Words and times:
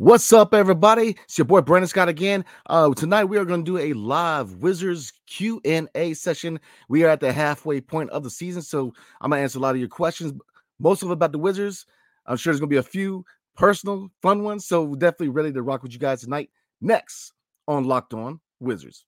What's 0.00 0.32
up, 0.32 0.54
everybody? 0.54 1.16
It's 1.24 1.36
your 1.38 1.44
boy 1.44 1.60
Brandon 1.60 1.88
Scott 1.88 2.08
again. 2.08 2.44
Uh, 2.66 2.94
tonight 2.94 3.24
we 3.24 3.36
are 3.36 3.44
going 3.44 3.64
to 3.64 3.68
do 3.68 3.78
a 3.78 3.94
live 3.94 4.52
Wizards 4.58 5.12
Q 5.26 5.60
and 5.64 5.88
A 5.96 6.14
session. 6.14 6.60
We 6.88 7.02
are 7.02 7.08
at 7.08 7.18
the 7.18 7.32
halfway 7.32 7.80
point 7.80 8.10
of 8.10 8.22
the 8.22 8.30
season, 8.30 8.62
so 8.62 8.94
I'm 9.20 9.30
gonna 9.30 9.42
answer 9.42 9.58
a 9.58 9.60
lot 9.60 9.74
of 9.74 9.80
your 9.80 9.88
questions. 9.88 10.40
Most 10.78 11.02
of 11.02 11.08
them 11.08 11.14
about 11.14 11.32
the 11.32 11.40
Wizards. 11.40 11.84
I'm 12.26 12.36
sure 12.36 12.52
there's 12.52 12.60
gonna 12.60 12.68
be 12.68 12.76
a 12.76 12.82
few 12.84 13.24
personal, 13.56 14.08
fun 14.22 14.44
ones. 14.44 14.68
So 14.68 14.94
definitely 14.94 15.30
ready 15.30 15.52
to 15.52 15.62
rock 15.62 15.82
with 15.82 15.92
you 15.92 15.98
guys 15.98 16.20
tonight. 16.20 16.50
Next 16.80 17.32
on 17.66 17.82
Locked 17.82 18.14
On 18.14 18.38
Wizards. 18.60 19.04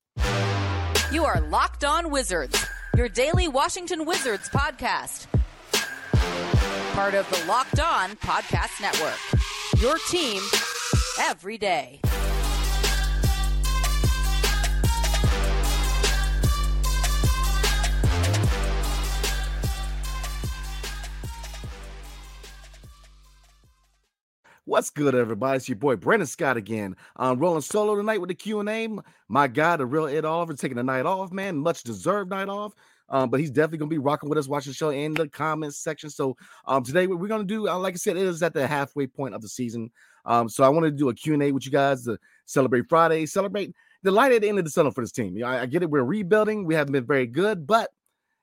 You 1.12 1.24
are 1.24 1.40
Locked 1.40 1.84
On 1.84 2.10
Wizards, 2.10 2.66
your 2.96 3.08
daily 3.08 3.46
Washington 3.46 4.06
Wizards 4.06 4.48
podcast. 4.48 5.28
Part 6.94 7.14
of 7.14 7.30
the 7.30 7.46
Locked 7.46 7.78
On 7.78 8.16
Podcast 8.16 8.80
Network. 8.80 9.20
Your 9.80 9.96
team 10.08 10.42
every 11.20 11.58
day. 11.58 12.00
What's 24.64 24.90
good, 24.90 25.14
everybody? 25.14 25.56
It's 25.56 25.68
your 25.68 25.76
boy 25.76 25.96
Brandon 25.96 26.26
Scott 26.26 26.56
again. 26.56 26.94
I'm 27.16 27.38
rolling 27.38 27.60
solo 27.60 27.96
tonight 27.96 28.20
with 28.20 28.28
the 28.28 28.34
Q 28.34 28.60
and 28.60 28.68
A. 28.68 28.88
My 29.28 29.46
guy, 29.46 29.76
the 29.76 29.84
real 29.84 30.06
Ed 30.06 30.24
Oliver, 30.24 30.54
taking 30.54 30.78
a 30.78 30.82
night 30.82 31.06
off, 31.06 31.32
man. 31.32 31.58
Much 31.58 31.82
deserved 31.82 32.30
night 32.30 32.48
off. 32.48 32.72
Um, 33.10 33.28
but 33.28 33.40
he's 33.40 33.50
definitely 33.50 33.78
gonna 33.78 33.88
be 33.88 33.98
rocking 33.98 34.28
with 34.28 34.38
us, 34.38 34.46
watching 34.46 34.70
the 34.70 34.76
show 34.76 34.90
in 34.90 35.14
the 35.14 35.28
comments 35.28 35.78
section. 35.78 36.08
So 36.08 36.36
um, 36.66 36.84
today 36.84 37.08
we're 37.08 37.26
gonna 37.26 37.44
do, 37.44 37.68
uh, 37.68 37.78
like 37.78 37.94
I 37.94 37.96
said, 37.96 38.16
it 38.16 38.22
is 38.22 38.42
at 38.42 38.54
the 38.54 38.66
halfway 38.66 39.08
point 39.08 39.34
of 39.34 39.42
the 39.42 39.48
season. 39.48 39.90
Um, 40.24 40.48
so 40.48 40.64
I 40.64 40.68
wanted 40.68 40.92
to 40.92 40.96
do 40.96 41.08
a 41.08 41.14
Q&A 41.14 41.52
with 41.52 41.64
you 41.64 41.72
guys 41.72 42.04
to 42.04 42.18
celebrate 42.46 42.88
Friday, 42.88 43.26
celebrate 43.26 43.72
the 44.02 44.10
light 44.10 44.32
at 44.32 44.42
the 44.42 44.48
end 44.48 44.58
of 44.58 44.64
the 44.64 44.70
tunnel 44.70 44.92
for 44.92 45.02
this 45.02 45.12
team. 45.12 45.36
You 45.36 45.42
know, 45.42 45.48
I, 45.48 45.62
I 45.62 45.66
get 45.66 45.82
it, 45.82 45.90
we're 45.90 46.02
rebuilding, 46.02 46.64
we 46.64 46.74
haven't 46.74 46.92
been 46.92 47.06
very 47.06 47.26
good, 47.26 47.66
but 47.66 47.90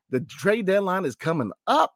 the 0.09 0.21
trade 0.21 0.65
deadline 0.65 1.05
is 1.05 1.15
coming 1.15 1.51
up. 1.67 1.93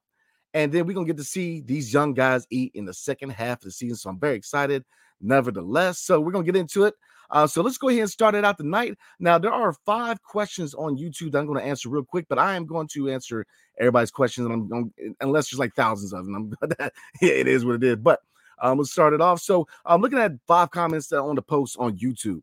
And 0.54 0.72
then 0.72 0.86
we're 0.86 0.94
gonna 0.94 1.08
get 1.08 1.18
to 1.18 1.24
see 1.24 1.62
these 1.62 1.94
young 1.94 2.14
guys 2.14 2.46
eat 2.50 2.72
in 2.76 2.86
the 2.86 2.94
second 2.94 3.30
half 3.30 3.60
of 3.60 3.64
the 3.64 3.72
season. 3.72 3.96
So 3.96 4.10
I'm 4.10 4.20
very 4.20 4.36
excited, 4.36 4.84
nevertheless. 5.22 6.00
So 6.00 6.20
we're 6.20 6.34
gonna 6.34 6.44
get 6.44 6.58
into 6.58 6.84
it. 6.86 6.96
Uh, 7.32 7.48
so 7.48 7.62
let's 7.62 7.78
go 7.78 7.88
ahead 7.88 8.02
and 8.02 8.10
start 8.10 8.36
it 8.36 8.44
out 8.44 8.58
tonight. 8.58 8.98
Now, 9.20 9.38
there 9.38 9.54
are 9.54 9.74
five 9.86 10.22
questions 10.22 10.74
on 10.74 10.98
YouTube 10.98 11.32
that 11.32 11.40
I'm 11.40 11.48
going 11.48 11.60
to 11.60 11.66
answer 11.66 11.90
real 11.90 12.04
quick, 12.04 12.26
but 12.28 12.38
I 12.38 12.56
am 12.56 12.66
going 12.66 12.88
to 12.90 13.10
answer 13.10 13.46
everybody's 13.80 14.12
questions. 14.12 14.46
And 14.46 14.54
I'm 14.54 14.68
going, 14.68 14.94
unless 15.22 15.50
there's 15.50 15.60
like 15.60 15.74
thousands 15.74 16.14
of 16.14 16.26
them. 16.26 16.54
I'm, 16.62 16.90
it 17.22 17.48
is 17.48 17.64
what 17.64 17.76
it 17.76 17.84
is. 17.84 17.96
But 17.96 18.20
um, 18.62 18.78
let's 18.78 18.92
start 18.92 19.14
it 19.14 19.22
off. 19.22 19.42
So 19.42 19.68
I'm 19.86 20.02
looking 20.02 20.20
at 20.20 20.32
five 20.48 20.72
comments 20.72 21.12
on 21.12 21.36
the 21.36 21.42
post 21.42 21.76
on 21.80 21.98
YouTube. 21.98 22.42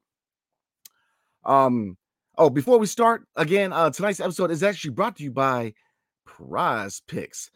Um, 1.45 1.97
oh, 2.37 2.51
before 2.51 2.79
we 2.79 2.87
start 2.87 3.23
again, 3.37 3.73
uh, 3.73 3.91
tonight's 3.91 4.21
episode 4.21 4.51
is 4.51 4.63
actually 4.63 4.91
brought 4.91 5.17
to 5.17 5.25
you 5.25 5.31
by 5.31 5.73
Prize 6.27 7.01
Picks. 7.07 7.51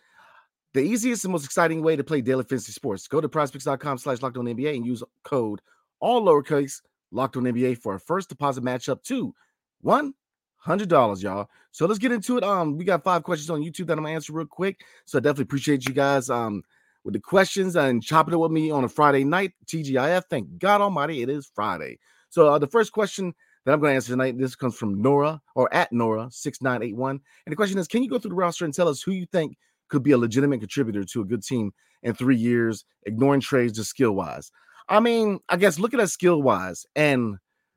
The 0.74 0.80
easiest 0.80 1.24
and 1.24 1.32
most 1.32 1.44
exciting 1.44 1.82
way 1.82 1.96
to 1.96 2.04
play 2.04 2.22
daily 2.22 2.44
fantasy 2.44 2.72
sports. 2.72 3.06
Go 3.06 3.20
to 3.20 3.28
prizepicks.com 3.28 3.98
slash 3.98 4.22
locked 4.22 4.38
on 4.38 4.46
NBA 4.46 4.74
and 4.74 4.86
use 4.86 5.02
code 5.22 5.60
all 6.00 6.22
lowercase 6.22 6.80
locked 7.10 7.36
on 7.36 7.44
NBA 7.44 7.78
for 7.78 7.94
a 7.94 8.00
first 8.00 8.28
deposit 8.28 8.64
matchup 8.64 9.02
to 9.04 9.34
one 9.82 10.14
hundred 10.56 10.88
dollars, 10.88 11.22
y'all. 11.22 11.48
So 11.72 11.86
let's 11.86 11.98
get 11.98 12.12
into 12.12 12.38
it. 12.38 12.44
Um, 12.44 12.78
we 12.78 12.84
got 12.84 13.04
five 13.04 13.22
questions 13.22 13.50
on 13.50 13.62
YouTube 13.62 13.86
that 13.86 13.98
I'm 13.98 14.04
gonna 14.04 14.14
answer 14.14 14.32
real 14.32 14.46
quick. 14.46 14.80
So 15.04 15.18
I 15.18 15.20
definitely 15.20 15.44
appreciate 15.44 15.86
you 15.86 15.94
guys 15.94 16.30
um 16.30 16.62
with 17.04 17.14
the 17.14 17.20
questions 17.20 17.76
and 17.76 18.02
chopping 18.02 18.34
it 18.34 18.38
with 18.38 18.52
me 18.52 18.70
on 18.70 18.84
a 18.84 18.88
Friday 18.88 19.24
night. 19.24 19.52
TGIF, 19.66 20.24
thank 20.30 20.58
God 20.58 20.80
Almighty, 20.80 21.22
it 21.22 21.28
is 21.28 21.50
Friday. 21.54 21.98
So 22.30 22.48
uh, 22.48 22.58
the 22.58 22.66
first 22.66 22.92
question 22.92 23.34
that 23.64 23.72
I'm 23.72 23.80
going 23.80 23.92
to 23.92 23.94
answer 23.96 24.12
tonight, 24.12 24.38
this 24.38 24.56
comes 24.56 24.76
from 24.76 25.00
Nora 25.00 25.41
or 25.54 25.72
at 25.74 25.92
Nora 25.92 26.28
six 26.30 26.62
nine 26.62 26.82
eight 26.82 26.96
one, 26.96 27.20
and 27.46 27.52
the 27.52 27.56
question 27.56 27.78
is: 27.78 27.86
Can 27.86 28.02
you 28.02 28.10
go 28.10 28.18
through 28.18 28.30
the 28.30 28.36
roster 28.36 28.64
and 28.64 28.74
tell 28.74 28.88
us 28.88 29.02
who 29.02 29.12
you 29.12 29.26
think 29.26 29.56
could 29.88 30.02
be 30.02 30.12
a 30.12 30.18
legitimate 30.18 30.60
contributor 30.60 31.04
to 31.04 31.20
a 31.20 31.24
good 31.24 31.42
team 31.42 31.72
in 32.02 32.14
three 32.14 32.36
years, 32.36 32.84
ignoring 33.04 33.41
trades 33.41 33.74
just 33.74 33.91
skill 33.91 34.12
wise? 34.12 34.50
I 34.88 35.00
mean, 35.00 35.41
I 35.48 35.56
guess 35.56 35.78
looking 35.78 36.00
at 36.00 36.10
skill 36.10 36.42
wise 36.42 36.86
and 36.96 37.36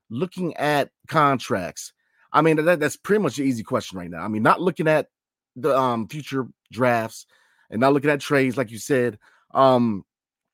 looking 0.09 0.55
at 0.57 0.89
contracts, 1.07 1.93
I 2.31 2.41
mean 2.41 2.63
that, 2.63 2.79
that's 2.79 2.97
pretty 2.97 3.21
much 3.21 3.37
an 3.37 3.45
easy 3.45 3.63
question 3.63 3.97
right 3.97 4.09
now. 4.09 4.23
I 4.23 4.27
mean, 4.27 4.43
not 4.43 4.61
looking 4.61 4.87
at 4.87 5.07
the 5.55 5.77
um, 5.77 6.07
future 6.07 6.47
drafts 6.71 7.25
and 7.69 7.81
not 7.81 7.93
looking 7.93 8.09
at 8.09 8.19
trades 8.19 8.57
like 8.57 8.71
you 8.71 8.77
said. 8.77 9.17
Um, 9.53 10.03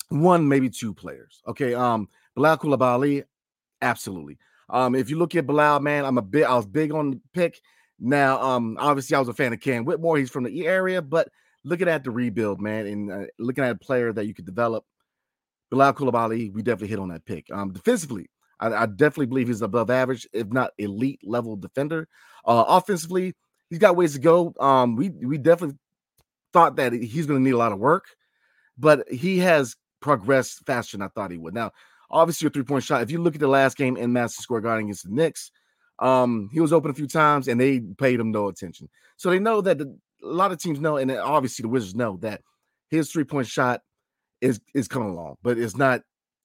one 0.09 0.47
maybe 0.47 0.69
two 0.69 0.93
players. 0.93 1.41
Okay, 1.47 1.73
um, 1.73 2.09
Bilal 2.35 2.57
Coulibaly, 2.57 3.23
absolutely. 3.81 4.37
Um, 4.69 4.95
if 4.95 5.09
you 5.09 5.17
look 5.17 5.35
at 5.35 5.47
Bilal, 5.47 5.79
man, 5.79 6.05
I'm 6.05 6.17
a 6.17 6.21
bit. 6.21 6.43
I 6.43 6.55
was 6.55 6.65
big 6.65 6.93
on 6.93 7.11
the 7.11 7.21
pick. 7.33 7.61
Now, 7.99 8.41
um, 8.41 8.77
obviously, 8.79 9.15
I 9.15 9.19
was 9.19 9.29
a 9.29 9.33
fan 9.33 9.53
of 9.53 9.59
Cam 9.59 9.85
Whitmore. 9.85 10.17
He's 10.17 10.29
from 10.29 10.43
the 10.43 10.67
area, 10.67 11.01
but 11.01 11.29
looking 11.63 11.87
at 11.87 12.03
the 12.03 12.11
rebuild, 12.11 12.59
man, 12.59 12.87
and 12.87 13.11
uh, 13.11 13.25
looking 13.37 13.63
at 13.63 13.71
a 13.71 13.75
player 13.75 14.11
that 14.13 14.25
you 14.25 14.33
could 14.33 14.45
develop, 14.45 14.85
Bilal 15.69 15.93
Coulibaly, 15.93 16.51
we 16.51 16.61
definitely 16.61 16.89
hit 16.89 16.99
on 16.99 17.09
that 17.09 17.25
pick. 17.25 17.45
Um, 17.51 17.71
defensively, 17.71 18.29
I, 18.59 18.85
definitely 18.85 19.25
believe 19.27 19.47
he's 19.47 19.61
above 19.61 19.89
average, 19.89 20.27
if 20.33 20.47
not 20.47 20.71
elite 20.77 21.21
level 21.23 21.55
defender. 21.55 22.07
Uh, 22.45 22.63
offensively, 22.67 23.33
he's 23.69 23.79
got 23.79 23.95
ways 23.95 24.13
to 24.13 24.19
go. 24.19 24.53
Um, 24.59 24.95
we 24.95 25.09
we 25.09 25.37
definitely 25.37 25.77
thought 26.53 26.75
that 26.77 26.93
he's 26.93 27.25
going 27.25 27.39
to 27.39 27.43
need 27.43 27.55
a 27.55 27.57
lot 27.57 27.71
of 27.71 27.79
work, 27.79 28.05
but 28.77 29.09
he 29.11 29.39
has 29.39 29.75
progressed 30.01 30.65
faster 30.65 30.97
than 30.97 31.05
I 31.05 31.09
thought 31.09 31.31
he 31.31 31.37
would. 31.37 31.53
Now, 31.53 31.71
obviously, 32.09 32.47
a 32.47 32.49
three 32.49 32.63
point 32.63 32.83
shot. 32.83 33.01
If 33.01 33.11
you 33.11 33.21
look 33.21 33.35
at 33.35 33.41
the 33.41 33.47
last 33.47 33.77
game 33.77 33.97
in 33.97 34.13
Madison 34.13 34.43
Square 34.43 34.61
Garden 34.61 34.85
against 34.85 35.07
the 35.07 35.13
Knicks, 35.13 35.51
um, 35.99 36.49
he 36.51 36.59
was 36.59 36.73
open 36.73 36.91
a 36.91 36.95
few 36.95 37.07
times 37.07 37.47
and 37.47 37.61
they 37.61 37.79
paid 37.79 38.19
him 38.19 38.31
no 38.31 38.47
attention. 38.47 38.89
So 39.17 39.29
they 39.29 39.39
know 39.39 39.61
that 39.61 39.77
the, 39.77 39.95
a 40.23 40.27
lot 40.27 40.51
of 40.51 40.59
teams 40.59 40.79
know, 40.79 40.97
and 40.97 41.11
obviously 41.11 41.63
the 41.63 41.69
Wizards 41.69 41.95
know 41.95 42.17
that 42.21 42.41
his 42.89 43.11
three 43.11 43.23
point 43.23 43.47
shot 43.47 43.81
is 44.41 44.59
is 44.73 44.87
coming 44.87 45.09
along, 45.09 45.37
but 45.43 45.57
it's 45.57 45.77
not 45.77 46.01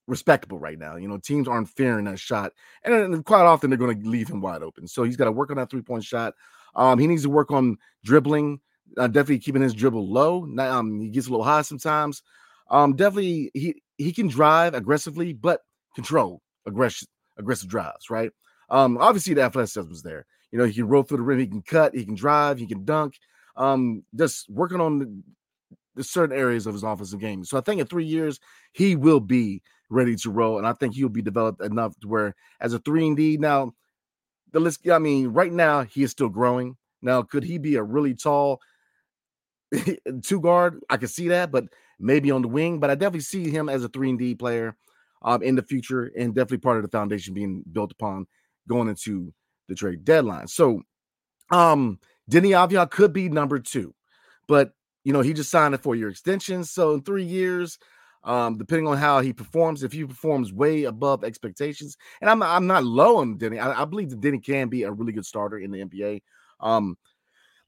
respectable 0.07 0.59
right 0.59 0.77
now. 0.77 0.95
You 0.95 1.07
know, 1.07 1.17
teams 1.17 1.47
aren't 1.47 1.69
fearing 1.69 2.05
that 2.05 2.19
shot, 2.19 2.53
and, 2.83 2.93
and 2.93 3.25
quite 3.25 3.43
often 3.43 3.69
they're 3.69 3.77
going 3.77 4.01
to 4.01 4.09
leave 4.09 4.29
him 4.29 4.41
wide 4.41 4.63
open. 4.63 4.87
So 4.87 5.03
he's 5.03 5.17
got 5.17 5.25
to 5.25 5.31
work 5.31 5.49
on 5.49 5.57
that 5.57 5.69
three 5.69 5.81
point 5.81 6.03
shot. 6.03 6.33
Um, 6.75 6.99
he 6.99 7.07
needs 7.07 7.23
to 7.23 7.29
work 7.29 7.51
on 7.51 7.77
dribbling, 8.03 8.59
uh, 8.97 9.07
definitely 9.07 9.39
keeping 9.39 9.61
his 9.61 9.73
dribble 9.73 10.07
low. 10.07 10.47
Um, 10.59 11.01
he 11.01 11.09
gets 11.09 11.27
a 11.27 11.29
little 11.29 11.43
high 11.43 11.61
sometimes. 11.61 12.23
Um, 12.69 12.95
definitely 12.95 13.51
he 13.53 13.81
he 13.97 14.11
can 14.11 14.27
drive 14.27 14.73
aggressively, 14.73 15.33
but 15.33 15.61
control 15.95 16.41
aggressive 16.65 17.07
aggressive 17.37 17.69
drives, 17.69 18.09
right? 18.09 18.31
Um, 18.69 18.97
obviously 18.97 19.33
the 19.33 19.43
athleticism 19.43 19.91
is 19.91 20.01
there. 20.01 20.25
You 20.51 20.59
know, 20.59 20.65
he 20.65 20.73
can 20.73 20.87
roll 20.87 21.03
through 21.03 21.17
the 21.17 21.23
rim, 21.23 21.39
he 21.39 21.47
can 21.47 21.61
cut, 21.61 21.95
he 21.95 22.05
can 22.05 22.15
drive, 22.15 22.57
he 22.57 22.67
can 22.67 22.85
dunk. 22.85 23.15
Um, 23.55 24.03
just 24.15 24.49
working 24.49 24.81
on 24.81 24.99
the, 24.99 25.23
the 25.95 26.03
certain 26.03 26.37
areas 26.37 26.67
of 26.67 26.73
his 26.73 26.83
offensive 26.83 27.19
game. 27.19 27.43
So 27.43 27.57
I 27.57 27.61
think 27.61 27.81
in 27.81 27.87
three 27.87 28.05
years 28.05 28.39
he 28.73 28.95
will 28.95 29.19
be 29.19 29.61
ready 29.89 30.15
to 30.17 30.29
roll, 30.29 30.57
and 30.57 30.67
I 30.67 30.73
think 30.73 30.93
he'll 30.93 31.09
be 31.09 31.21
developed 31.21 31.61
enough 31.61 31.97
to 32.01 32.07
where 32.07 32.35
as 32.59 32.73
a 32.73 32.79
three 32.79 33.07
and 33.07 33.17
D 33.17 33.37
now. 33.37 33.73
The 34.53 34.61
list, 34.61 34.87
I 34.89 34.97
mean, 34.97 35.27
right 35.27 35.51
now 35.51 35.83
he 35.83 36.03
is 36.03 36.11
still 36.11 36.29
growing. 36.29 36.77
Now, 37.01 37.21
could 37.21 37.43
he 37.43 37.57
be 37.57 37.75
a 37.75 37.83
really 37.83 38.15
tall 38.15 38.61
two 40.23 40.41
guard? 40.41 40.79
I 40.89 40.97
could 40.97 41.09
see 41.09 41.27
that, 41.29 41.51
but 41.51 41.65
maybe 41.99 42.31
on 42.31 42.41
the 42.41 42.47
wing. 42.47 42.79
But 42.79 42.89
I 42.89 42.95
definitely 42.95 43.21
see 43.21 43.49
him 43.49 43.69
as 43.69 43.83
a 43.83 43.89
three 43.89 44.09
and 44.09 44.19
D 44.19 44.35
player 44.35 44.75
um, 45.21 45.41
in 45.41 45.55
the 45.55 45.63
future, 45.63 46.11
and 46.17 46.33
definitely 46.33 46.59
part 46.59 46.77
of 46.77 46.83
the 46.83 46.89
foundation 46.89 47.33
being 47.33 47.63
built 47.71 47.91
upon 47.91 48.27
going 48.67 48.87
into 48.87 49.33
the 49.67 49.75
trade 49.75 50.05
deadline. 50.05 50.47
So, 50.47 50.81
um, 51.51 51.99
Deni 52.29 52.49
Avdija 52.49 52.89
could 52.89 53.13
be 53.13 53.29
number 53.29 53.59
two, 53.59 53.93
but 54.47 54.71
you 55.03 55.13
know 55.13 55.21
he 55.21 55.33
just 55.33 55.49
signed 55.49 55.73
a 55.73 55.77
four-year 55.77 56.09
extension. 56.09 56.63
So 56.63 56.93
in 56.93 57.01
three 57.01 57.23
years, 57.23 57.77
um, 58.23 58.57
depending 58.57 58.87
on 58.87 58.97
how 58.97 59.21
he 59.21 59.31
performs, 59.31 59.83
if 59.83 59.93
he 59.93 60.03
performs 60.03 60.51
way 60.51 60.83
above 60.83 61.23
expectations, 61.23 61.95
and 62.21 62.29
I'm 62.29 62.43
I'm 62.43 62.67
not 62.67 62.83
low 62.83 63.17
on 63.17 63.37
Deni. 63.37 63.61
I, 63.61 63.81
I 63.81 63.85
believe 63.85 64.09
that 64.09 64.21
Deni 64.21 64.43
can 64.43 64.67
be 64.67 64.83
a 64.83 64.91
really 64.91 65.13
good 65.13 65.25
starter 65.25 65.59
in 65.59 65.71
the 65.71 65.85
NBA. 65.85 66.21
Um, 66.59 66.97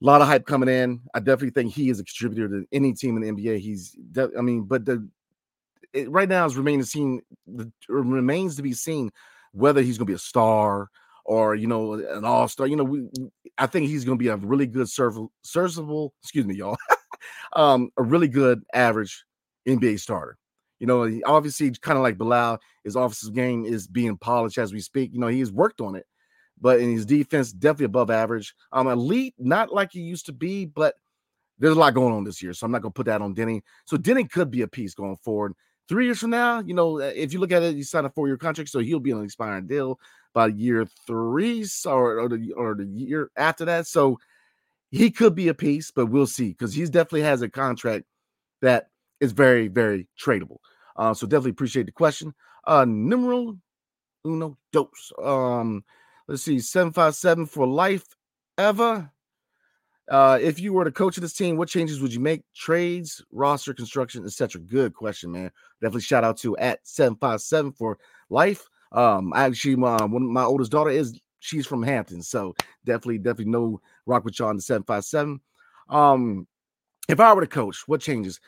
a 0.00 0.04
lot 0.04 0.22
of 0.22 0.28
hype 0.28 0.46
coming 0.46 0.68
in. 0.68 1.00
I 1.14 1.20
definitely 1.20 1.50
think 1.50 1.74
he 1.74 1.90
is 1.90 2.00
a 2.00 2.04
contributor 2.04 2.48
to 2.48 2.66
any 2.72 2.94
team 2.94 3.16
in 3.16 3.22
the 3.22 3.42
NBA. 3.42 3.58
He's, 3.58 3.90
de- 4.12 4.30
I 4.36 4.40
mean, 4.40 4.62
but 4.62 4.84
the 4.84 5.06
it, 5.92 6.10
right 6.10 6.28
now 6.28 6.46
is 6.46 6.56
remaining 6.56 6.84
seen. 6.84 7.20
The, 7.46 7.70
remains 7.88 8.56
to 8.56 8.62
be 8.62 8.72
seen 8.72 9.10
whether 9.52 9.82
he's 9.82 9.98
going 9.98 10.06
to 10.06 10.10
be 10.10 10.14
a 10.14 10.18
star 10.18 10.88
or 11.24 11.54
you 11.54 11.66
know 11.66 11.94
an 11.94 12.24
all 12.24 12.48
star. 12.48 12.66
You 12.66 12.76
know, 12.76 12.84
we, 12.84 13.08
I 13.58 13.66
think 13.66 13.88
he's 13.88 14.04
going 14.04 14.18
to 14.18 14.22
be 14.22 14.28
a 14.28 14.36
really 14.36 14.66
good 14.66 14.88
serviceable, 14.88 15.32
serviceable. 15.42 16.14
Excuse 16.22 16.46
me, 16.46 16.54
y'all. 16.54 16.76
um, 17.54 17.90
a 17.96 18.02
really 18.02 18.28
good 18.28 18.62
average 18.72 19.24
NBA 19.66 20.00
starter. 20.00 20.38
You 20.78 20.86
know, 20.86 21.20
obviously, 21.26 21.70
kind 21.72 21.98
of 21.98 22.02
like 22.02 22.16
Bilal, 22.16 22.58
his 22.84 22.96
offensive 22.96 23.34
game 23.34 23.66
is 23.66 23.86
being 23.86 24.16
polished 24.16 24.56
as 24.56 24.72
we 24.72 24.80
speak. 24.80 25.12
You 25.12 25.20
know, 25.20 25.26
he's 25.26 25.52
worked 25.52 25.82
on 25.82 25.94
it 25.94 26.06
but 26.60 26.80
in 26.80 26.92
his 26.92 27.06
defense, 27.06 27.52
definitely 27.52 27.86
above 27.86 28.10
average. 28.10 28.54
Um, 28.72 28.88
elite, 28.88 29.34
not 29.38 29.72
like 29.72 29.92
he 29.92 30.00
used 30.00 30.26
to 30.26 30.32
be, 30.32 30.66
but 30.66 30.94
there's 31.58 31.76
a 31.76 31.78
lot 31.78 31.94
going 31.94 32.14
on 32.14 32.24
this 32.24 32.42
year. 32.42 32.52
So 32.52 32.66
I'm 32.66 32.72
not 32.72 32.82
gonna 32.82 32.92
put 32.92 33.06
that 33.06 33.22
on 33.22 33.34
Deni. 33.34 33.62
So 33.84 33.96
Deni 33.96 34.30
could 34.30 34.50
be 34.50 34.62
a 34.62 34.68
piece 34.68 34.94
going 34.94 35.16
forward. 35.16 35.54
Three 35.88 36.04
years 36.04 36.20
from 36.20 36.30
now, 36.30 36.60
you 36.60 36.74
know, 36.74 37.00
uh, 37.00 37.12
if 37.14 37.32
you 37.32 37.40
look 37.40 37.52
at 37.52 37.62
it, 37.62 37.74
he 37.74 37.82
signed 37.82 38.06
a 38.06 38.10
four-year 38.10 38.36
contract, 38.36 38.70
so 38.70 38.78
he'll 38.78 39.00
be 39.00 39.12
on 39.12 39.18
an 39.18 39.24
expiring 39.24 39.66
deal 39.66 39.98
by 40.32 40.46
year 40.46 40.86
three 41.06 41.66
or, 41.84 42.20
or 42.20 42.28
the 42.28 42.52
or 42.52 42.74
the 42.74 42.86
year 42.86 43.30
after 43.36 43.64
that. 43.64 43.86
So 43.86 44.18
he 44.90 45.10
could 45.10 45.34
be 45.34 45.48
a 45.48 45.54
piece, 45.54 45.90
but 45.90 46.06
we'll 46.06 46.26
see 46.26 46.50
because 46.50 46.74
he 46.74 46.84
definitely 46.84 47.22
has 47.22 47.42
a 47.42 47.48
contract 47.48 48.04
that 48.62 48.88
is 49.20 49.32
very, 49.32 49.68
very 49.68 50.06
tradable. 50.20 50.58
Uh, 50.96 51.14
so 51.14 51.26
definitely 51.26 51.52
appreciate 51.52 51.86
the 51.86 51.92
question. 51.92 52.34
Uh, 52.66 52.84
numeral 52.84 53.56
uno 54.24 54.56
dos. 54.72 55.12
Um, 55.22 55.84
Let's 56.30 56.44
see, 56.44 56.60
757 56.60 57.46
for 57.46 57.66
life 57.66 58.04
ever. 58.56 59.10
Uh, 60.08 60.38
if 60.40 60.60
you 60.60 60.72
were 60.72 60.84
the 60.84 60.92
coach 60.92 61.16
of 61.16 61.22
this 61.22 61.32
team, 61.32 61.56
what 61.56 61.68
changes 61.68 62.00
would 62.00 62.14
you 62.14 62.20
make? 62.20 62.44
Trades, 62.54 63.20
roster 63.32 63.74
construction, 63.74 64.24
etc. 64.24 64.60
Good 64.60 64.94
question, 64.94 65.32
man. 65.32 65.50
Definitely 65.82 66.02
shout 66.02 66.22
out 66.22 66.36
to 66.38 66.56
at 66.58 66.86
757 66.86 67.72
for 67.72 67.98
life. 68.28 68.64
Um, 68.92 69.32
actually, 69.34 69.74
my 69.74 70.04
one 70.04 70.32
my 70.32 70.44
oldest 70.44 70.70
daughter 70.70 70.90
is 70.90 71.18
she's 71.40 71.66
from 71.66 71.82
Hampton, 71.82 72.22
so 72.22 72.54
definitely, 72.84 73.18
definitely 73.18 73.50
know 73.50 73.80
rock 74.06 74.24
with 74.24 74.38
y'all 74.38 74.50
on 74.50 74.56
the 74.56 74.62
757. 74.62 75.40
Um, 75.88 76.46
if 77.08 77.18
I 77.18 77.32
were 77.32 77.40
the 77.40 77.48
coach, 77.48 77.82
what 77.88 78.00
changes? 78.00 78.38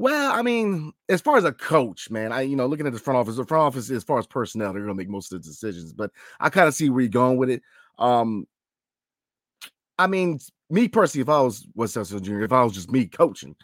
Well, 0.00 0.32
I 0.32 0.40
mean, 0.40 0.94
as 1.10 1.20
far 1.20 1.36
as 1.36 1.44
a 1.44 1.52
coach, 1.52 2.08
man, 2.10 2.32
I 2.32 2.40
you 2.40 2.56
know 2.56 2.64
looking 2.66 2.86
at 2.86 2.94
the 2.94 2.98
front 2.98 3.18
office, 3.18 3.36
the 3.36 3.44
front 3.44 3.64
office 3.64 3.90
as 3.90 4.02
far 4.02 4.18
as 4.18 4.26
personnel, 4.26 4.72
they're 4.72 4.80
gonna 4.80 4.94
make 4.94 5.10
most 5.10 5.30
of 5.30 5.42
the 5.42 5.46
decisions. 5.46 5.92
But 5.92 6.10
I 6.40 6.48
kind 6.48 6.66
of 6.66 6.74
see 6.74 6.88
where 6.88 7.02
you're 7.02 7.10
going 7.10 7.36
with 7.36 7.50
it. 7.50 7.60
Um, 7.98 8.46
I 9.98 10.06
mean, 10.06 10.38
me 10.70 10.88
personally, 10.88 11.20
if 11.20 11.28
I 11.28 11.42
was 11.42 11.66
Wes 11.74 11.92
Unseld 11.92 12.22
Jr., 12.22 12.40
if 12.44 12.50
I 12.50 12.64
was 12.64 12.72
just 12.72 12.90
me 12.90 13.04
coaching, 13.08 13.54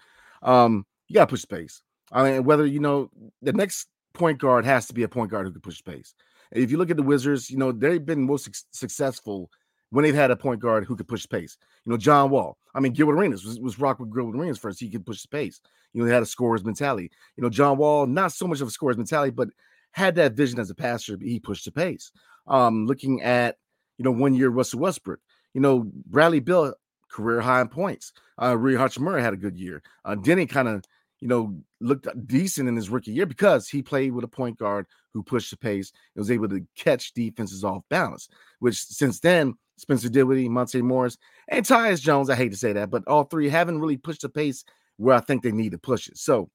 um, 0.43 0.85
you 1.09 1.15
gotta 1.15 1.29
push 1.29 1.41
space. 1.41 1.81
I 2.13 2.23
mean, 2.31 2.45
whether 2.45 2.67
you 2.67 2.81
know 2.81 3.11
the 3.41 3.55
next 3.55 3.89
point 4.13 4.39
guard 4.39 4.67
has 4.67 4.87
to 4.89 4.93
be 4.93 5.05
a 5.05 5.09
point 5.09 5.31
guard 5.31 5.47
who 5.47 5.53
can 5.53 5.63
push 5.63 5.79
space. 5.79 6.13
if 6.53 6.71
you 6.71 6.77
look 6.77 6.91
at 6.91 6.99
the 6.99 7.03
Wizards, 7.03 7.51
you 7.51 7.57
know 7.57 7.73
they've 7.73 8.05
been 8.05 8.27
most 8.27 8.45
su- 8.45 8.67
successful 8.73 9.49
when 9.91 10.03
they've 10.03 10.15
had 10.15 10.31
a 10.31 10.37
point 10.37 10.61
guard 10.61 10.85
who 10.85 10.97
could 10.97 11.09
push 11.09 11.27
pace. 11.29 11.57
You 11.85 11.93
know, 11.93 11.99
John 11.99 12.31
Wall. 12.31 12.59
I 12.75 12.81
mean, 12.81 12.93
Gilbert 12.93 13.15
Arenas 13.15 13.45
was, 13.45 13.61
was 13.61 13.79
rock 13.79 14.01
with 14.01 14.13
Gilbert 14.13 14.39
Arenas 14.39 14.59
first. 14.59 14.81
He 14.81 14.91
could 14.91 15.07
push 15.07 15.23
the 15.23 15.29
pace. 15.29 15.61
You 15.93 16.01
know, 16.01 16.07
he 16.07 16.13
had 16.13 16.23
a 16.23 16.27
scorer's 16.27 16.65
mentality. 16.65 17.11
You 17.37 17.43
know, 17.43 17.51
John 17.51 17.79
Wall, 17.79 18.07
not 18.07 18.33
so 18.33 18.47
much 18.47 18.61
of 18.61 18.69
a 18.69 18.71
scorer's 18.71 18.97
mentality, 18.97 19.31
but 19.31 19.49
had 19.93 20.17
that 20.17 20.35
vision 20.35 20.59
as 20.59 20.71
a 20.71 20.75
passer. 20.75 21.17
He 21.21 21.41
pushed 21.41 21.65
the 21.65 21.73
pace. 21.73 22.13
Um, 22.47 22.87
looking 22.87 23.23
at, 23.23 23.57
you 23.99 24.05
know, 24.05 24.11
one 24.11 24.35
year 24.35 24.51
Russell 24.51 24.81
Westbrook. 24.81 25.21
You 25.55 25.61
know, 25.61 25.91
Bradley 26.07 26.41
Beal, 26.41 26.75
career 27.09 27.41
high 27.41 27.63
in 27.63 27.69
points. 27.69 28.13
Uh, 28.41 28.57
Rui 28.59 28.75
Hachimura 28.75 29.23
had 29.23 29.33
a 29.33 29.39
good 29.39 29.57
year. 29.57 29.83
Uh, 30.05 30.17
Deni 30.17 30.49
kind 30.49 30.69
of, 30.69 30.85
you 31.21 31.29
know, 31.29 31.57
looked 31.81 32.09
decent 32.27 32.69
in 32.69 32.77
his 32.77 32.91
rookie 32.91 33.13
year 33.13 33.25
because 33.25 33.69
he 33.69 33.81
played 33.81 34.13
with 34.13 34.25
a 34.25 34.29
point 34.29 34.59
guard 34.59 34.87
who 35.15 35.23
pushed 35.23 35.51
the 35.51 35.57
pace 35.57 35.93
and 36.15 36.21
was 36.21 36.31
able 36.31 36.49
to 36.49 36.67
catch 36.77 37.15
defenses 37.15 37.65
off 37.65 37.83
balance, 37.89 38.29
which 38.59 38.77
since 38.77 39.21
then– 39.21 39.55
Spencer 39.77 40.09
Dinwiddie, 40.09 40.49
Monte 40.49 40.81
Morris, 40.83 41.19
and 41.49 41.65
Tyus 41.65 42.01
Jones. 42.01 42.31
I 42.31 42.37
hate 42.37 42.51
to 42.51 42.57
say 42.57 42.73
that, 42.73 42.91
but 42.91 43.07
all 43.07 43.25
three 43.25 43.49
haven't 43.49 43.81
really 43.81 43.97
pushed 43.97 44.23
the 44.23 44.29
pace 44.29 44.65
where 44.97 45.15
I 45.15 45.21
think 45.21 45.43
they 45.43 45.53
need 45.53 45.73
to 45.73 45.79
push 45.79 46.09
it. 46.09 46.17
So, 46.17 46.51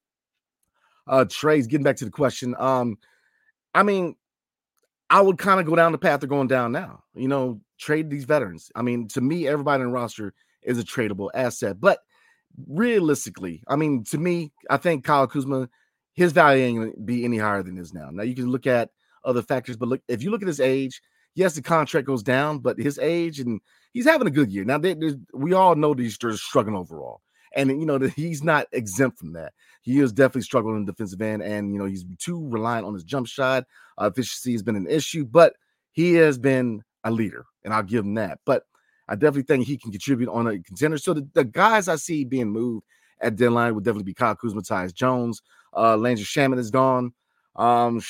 uh, 1.07 1.25
Trey's 1.29 1.67
getting 1.67 1.83
back 1.83 1.97
to 1.97 2.05
the 2.05 2.11
question. 2.11 2.55
Um, 2.57 2.97
I 3.73 3.83
mean, 3.83 4.15
I 5.09 5.21
would 5.21 5.37
kind 5.37 5.59
of 5.59 5.65
go 5.65 5.75
down 5.75 5.91
the 5.91 5.97
path 5.97 6.21
they're 6.21 6.29
going 6.29 6.47
down 6.47 6.71
now. 6.71 7.03
You 7.15 7.27
know, 7.27 7.61
trade 7.77 8.09
these 8.09 8.25
veterans. 8.25 8.71
I 8.75 8.81
mean, 8.81 9.07
to 9.09 9.21
me, 9.21 9.47
everybody 9.47 9.81
in 9.81 9.87
the 9.87 9.93
roster 9.93 10.33
is 10.63 10.79
a 10.79 10.83
tradable 10.83 11.29
asset. 11.33 11.79
But 11.79 11.99
realistically, 12.67 13.63
I 13.67 13.75
mean, 13.75 14.03
to 14.05 14.17
me, 14.17 14.51
I 14.69 14.77
think 14.77 15.03
Kyle 15.03 15.27
Kuzma, 15.27 15.69
his 16.13 16.31
value 16.31 16.63
ain't 16.63 16.79
gonna 16.79 16.91
be 17.05 17.25
any 17.25 17.37
higher 17.37 17.63
than 17.63 17.75
this 17.75 17.93
now. 17.93 18.09
Now 18.09 18.23
you 18.23 18.35
can 18.35 18.49
look 18.49 18.67
at 18.67 18.89
other 19.23 19.41
factors, 19.41 19.77
but 19.77 19.89
look, 19.89 20.01
if 20.07 20.23
you 20.23 20.31
look 20.31 20.41
at 20.41 20.47
his 20.47 20.59
age, 20.59 21.01
yes, 21.35 21.55
the 21.55 21.61
contract 21.61 22.07
goes 22.07 22.23
down, 22.23 22.59
but 22.59 22.77
his 22.77 22.99
age 22.99 23.39
and 23.39 23.61
he's 23.93 24.05
having 24.05 24.27
a 24.27 24.31
good 24.31 24.51
year. 24.51 24.63
Now, 24.63 24.77
they, 24.77 24.95
we 25.33 25.53
all 25.53 25.75
know 25.75 25.93
that 25.93 26.01
he's 26.01 26.17
struggling 26.39 26.75
overall. 26.75 27.21
And, 27.53 27.69
you 27.69 27.85
know, 27.85 27.97
that 27.97 28.13
he's 28.13 28.43
not 28.43 28.67
exempt 28.71 29.19
from 29.19 29.33
that. 29.33 29.51
He 29.81 29.99
is 29.99 30.13
definitely 30.13 30.43
struggling 30.43 30.77
in 30.77 30.85
defensive 30.85 31.21
end. 31.21 31.43
And, 31.43 31.73
you 31.73 31.79
know, 31.79 31.85
he's 31.85 32.05
too 32.17 32.47
reliant 32.47 32.85
on 32.85 32.93
his 32.93 33.03
jump 33.03 33.27
shot. 33.27 33.65
Uh, 33.97 34.09
efficiency 34.09 34.53
has 34.53 34.63
been 34.63 34.77
an 34.77 34.87
issue, 34.87 35.25
but 35.25 35.55
he 35.91 36.13
has 36.13 36.37
been 36.37 36.81
a 37.03 37.11
leader. 37.11 37.45
And 37.65 37.73
I'll 37.73 37.83
give 37.83 38.05
him 38.05 38.13
that. 38.13 38.39
But 38.45 38.63
I 39.09 39.15
definitely 39.15 39.43
think 39.43 39.67
he 39.67 39.77
can 39.77 39.91
contribute 39.91 40.29
on 40.29 40.47
a 40.47 40.59
contender. 40.59 40.97
So 40.97 41.13
the, 41.13 41.27
the 41.33 41.43
guys 41.43 41.89
I 41.89 41.97
see 41.97 42.23
being 42.23 42.49
moved 42.49 42.85
at 43.19 43.35
deadline 43.35 43.75
would 43.75 43.83
definitely 43.83 44.05
be 44.05 44.13
Kyle 44.13 44.35
Kuzma, 44.35 44.61
Tyus 44.61 44.93
Jones. 44.93 45.41
Uh, 45.75 45.97
Landry 45.97 46.23
Shamet 46.23 46.57
is 46.57 46.71
gone. 46.71 47.11
Um, 47.57 48.01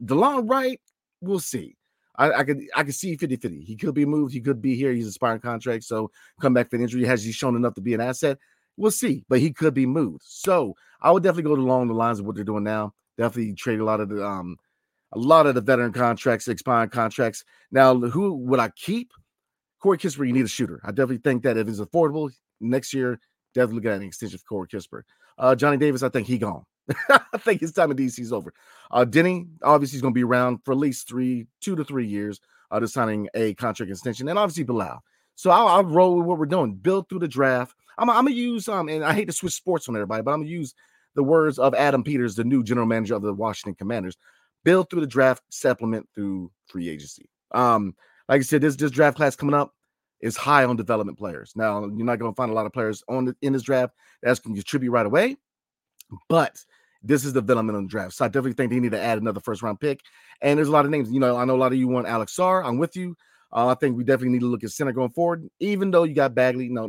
Delon 0.00 0.48
Wright, 0.48 0.80
we'll 1.20 1.40
see. 1.40 1.74
I, 2.16 2.32
I 2.32 2.44
could 2.44 2.62
I 2.76 2.84
could 2.84 2.94
see 2.94 3.16
50 3.16 3.36
50. 3.36 3.60
He 3.60 3.76
could 3.76 3.94
be 3.94 4.06
moved, 4.06 4.32
he 4.32 4.40
could 4.40 4.62
be 4.62 4.76
here. 4.76 4.92
He's 4.92 5.06
a 5.06 5.12
sparring 5.12 5.40
contract, 5.40 5.84
so 5.84 6.10
come 6.40 6.54
back 6.54 6.70
for 6.70 6.76
an 6.76 6.82
injury. 6.82 7.04
Has 7.04 7.24
he 7.24 7.32
shown 7.32 7.56
enough 7.56 7.74
to 7.74 7.80
be 7.80 7.94
an 7.94 8.00
asset? 8.00 8.38
We'll 8.76 8.90
see, 8.90 9.24
but 9.28 9.40
he 9.40 9.52
could 9.52 9.74
be 9.74 9.86
moved. 9.86 10.22
So 10.24 10.74
I 11.00 11.10
would 11.10 11.22
definitely 11.22 11.54
go 11.54 11.60
along 11.60 11.88
the 11.88 11.94
lines 11.94 12.18
of 12.18 12.26
what 12.26 12.34
they're 12.34 12.44
doing 12.44 12.64
now. 12.64 12.94
Definitely 13.18 13.54
trade 13.54 13.80
a 13.80 13.84
lot 13.84 14.00
of 14.00 14.08
the 14.08 14.24
um 14.24 14.56
a 15.12 15.18
lot 15.18 15.46
of 15.46 15.54
the 15.54 15.60
veteran 15.60 15.92
contracts, 15.92 16.48
expiring 16.48 16.90
contracts. 16.90 17.44
Now, 17.70 17.96
who 17.96 18.34
would 18.34 18.60
I 18.60 18.70
keep? 18.70 19.12
Corey 19.80 19.98
Kispert, 19.98 20.26
you 20.26 20.32
need 20.32 20.44
a 20.44 20.48
shooter. 20.48 20.80
I 20.82 20.88
definitely 20.88 21.18
think 21.18 21.42
that 21.42 21.56
if 21.56 21.68
it's 21.68 21.78
affordable 21.78 22.32
next 22.60 22.94
year, 22.94 23.20
definitely 23.54 23.76
look 23.76 23.92
at 23.92 24.00
an 24.00 24.02
extension 24.02 24.38
for 24.38 24.46
Corey 24.46 24.68
Kispert. 24.68 25.02
Uh, 25.38 25.54
Johnny 25.54 25.76
Davis, 25.76 26.02
I 26.02 26.08
think 26.08 26.26
he 26.26 26.38
gone. 26.38 26.64
I 27.08 27.38
think 27.38 27.60
his 27.60 27.72
time 27.72 27.90
in 27.90 27.96
DC 27.96 28.18
is 28.18 28.32
over. 28.32 28.52
Uh, 28.90 29.04
Deni, 29.04 29.48
obviously, 29.62 29.96
he's 29.96 30.02
going 30.02 30.12
to 30.12 30.18
be 30.18 30.24
around 30.24 30.58
for 30.64 30.72
at 30.72 30.78
least 30.78 31.08
three, 31.08 31.46
two 31.60 31.76
to 31.76 31.84
three 31.84 32.06
years, 32.06 32.40
uh, 32.70 32.80
to 32.80 32.88
signing 32.88 33.28
a 33.34 33.54
contract 33.54 33.90
extension, 33.90 34.28
and 34.28 34.38
obviously 34.38 34.64
Bilal. 34.64 35.02
So 35.36 35.50
I'll, 35.50 35.68
I'll, 35.68 35.84
roll 35.84 36.16
with 36.16 36.26
what 36.26 36.38
we're 36.38 36.46
doing. 36.46 36.74
Build 36.74 37.08
through 37.08 37.20
the 37.20 37.28
draft. 37.28 37.74
I'm, 37.98 38.10
I'm 38.10 38.24
gonna 38.24 38.30
use 38.30 38.68
um, 38.68 38.88
and 38.88 39.04
I 39.04 39.12
hate 39.12 39.26
to 39.26 39.32
switch 39.32 39.54
sports 39.54 39.88
on 39.88 39.96
everybody, 39.96 40.22
but 40.22 40.32
I'm 40.32 40.40
gonna 40.40 40.50
use 40.50 40.74
the 41.14 41.22
words 41.22 41.58
of 41.58 41.74
Adam 41.74 42.02
Peters, 42.02 42.34
the 42.34 42.44
new 42.44 42.62
general 42.62 42.86
manager 42.86 43.14
of 43.14 43.22
the 43.22 43.32
Washington 43.32 43.74
Commanders. 43.74 44.16
Build 44.64 44.88
through 44.88 45.02
the 45.02 45.06
draft, 45.06 45.42
supplement 45.50 46.08
through 46.14 46.50
free 46.66 46.88
agency. 46.88 47.28
Um, 47.52 47.94
like 48.28 48.40
I 48.40 48.42
said, 48.42 48.60
this 48.60 48.76
this 48.76 48.90
draft 48.90 49.16
class 49.16 49.36
coming 49.36 49.54
up 49.54 49.74
is 50.20 50.36
high 50.36 50.64
on 50.64 50.76
development 50.76 51.18
players. 51.18 51.52
Now 51.54 51.80
you're 51.80 52.06
not 52.06 52.18
gonna 52.18 52.34
find 52.34 52.50
a 52.50 52.54
lot 52.54 52.66
of 52.66 52.72
players 52.72 53.02
on 53.08 53.26
the, 53.26 53.36
in 53.42 53.52
this 53.52 53.62
draft 53.62 53.94
that's 54.22 54.40
gonna 54.40 54.56
contribute 54.56 54.90
right 54.90 55.06
away, 55.06 55.36
but 56.28 56.58
this 57.02 57.24
is 57.24 57.34
the 57.34 57.40
development 57.42 57.76
on 57.76 57.84
the 57.84 57.90
draft. 57.90 58.14
So 58.14 58.24
I 58.24 58.28
definitely 58.28 58.54
think 58.54 58.72
they 58.72 58.80
need 58.80 58.92
to 58.92 59.00
add 59.00 59.18
another 59.18 59.40
first 59.40 59.62
round 59.62 59.78
pick. 59.78 60.00
And 60.40 60.58
there's 60.58 60.68
a 60.68 60.72
lot 60.72 60.84
of 60.84 60.90
names. 60.90 61.10
You 61.10 61.20
know, 61.20 61.36
I 61.36 61.44
know 61.44 61.54
a 61.54 61.58
lot 61.58 61.72
of 61.72 61.78
you 61.78 61.86
want 61.86 62.06
Alex 62.06 62.34
Sarr. 62.36 62.64
I'm 62.64 62.78
with 62.78 62.96
you. 62.96 63.16
Uh, 63.52 63.68
I 63.68 63.74
think 63.74 63.96
we 63.96 64.04
definitely 64.04 64.30
need 64.30 64.40
to 64.40 64.46
look 64.46 64.64
at 64.64 64.70
center 64.70 64.92
going 64.92 65.10
forward, 65.10 65.48
even 65.60 65.90
though 65.90 66.04
you 66.04 66.14
got 66.14 66.34
Bagley. 66.34 66.68
Know, 66.68 66.88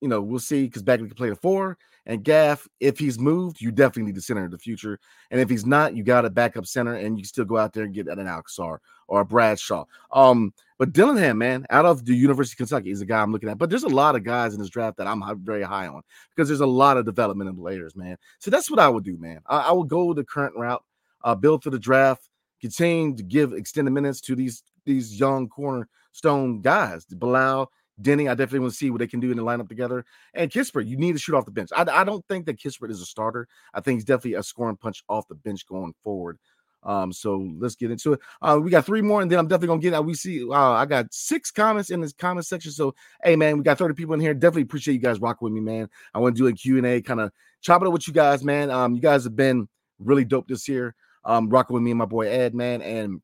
you 0.00 0.08
know, 0.08 0.20
we'll 0.20 0.40
see 0.40 0.64
because 0.64 0.82
Bagley 0.82 1.08
can 1.08 1.16
play 1.16 1.30
the 1.30 1.36
four. 1.36 1.78
And 2.06 2.22
Gaff, 2.22 2.68
if 2.80 2.98
he's 2.98 3.18
moved, 3.18 3.60
you 3.60 3.72
definitely 3.72 4.04
need 4.04 4.16
the 4.16 4.22
center 4.22 4.44
in 4.44 4.50
the 4.50 4.58
future. 4.58 4.98
And 5.30 5.40
if 5.40 5.48
he's 5.48 5.64
not, 5.64 5.96
you 5.96 6.02
got 6.02 6.24
a 6.24 6.30
backup 6.30 6.66
center, 6.66 6.94
and 6.94 7.16
you 7.16 7.22
can 7.22 7.28
still 7.28 7.44
go 7.44 7.56
out 7.56 7.72
there 7.72 7.84
and 7.84 7.94
get 7.94 8.08
an 8.08 8.26
Alex 8.26 8.58
or 8.58 8.80
a 9.20 9.24
Bradshaw. 9.24 9.84
Um, 10.12 10.52
but 10.78 10.92
Dillingham, 10.92 11.38
man, 11.38 11.66
out 11.70 11.86
of 11.86 12.04
the 12.04 12.14
University 12.14 12.54
of 12.54 12.68
Kentucky, 12.68 12.90
is 12.90 13.00
a 13.00 13.06
guy 13.06 13.22
I'm 13.22 13.32
looking 13.32 13.48
at. 13.48 13.58
But 13.58 13.70
there's 13.70 13.84
a 13.84 13.88
lot 13.88 14.16
of 14.16 14.24
guys 14.24 14.54
in 14.54 14.60
this 14.60 14.70
draft 14.70 14.96
that 14.98 15.06
I'm 15.06 15.22
very 15.44 15.62
high 15.62 15.86
on 15.86 16.02
because 16.34 16.48
there's 16.48 16.60
a 16.60 16.66
lot 16.66 16.96
of 16.96 17.04
development 17.04 17.48
in 17.48 17.56
players, 17.56 17.94
man. 17.94 18.16
So 18.38 18.50
that's 18.50 18.70
what 18.70 18.80
I 18.80 18.88
would 18.88 19.04
do, 19.04 19.16
man. 19.16 19.40
I, 19.46 19.58
I 19.60 19.72
would 19.72 19.88
go 19.88 20.12
the 20.12 20.24
current 20.24 20.56
route, 20.56 20.82
uh, 21.22 21.34
build 21.34 21.62
for 21.62 21.70
the 21.70 21.78
draft, 21.78 22.28
continue 22.60 23.14
to 23.16 23.22
give 23.22 23.52
extended 23.52 23.92
minutes 23.92 24.20
to 24.22 24.34
these 24.34 24.62
these 24.84 25.18
young 25.18 25.48
cornerstone 25.48 26.60
guys, 26.60 27.04
Bilal, 27.06 27.70
Deni, 28.00 28.28
I 28.28 28.34
definitely 28.34 28.60
want 28.60 28.72
to 28.72 28.76
see 28.76 28.90
what 28.90 28.98
they 28.98 29.06
can 29.06 29.20
do 29.20 29.30
in 29.30 29.36
the 29.36 29.42
lineup 29.44 29.68
together. 29.68 30.04
And 30.34 30.50
Kispert, 30.50 30.86
you 30.86 30.96
need 30.96 31.12
to 31.12 31.18
shoot 31.18 31.34
off 31.34 31.44
the 31.44 31.50
bench. 31.50 31.70
I, 31.74 31.82
I 31.82 32.04
don't 32.04 32.26
think 32.28 32.46
that 32.46 32.58
Kispert 32.58 32.90
is 32.90 33.00
a 33.00 33.06
starter. 33.06 33.46
I 33.72 33.80
think 33.80 33.98
he's 33.98 34.04
definitely 34.04 34.34
a 34.34 34.42
scoring 34.42 34.76
punch 34.76 35.02
off 35.08 35.28
the 35.28 35.36
bench 35.36 35.66
going 35.66 35.94
forward. 36.02 36.38
Um, 36.84 37.12
so 37.12 37.48
let's 37.58 37.76
get 37.76 37.90
into 37.90 38.14
it. 38.14 38.20
Uh, 38.42 38.60
we 38.62 38.70
got 38.70 38.84
three 38.84 39.00
more, 39.00 39.22
and 39.22 39.30
then 39.30 39.38
I'm 39.38 39.48
definitely 39.48 39.68
gonna 39.68 39.80
get 39.80 39.94
out. 39.94 40.04
We 40.04 40.14
see 40.14 40.46
uh, 40.46 40.52
I 40.52 40.84
got 40.84 41.12
six 41.12 41.50
comments 41.50 41.90
in 41.90 42.00
this 42.00 42.12
comment 42.12 42.46
section. 42.46 42.72
So 42.72 42.94
hey 43.22 43.36
man, 43.36 43.56
we 43.56 43.64
got 43.64 43.78
30 43.78 43.94
people 43.94 44.14
in 44.14 44.20
here. 44.20 44.34
Definitely 44.34 44.62
appreciate 44.62 44.94
you 44.94 45.00
guys 45.00 45.18
rocking 45.18 45.46
with 45.46 45.54
me, 45.54 45.60
man. 45.60 45.88
I 46.12 46.18
want 46.18 46.36
to 46.36 46.42
do 46.42 46.46
a 46.46 46.52
Q&A, 46.52 47.00
kind 47.00 47.20
of 47.20 47.32
chop 47.62 47.80
it 47.80 47.86
up 47.86 47.92
with 47.92 48.06
you 48.06 48.12
guys, 48.12 48.44
man. 48.44 48.70
Um, 48.70 48.94
you 48.94 49.00
guys 49.00 49.24
have 49.24 49.34
been 49.34 49.66
really 49.98 50.24
dope 50.24 50.46
this 50.46 50.68
year. 50.68 50.94
Um, 51.24 51.48
rocking 51.48 51.72
with 51.72 51.82
me 51.82 51.90
and 51.90 51.98
my 51.98 52.04
boy 52.04 52.28
Ed, 52.28 52.54
man. 52.54 52.82
And 52.82 53.22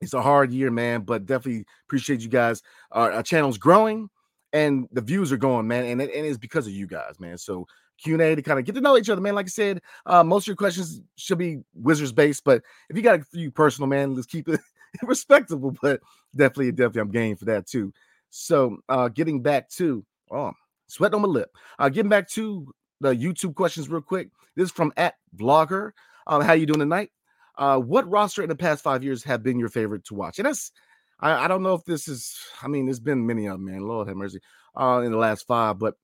it's 0.00 0.14
a 0.14 0.22
hard 0.22 0.52
year, 0.52 0.70
man, 0.70 1.02
but 1.02 1.26
definitely 1.26 1.64
appreciate 1.86 2.20
you 2.20 2.28
guys. 2.28 2.62
Uh, 2.94 3.10
our 3.14 3.22
channel's 3.22 3.58
growing 3.58 4.08
and 4.52 4.88
the 4.92 5.00
views 5.00 5.32
are 5.32 5.36
going, 5.36 5.66
man, 5.68 5.84
and, 5.84 6.02
it, 6.02 6.14
and 6.14 6.26
it's 6.26 6.38
because 6.38 6.66
of 6.66 6.72
you 6.72 6.86
guys, 6.86 7.20
man. 7.20 7.38
So 7.38 7.66
Q&A 8.02 8.34
to 8.34 8.42
kind 8.42 8.58
of 8.58 8.64
get 8.64 8.74
to 8.74 8.80
know 8.80 8.96
each 8.96 9.10
other, 9.10 9.20
man. 9.20 9.34
Like 9.34 9.46
I 9.46 9.50
said, 9.50 9.80
uh, 10.06 10.24
most 10.24 10.44
of 10.44 10.48
your 10.48 10.56
questions 10.56 11.02
should 11.16 11.38
be 11.38 11.58
Wizards 11.74 12.12
based, 12.12 12.44
but 12.44 12.62
if 12.88 12.96
you 12.96 13.02
got 13.02 13.20
a 13.20 13.24
few 13.24 13.50
personal, 13.50 13.88
man, 13.88 14.14
let's 14.14 14.26
keep 14.26 14.48
it 14.48 14.60
respectable. 15.02 15.76
But 15.82 16.00
definitely, 16.34 16.72
definitely, 16.72 17.02
I'm 17.02 17.10
game 17.10 17.36
for 17.36 17.44
that 17.46 17.66
too. 17.66 17.92
So, 18.30 18.78
uh, 18.88 19.08
getting 19.08 19.42
back 19.42 19.68
to 19.70 20.04
oh, 20.30 20.52
sweat 20.86 21.14
on 21.14 21.22
my 21.22 21.28
lip. 21.28 21.50
Uh, 21.78 21.88
getting 21.88 22.08
back 22.08 22.28
to 22.30 22.72
the 23.00 23.14
YouTube 23.14 23.54
questions 23.54 23.88
real 23.88 24.00
quick. 24.00 24.30
This 24.56 24.66
is 24.66 24.72
from 24.72 24.92
at 24.96 25.14
Vlogger. 25.36 25.92
Um, 26.26 26.42
how 26.42 26.52
you 26.52 26.66
doing 26.66 26.80
tonight? 26.80 27.10
Uh, 27.56 27.78
what 27.78 28.08
roster 28.08 28.42
in 28.42 28.48
the 28.48 28.54
past 28.54 28.82
five 28.82 29.04
years 29.04 29.22
have 29.24 29.42
been 29.42 29.58
your 29.58 29.68
favorite 29.68 30.04
to 30.04 30.14
watch? 30.14 30.38
And 30.38 30.46
that's 30.46 30.72
I, 31.20 31.44
I 31.44 31.48
don't 31.48 31.62
know 31.62 31.74
if 31.74 31.84
this 31.84 32.08
is. 32.08 32.38
I 32.62 32.68
mean, 32.68 32.86
there's 32.86 33.00
been 33.00 33.26
many 33.26 33.46
of 33.46 33.54
them, 33.54 33.66
man. 33.66 33.86
Lord 33.86 34.08
have 34.08 34.16
mercy. 34.16 34.40
Uh, 34.78 35.02
in 35.04 35.10
the 35.10 35.18
last 35.18 35.46
five, 35.48 35.78
but 35.80 35.94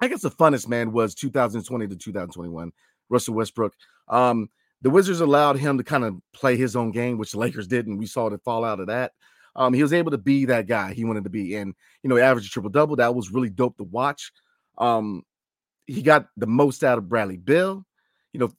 I 0.00 0.08
guess 0.08 0.22
the 0.22 0.30
funnest 0.30 0.66
man 0.66 0.92
was 0.92 1.14
2020 1.14 1.88
to 1.88 1.96
2021. 1.96 2.72
Russell 3.10 3.34
Westbrook. 3.34 3.74
Um, 4.08 4.48
the 4.80 4.88
Wizards 4.90 5.20
allowed 5.20 5.58
him 5.58 5.76
to 5.76 5.84
kind 5.84 6.04
of 6.04 6.16
play 6.32 6.56
his 6.56 6.74
own 6.74 6.90
game, 6.90 7.18
which 7.18 7.32
the 7.32 7.38
Lakers 7.38 7.66
didn't. 7.66 7.98
We 7.98 8.06
saw 8.06 8.30
the 8.30 8.38
fallout 8.38 8.80
of 8.80 8.86
that. 8.86 9.12
Um, 9.56 9.74
he 9.74 9.82
was 9.82 9.92
able 9.92 10.12
to 10.12 10.18
be 10.18 10.46
that 10.46 10.66
guy 10.66 10.94
he 10.94 11.04
wanted 11.04 11.24
to 11.24 11.30
be, 11.30 11.56
and 11.56 11.74
you 12.02 12.08
know, 12.08 12.16
average 12.16 12.50
triple 12.50 12.70
double. 12.70 12.96
That 12.96 13.14
was 13.14 13.30
really 13.30 13.50
dope 13.50 13.76
to 13.78 13.84
watch. 13.84 14.32
Um, 14.78 15.22
he 15.86 16.02
got 16.02 16.28
the 16.36 16.46
most 16.46 16.84
out 16.84 16.98
of 16.98 17.08
Bradley 17.08 17.36
Beal. 17.36 17.84
You 18.32 18.40
know, 18.40 18.52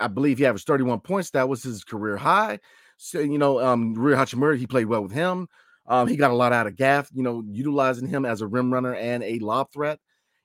I 0.00 0.08
believe 0.08 0.38
he 0.38 0.46
averaged 0.46 0.66
31 0.66 1.00
points. 1.00 1.30
That 1.30 1.48
was 1.48 1.62
his 1.62 1.84
career 1.84 2.16
high. 2.16 2.60
So, 2.98 3.20
you 3.20 3.38
know, 3.38 3.60
um, 3.60 3.94
Rui 3.94 4.14
Hachimura, 4.14 4.56
he 4.56 4.66
played 4.66 4.86
well 4.86 5.02
with 5.02 5.12
him. 5.12 5.48
Um, 5.86 6.08
he 6.08 6.16
got 6.16 6.30
a 6.30 6.34
lot 6.34 6.52
out 6.52 6.66
of 6.66 6.76
Gaff, 6.76 7.08
you 7.14 7.22
know, 7.22 7.44
utilizing 7.46 8.08
him 8.08 8.24
as 8.24 8.40
a 8.40 8.46
rim 8.46 8.72
runner 8.72 8.94
and 8.94 9.22
a 9.22 9.38
lob 9.38 9.72
threat. 9.72 9.98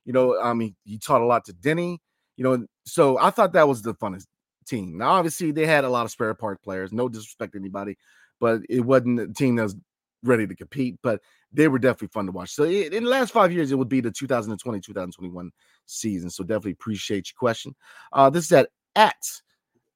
You 0.04 0.12
know, 0.12 0.38
um, 0.40 0.60
he, 0.60 0.74
he 0.84 0.98
taught 0.98 1.20
a 1.20 1.26
lot 1.26 1.44
to 1.46 1.52
Deni, 1.52 1.98
you 2.36 2.44
know, 2.44 2.66
so 2.84 3.18
I 3.18 3.30
thought 3.30 3.52
that 3.52 3.68
was 3.68 3.82
the 3.82 3.94
funnest 3.94 4.26
team. 4.66 4.98
Now, 4.98 5.10
obviously, 5.10 5.52
they 5.52 5.66
had 5.66 5.84
a 5.84 5.88
lot 5.88 6.04
of 6.04 6.10
spare 6.10 6.34
part 6.34 6.62
players, 6.62 6.92
no 6.92 7.08
disrespect 7.08 7.52
to 7.52 7.58
anybody, 7.58 7.96
but 8.40 8.62
it 8.68 8.80
wasn't 8.80 9.20
a 9.20 9.28
team 9.28 9.56
that 9.56 9.64
was 9.64 9.76
ready 10.22 10.46
to 10.46 10.54
compete, 10.54 10.96
but 11.02 11.20
they 11.52 11.68
were 11.68 11.78
definitely 11.78 12.08
fun 12.08 12.26
to 12.26 12.32
watch. 12.32 12.50
So 12.50 12.64
it, 12.64 12.92
in 12.92 13.04
the 13.04 13.10
last 13.10 13.32
five 13.32 13.52
years, 13.52 13.72
it 13.72 13.76
would 13.76 13.88
be 13.88 14.00
the 14.00 14.10
2020 14.10 14.80
2021 14.80 15.50
season. 15.86 16.30
So 16.30 16.44
definitely 16.44 16.72
appreciate 16.72 17.30
your 17.30 17.38
question. 17.38 17.74
Uh, 18.12 18.30
this 18.30 18.46
is 18.46 18.52
at 18.52 18.70
at 18.96 19.40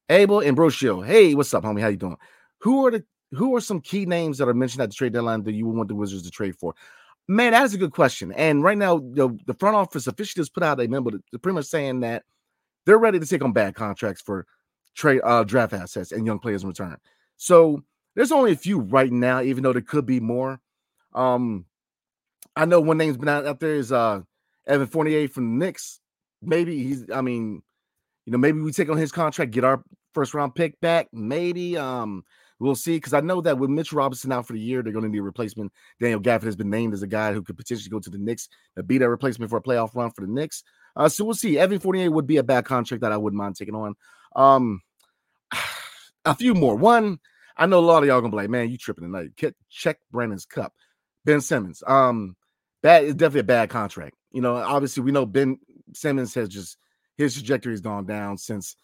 Abel 0.09 0.41
and 0.41 0.57
Broshio. 0.57 1.05
Hey, 1.05 1.35
what's 1.35 1.53
up, 1.55 1.65
homie? 1.65 1.81
How 1.81 1.89
you 1.89 1.97
doing? 1.97 2.17
Who 2.61 2.87
are 2.87 2.91
the 2.91 3.05
who 3.33 3.57
are 3.57 3.61
some 3.61 3.81
key 3.81 4.07
names 4.07 4.39
that 4.39 4.49
are 4.49 4.55
mentioned 4.55 4.83
at 4.83 4.91
the 4.91 4.95
trade 4.95 5.13
deadline 5.13 5.43
that 5.43 5.53
you 5.53 5.67
would 5.67 5.77
want 5.77 5.89
the 5.89 5.95
Wizards 5.95 6.23
to 6.23 6.31
trade 6.31 6.57
for? 6.57 6.75
Man, 7.29 7.53
that 7.53 7.65
is 7.65 7.75
a 7.75 7.79
good 7.79 7.93
question. 7.93 8.31
And 8.33 8.63
right 8.63 8.79
now, 8.79 8.99
the, 8.99 9.37
the 9.47 9.55
front 9.55 9.75
office 9.75 10.07
officially 10.07 10.41
just 10.41 10.55
put 10.55 10.63
out 10.63 10.81
a 10.81 10.87
memo 10.87 11.11
to, 11.11 11.39
pretty 11.41 11.55
much 11.55 11.65
saying 11.65 12.01
that 12.01 12.23
they're 12.85 12.99
ready 12.99 13.19
to 13.19 13.27
take 13.27 13.43
on 13.43 13.53
bad 13.53 13.75
contracts 13.75 14.23
for 14.23 14.47
trade 14.95 15.21
uh, 15.25 15.43
draft 15.43 15.73
assets 15.73 16.13
and 16.13 16.25
young 16.25 16.39
players 16.39 16.63
in 16.63 16.69
return. 16.69 16.97
So 17.37 17.83
there's 18.15 18.31
only 18.31 18.53
a 18.53 18.57
few 18.57 18.79
right 18.79 19.11
now, 19.11 19.43
even 19.43 19.65
though 19.65 19.73
there 19.73 19.83
could 19.83 20.07
be 20.07 20.21
more. 20.21 20.61
Um, 21.13 21.67
I 22.55 22.65
know 22.65 22.81
one 22.81 22.97
name's 22.97 23.17
been 23.17 23.29
out, 23.29 23.45
out 23.45 23.59
there 23.59 23.75
is 23.75 23.91
uh 23.91 24.21
Evan 24.67 24.87
Fournier 24.87 25.29
from 25.29 25.59
the 25.59 25.65
Knicks. 25.65 26.01
Maybe 26.43 26.83
he's, 26.83 27.11
I 27.11 27.23
mean, 27.23 27.63
you 28.27 28.33
know, 28.33 28.39
maybe 28.39 28.61
we 28.61 28.73
take 28.73 28.91
on 28.91 28.99
his 28.99 29.13
contract, 29.13 29.53
get 29.53 29.65
our 29.65 29.83
first 30.13 30.35
round 30.35 30.55
pick 30.55 30.79
back. 30.81 31.09
Maybe 31.13 31.79
um 31.79 32.25
we'll 32.59 32.75
see 32.75 32.97
because 32.97 33.15
I 33.15 33.21
know 33.21 33.41
that 33.43 33.59
with 33.59 33.71
Mitch 33.71 33.93
Robinson 33.93 34.33
out 34.33 34.47
for 34.47 34.53
the 34.53 34.61
year, 34.61 34.83
they're 34.83 34.93
going 34.93 35.05
to 35.05 35.11
need 35.11 35.19
a 35.19 35.23
replacement. 35.23 35.73
Daniel 36.01 36.21
Gafford 36.21 36.45
has 36.45 36.57
been 36.57 36.71
named 36.71 36.95
as 36.95 37.03
a 37.03 37.07
guy 37.07 37.33
who 37.33 37.43
could 37.43 37.57
potentially 37.57 37.91
go 37.91 38.01
to 38.01 38.11
the 38.11 38.19
Knicks 38.19 38.49
and 38.77 38.87
be 38.87 38.99
that 38.99 39.09
replacement 39.09 39.51
for 39.51 39.59
a 39.59 39.63
playoff 39.63 39.95
run 39.95 40.11
for 40.11 40.23
the 40.23 40.33
Knicks. 40.33 40.65
Uh, 40.97 41.09
so 41.09 41.25
we'll 41.25 41.35
see. 41.35 41.59
Evan 41.59 41.79
Fournier 41.79 42.11
would 42.11 42.27
be 42.27 42.39
a 42.39 42.43
bad 42.43 42.65
contract 42.65 43.03
that 43.03 43.13
I 43.13 43.17
wouldn't 43.17 43.39
mind 43.39 43.57
taking 43.57 43.75
on. 43.75 43.95
Um, 44.35 44.81
a 46.25 46.35
few 46.35 46.55
more. 46.55 46.77
One, 46.77 47.19
I 47.57 47.67
know 47.67 47.79
a 47.79 47.81
lot 47.81 48.03
of 48.03 48.09
y'all 48.09 48.21
gonna 48.21 48.31
be 48.31 48.37
like, 48.37 48.51
man, 48.51 48.71
you 48.71 48.79
tripping 48.79 49.05
tonight. 49.05 49.31
Check 49.71 49.99
Brandon's 50.11 50.47
cup. 50.47 50.73
Ben 51.25 51.41
Simmons. 51.41 51.83
Um, 51.87 52.37
that 52.83 53.05
is 53.05 53.15
definitely 53.15 53.41
a 53.41 53.45
bad 53.45 53.71
contract. 53.71 54.17
You 54.33 54.41
know, 54.41 54.57
obviously 54.57 55.03
we 55.03 55.13
know 55.13 55.27
Ben 55.27 55.59
Simmons 55.95 56.35
has 56.35 56.49
just 56.49 56.79
his 57.17 57.35
trajectory 57.35 57.73
has 57.73 57.81
gone 57.81 58.07
down 58.07 58.39
since 58.39 58.77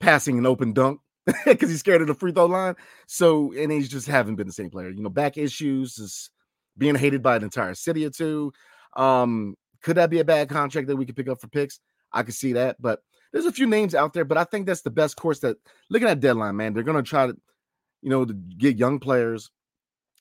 passing 0.00 0.38
an 0.38 0.46
open 0.46 0.72
dunk 0.72 1.00
because 1.44 1.70
he's 1.70 1.80
scared 1.80 2.00
of 2.00 2.08
the 2.08 2.14
free 2.14 2.32
throw 2.32 2.46
line. 2.46 2.74
So, 3.06 3.52
and 3.52 3.70
he's 3.70 3.88
just 3.88 4.06
haven't 4.06 4.36
been 4.36 4.46
the 4.46 4.52
same 4.52 4.70
player. 4.70 4.90
You 4.90 5.02
know, 5.02 5.10
back 5.10 5.36
issues, 5.36 5.98
is 5.98 6.30
being 6.76 6.94
hated 6.94 7.22
by 7.22 7.36
an 7.36 7.44
entire 7.44 7.74
city 7.74 8.04
or 8.04 8.10
two. 8.10 8.52
Um, 8.96 9.56
could 9.82 9.96
that 9.96 10.10
be 10.10 10.20
a 10.20 10.24
bad 10.24 10.48
contract 10.48 10.88
that 10.88 10.96
we 10.96 11.06
could 11.06 11.16
pick 11.16 11.28
up 11.28 11.40
for 11.40 11.48
picks? 11.48 11.80
I 12.12 12.22
could 12.22 12.34
see 12.34 12.52
that, 12.54 12.76
but 12.80 13.00
there's 13.32 13.46
a 13.46 13.52
few 13.52 13.66
names 13.66 13.94
out 13.94 14.12
there. 14.12 14.24
But 14.24 14.38
I 14.38 14.44
think 14.44 14.66
that's 14.66 14.82
the 14.82 14.90
best 14.90 15.16
course. 15.16 15.40
That 15.40 15.56
looking 15.90 16.08
at 16.08 16.20
deadline, 16.20 16.56
man, 16.56 16.74
they're 16.74 16.82
gonna 16.82 17.02
try 17.02 17.26
to, 17.26 17.36
you 18.02 18.10
know, 18.10 18.24
to 18.24 18.34
get 18.34 18.76
young 18.76 18.98
players, 18.98 19.50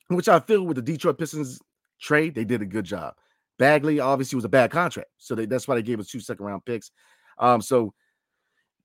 which 0.07 0.29
I 0.29 0.39
feel 0.39 0.63
with 0.63 0.77
the 0.77 0.81
Detroit 0.81 1.17
Pistons 1.17 1.59
trade, 1.99 2.35
they 2.35 2.45
did 2.45 2.61
a 2.61 2.65
good 2.65 2.85
job. 2.85 3.13
Bagley 3.59 3.99
obviously 3.99 4.37
was 4.37 4.45
a 4.45 4.49
bad 4.49 4.71
contract, 4.71 5.09
so 5.17 5.35
they, 5.35 5.45
that's 5.45 5.67
why 5.67 5.75
they 5.75 5.83
gave 5.83 5.99
us 5.99 6.07
two 6.07 6.19
second 6.19 6.45
round 6.45 6.65
picks. 6.65 6.91
Um, 7.41 7.61
so 7.61 7.93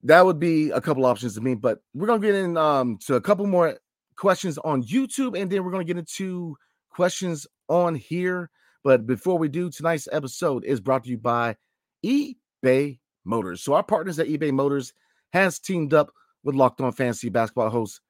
that 0.03 0.25
would 0.25 0.39
be 0.39 0.71
a 0.71 0.81
couple 0.81 1.07
options 1.07 1.35
to 1.35 1.41
me. 1.41 1.55
But 1.55 1.81
we're 1.95 2.07
gonna 2.07 2.21
get 2.21 2.35
in 2.35 2.57
um 2.57 2.99
to 3.07 3.15
a 3.15 3.21
couple 3.21 3.47
more 3.47 3.79
questions 4.17 4.59
on 4.59 4.83
YouTube, 4.83 5.41
and 5.41 5.51
then 5.51 5.65
we're 5.65 5.71
gonna 5.71 5.85
get 5.85 5.99
into 5.99 6.57
questions 6.91 7.47
on 7.69 7.95
here. 7.95 8.51
But 8.83 9.07
before 9.07 9.39
we 9.39 9.49
do, 9.49 9.71
tonight's 9.71 10.09
episode 10.11 10.65
is 10.65 10.81
brought 10.81 11.05
to 11.05 11.11
you 11.11 11.19
by 11.19 11.57
eBay 12.05 12.99
Motors. 13.25 13.63
So 13.63 13.75
our 13.75 13.83
partners 13.83 14.19
at 14.19 14.29
eBay 14.29 14.53
Motors 14.53 14.93
has 15.33 15.59
teamed 15.59 15.93
up 15.93 16.13
with 16.45 16.55
Locked 16.55 16.81
On 16.81 16.93
Fantasy 16.93 17.29
Basketball 17.29 17.71
host 17.71 18.01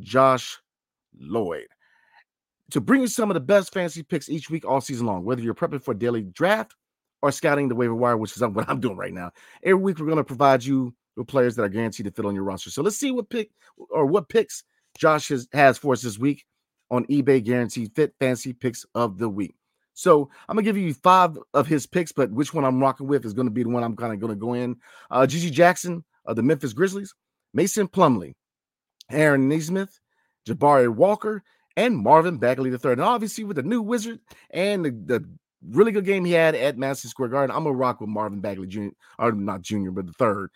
Josh 0.00 0.58
Lloyd 1.18 1.68
to 2.70 2.80
bring 2.80 3.02
you 3.02 3.06
some 3.06 3.30
of 3.30 3.34
the 3.34 3.40
best 3.40 3.72
fantasy 3.72 4.02
picks 4.02 4.28
each 4.28 4.50
week 4.50 4.64
all 4.64 4.80
season 4.80 5.06
long. 5.06 5.24
Whether 5.24 5.42
you're 5.42 5.54
prepping 5.54 5.82
for 5.82 5.92
a 5.92 5.98
daily 5.98 6.22
draft 6.22 6.74
or 7.24 7.32
scouting 7.32 7.68
the 7.68 7.74
waiver 7.74 7.94
wire, 7.94 8.18
which 8.18 8.36
is 8.36 8.42
what 8.42 8.68
I'm 8.68 8.80
doing 8.80 8.98
right 8.98 9.12
now. 9.12 9.32
Every 9.62 9.82
week 9.82 9.98
we're 9.98 10.04
going 10.04 10.18
to 10.18 10.24
provide 10.24 10.62
you 10.62 10.94
with 11.16 11.26
players 11.26 11.56
that 11.56 11.62
are 11.62 11.70
guaranteed 11.70 12.04
to 12.04 12.12
fit 12.12 12.26
on 12.26 12.34
your 12.34 12.44
roster. 12.44 12.68
So 12.68 12.82
let's 12.82 12.98
see 12.98 13.12
what 13.12 13.30
pick 13.30 13.50
or 13.88 14.04
what 14.04 14.28
picks 14.28 14.62
Josh 14.98 15.28
has, 15.28 15.48
has 15.54 15.78
for 15.78 15.94
us 15.94 16.02
this 16.02 16.18
week 16.18 16.44
on 16.90 17.06
eBay 17.06 17.42
Guaranteed 17.42 17.92
Fit 17.96 18.14
Fancy 18.20 18.52
Picks 18.52 18.84
of 18.94 19.16
the 19.16 19.30
Week. 19.30 19.54
So 19.94 20.28
I'm 20.46 20.56
gonna 20.56 20.64
give 20.64 20.76
you 20.76 20.92
five 20.92 21.38
of 21.54 21.66
his 21.66 21.86
picks, 21.86 22.12
but 22.12 22.30
which 22.30 22.52
one 22.52 22.62
I'm 22.62 22.78
rocking 22.78 23.06
with 23.06 23.24
is 23.24 23.32
gonna 23.32 23.48
be 23.48 23.62
the 23.62 23.70
one 23.70 23.82
I'm 23.82 23.96
kind 23.96 24.12
of 24.12 24.20
gonna 24.20 24.34
go 24.34 24.52
in. 24.52 24.76
Uh, 25.10 25.22
GG 25.22 25.50
Jackson 25.50 26.04
of 26.26 26.36
the 26.36 26.42
Memphis 26.42 26.74
Grizzlies, 26.74 27.14
Mason 27.54 27.88
Plumlee, 27.88 28.34
Aaron 29.10 29.48
Nesmith, 29.48 29.98
Jabari 30.46 30.94
Walker, 30.94 31.42
and 31.74 31.96
Marvin 31.96 32.36
Bagley 32.36 32.70
III. 32.70 32.92
And 32.92 33.00
obviously 33.00 33.44
with 33.44 33.56
the 33.56 33.62
new 33.62 33.80
Wizard 33.80 34.20
and 34.50 34.84
the, 34.84 34.90
the 34.90 35.28
really 35.70 35.92
good 35.92 36.04
game 36.04 36.24
he 36.24 36.32
had 36.32 36.54
at 36.54 36.78
Madison 36.78 37.10
Square 37.10 37.30
Garden. 37.30 37.54
I'm 37.54 37.64
gonna 37.64 37.74
rock 37.74 38.00
with 38.00 38.10
Marvin 38.10 38.40
Bagley 38.40 38.66
Jr. 38.66 38.88
or 39.18 39.32
not 39.32 39.62
Jr. 39.62 39.90
but 39.90 40.06
the 40.06 40.12
third. 40.12 40.50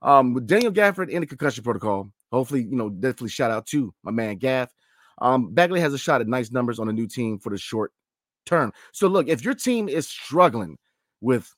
Um, 0.00 0.34
with 0.34 0.46
Daniel 0.46 0.72
Gafford 0.72 1.08
in 1.10 1.20
the 1.20 1.26
concussion 1.26 1.64
protocol, 1.64 2.10
hopefully, 2.30 2.62
you 2.62 2.76
know, 2.76 2.88
definitely 2.88 3.30
shout 3.30 3.50
out 3.50 3.66
to 3.66 3.92
my 4.02 4.12
man 4.12 4.36
Gaff. 4.36 4.72
Um, 5.20 5.52
Bagley 5.52 5.80
has 5.80 5.92
a 5.92 5.98
shot 5.98 6.20
at 6.20 6.28
nice 6.28 6.52
numbers 6.52 6.78
on 6.78 6.88
a 6.88 6.92
new 6.92 7.08
team 7.08 7.38
for 7.38 7.50
the 7.50 7.58
short 7.58 7.92
term. 8.46 8.72
So 8.92 9.08
look, 9.08 9.28
if 9.28 9.44
your 9.44 9.54
team 9.54 9.88
is 9.88 10.06
struggling 10.06 10.78
with 11.20 11.52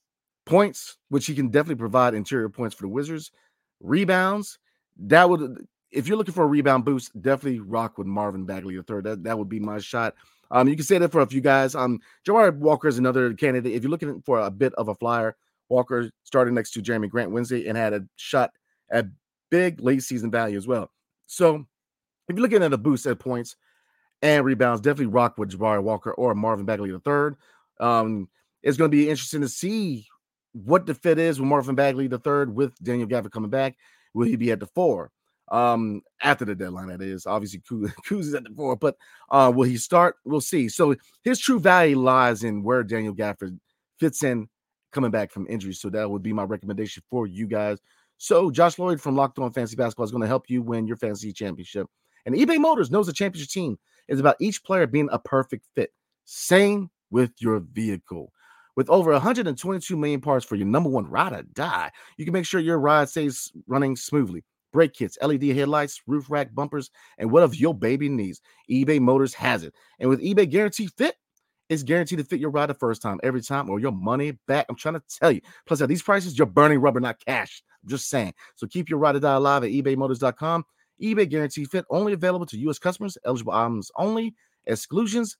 points, 0.46 0.96
which 1.10 1.26
he 1.26 1.34
can 1.34 1.48
definitely 1.48 1.76
provide 1.76 2.14
interior 2.14 2.48
points 2.48 2.74
for 2.74 2.82
the 2.82 2.88
Wizards, 2.88 3.30
rebounds, 3.80 4.58
that 4.98 5.28
would 5.28 5.66
if 5.90 6.06
you're 6.06 6.16
looking 6.16 6.34
for 6.34 6.44
a 6.44 6.48
rebound 6.48 6.84
boost, 6.84 7.20
definitely 7.20 7.60
rock 7.60 7.98
with 7.98 8.06
Marvin 8.06 8.44
Bagley 8.44 8.76
the 8.76 8.82
third. 8.82 9.04
That 9.04 9.24
that 9.24 9.38
would 9.38 9.48
be 9.48 9.60
my 9.60 9.78
shot. 9.78 10.14
Um, 10.50 10.68
you 10.68 10.76
can 10.76 10.84
say 10.84 10.98
that 10.98 11.12
for 11.12 11.20
a 11.20 11.26
few 11.26 11.40
guys. 11.40 11.74
Um, 11.74 12.00
Jabari 12.26 12.56
Walker 12.56 12.88
is 12.88 12.98
another 12.98 13.32
candidate. 13.34 13.72
If 13.72 13.82
you're 13.82 13.90
looking 13.90 14.22
for 14.22 14.40
a 14.40 14.50
bit 14.50 14.74
of 14.74 14.88
a 14.88 14.94
flyer, 14.94 15.36
Walker 15.68 16.10
started 16.24 16.52
next 16.54 16.72
to 16.72 16.82
Jerami 16.82 17.08
Grant 17.08 17.30
Wednesday 17.30 17.68
and 17.68 17.78
had 17.78 17.92
a 17.92 18.04
shot 18.16 18.50
at 18.90 19.06
big 19.50 19.80
late 19.80 20.02
season 20.02 20.30
value 20.30 20.56
as 20.56 20.66
well. 20.66 20.90
So 21.26 21.64
if 22.28 22.36
you're 22.36 22.42
looking 22.42 22.62
at 22.62 22.72
a 22.72 22.78
boost 22.78 23.06
at 23.06 23.18
points 23.18 23.56
and 24.22 24.44
rebounds, 24.44 24.80
definitely 24.80 25.06
rock 25.06 25.38
with 25.38 25.52
Jabari 25.52 25.82
Walker 25.82 26.12
or 26.12 26.34
Marvin 26.34 26.66
Bagley 26.66 26.90
the 26.90 26.98
third. 26.98 27.36
Um, 27.78 28.28
it's 28.62 28.76
going 28.76 28.90
to 28.90 28.96
be 28.96 29.08
interesting 29.08 29.40
to 29.40 29.48
see 29.48 30.06
what 30.52 30.86
the 30.86 30.94
fit 30.94 31.18
is 31.18 31.40
with 31.40 31.48
Marvin 31.48 31.76
Bagley 31.76 32.08
the 32.08 32.18
third 32.18 32.54
with 32.54 32.76
Daniel 32.82 33.08
Gafford 33.08 33.30
coming 33.30 33.50
back. 33.50 33.76
Will 34.12 34.26
he 34.26 34.36
be 34.36 34.50
at 34.50 34.60
the 34.60 34.66
four? 34.66 35.10
Um, 35.50 36.02
after 36.22 36.44
the 36.44 36.54
deadline, 36.54 36.88
that 36.88 37.02
is 37.02 37.26
obviously 37.26 37.60
Kuz 37.70 38.20
is 38.20 38.34
at 38.34 38.44
the 38.44 38.50
four, 38.50 38.76
but 38.76 38.96
uh, 39.30 39.52
will 39.54 39.64
he 39.64 39.76
start? 39.76 40.16
We'll 40.24 40.40
see. 40.40 40.68
So 40.68 40.94
his 41.24 41.40
true 41.40 41.58
value 41.58 41.98
lies 41.98 42.44
in 42.44 42.62
where 42.62 42.84
Daniel 42.84 43.14
Gafford 43.14 43.58
fits 43.98 44.22
in 44.22 44.48
coming 44.92 45.10
back 45.10 45.32
from 45.32 45.46
injury. 45.48 45.72
So 45.72 45.90
that 45.90 46.10
would 46.10 46.22
be 46.22 46.32
my 46.32 46.44
recommendation 46.44 47.02
for 47.10 47.26
you 47.26 47.46
guys. 47.46 47.78
So 48.18 48.50
Josh 48.50 48.78
Lloyd 48.78 49.00
from 49.00 49.16
Locked 49.16 49.38
On 49.38 49.52
Fantasy 49.52 49.76
Basketball 49.76 50.04
is 50.04 50.10
going 50.10 50.22
to 50.22 50.28
help 50.28 50.50
you 50.50 50.62
win 50.62 50.86
your 50.86 50.96
fantasy 50.96 51.32
championship. 51.32 51.86
And 52.26 52.34
eBay 52.34 52.58
Motors 52.58 52.90
knows 52.90 53.06
the 53.06 53.12
championship 53.12 53.50
team 53.50 53.78
is 54.08 54.20
about 54.20 54.36
each 54.40 54.62
player 54.62 54.86
being 54.86 55.08
a 55.10 55.18
perfect 55.18 55.66
fit. 55.74 55.90
Same 56.26 56.90
with 57.10 57.32
your 57.38 57.60
vehicle. 57.60 58.32
With 58.76 58.90
over 58.90 59.12
122 59.12 59.96
million 59.96 60.20
parts 60.20 60.44
for 60.44 60.54
your 60.54 60.66
number 60.66 60.90
one 60.90 61.06
ride 61.06 61.32
or 61.32 61.42
die, 61.42 61.90
you 62.16 62.24
can 62.24 62.32
make 62.32 62.46
sure 62.46 62.60
your 62.60 62.78
ride 62.78 63.08
stays 63.08 63.52
running 63.66 63.96
smoothly. 63.96 64.44
Brake 64.72 64.92
kits, 64.92 65.18
LED 65.22 65.44
headlights, 65.44 66.00
roof 66.06 66.30
rack 66.30 66.54
bumpers, 66.54 66.90
and 67.18 67.30
what 67.30 67.40
whatever 67.40 67.54
your 67.54 67.74
baby 67.74 68.08
needs, 68.08 68.40
eBay 68.70 69.00
Motors 69.00 69.34
has 69.34 69.64
it. 69.64 69.74
And 69.98 70.08
with 70.08 70.22
eBay 70.22 70.48
Guarantee 70.48 70.88
Fit, 70.88 71.14
it's 71.68 71.82
guaranteed 71.82 72.18
to 72.18 72.24
fit 72.24 72.40
your 72.40 72.50
ride 72.50 72.66
the 72.66 72.74
first 72.74 73.00
time, 73.00 73.20
every 73.22 73.42
time, 73.42 73.70
or 73.70 73.78
your 73.78 73.92
money 73.92 74.32
back. 74.48 74.66
I'm 74.68 74.76
trying 74.76 74.94
to 74.94 75.02
tell 75.08 75.30
you. 75.30 75.40
Plus, 75.66 75.80
at 75.80 75.88
these 75.88 76.02
prices, 76.02 76.36
you're 76.36 76.46
burning 76.46 76.80
rubber, 76.80 77.00
not 77.00 77.24
cash. 77.24 77.62
I'm 77.82 77.88
just 77.88 78.08
saying. 78.08 78.34
So 78.56 78.66
keep 78.66 78.90
your 78.90 78.98
ride 78.98 79.16
or 79.16 79.20
die 79.20 79.34
alive 79.34 79.62
at 79.62 79.70
ebaymotors.com. 79.70 80.64
eBay 81.00 81.28
Guarantee 81.28 81.64
Fit 81.64 81.84
only 81.88 82.12
available 82.12 82.46
to 82.46 82.58
U.S. 82.58 82.78
customers, 82.78 83.16
eligible 83.24 83.52
items 83.52 83.90
only, 83.96 84.34
exclusions 84.66 85.36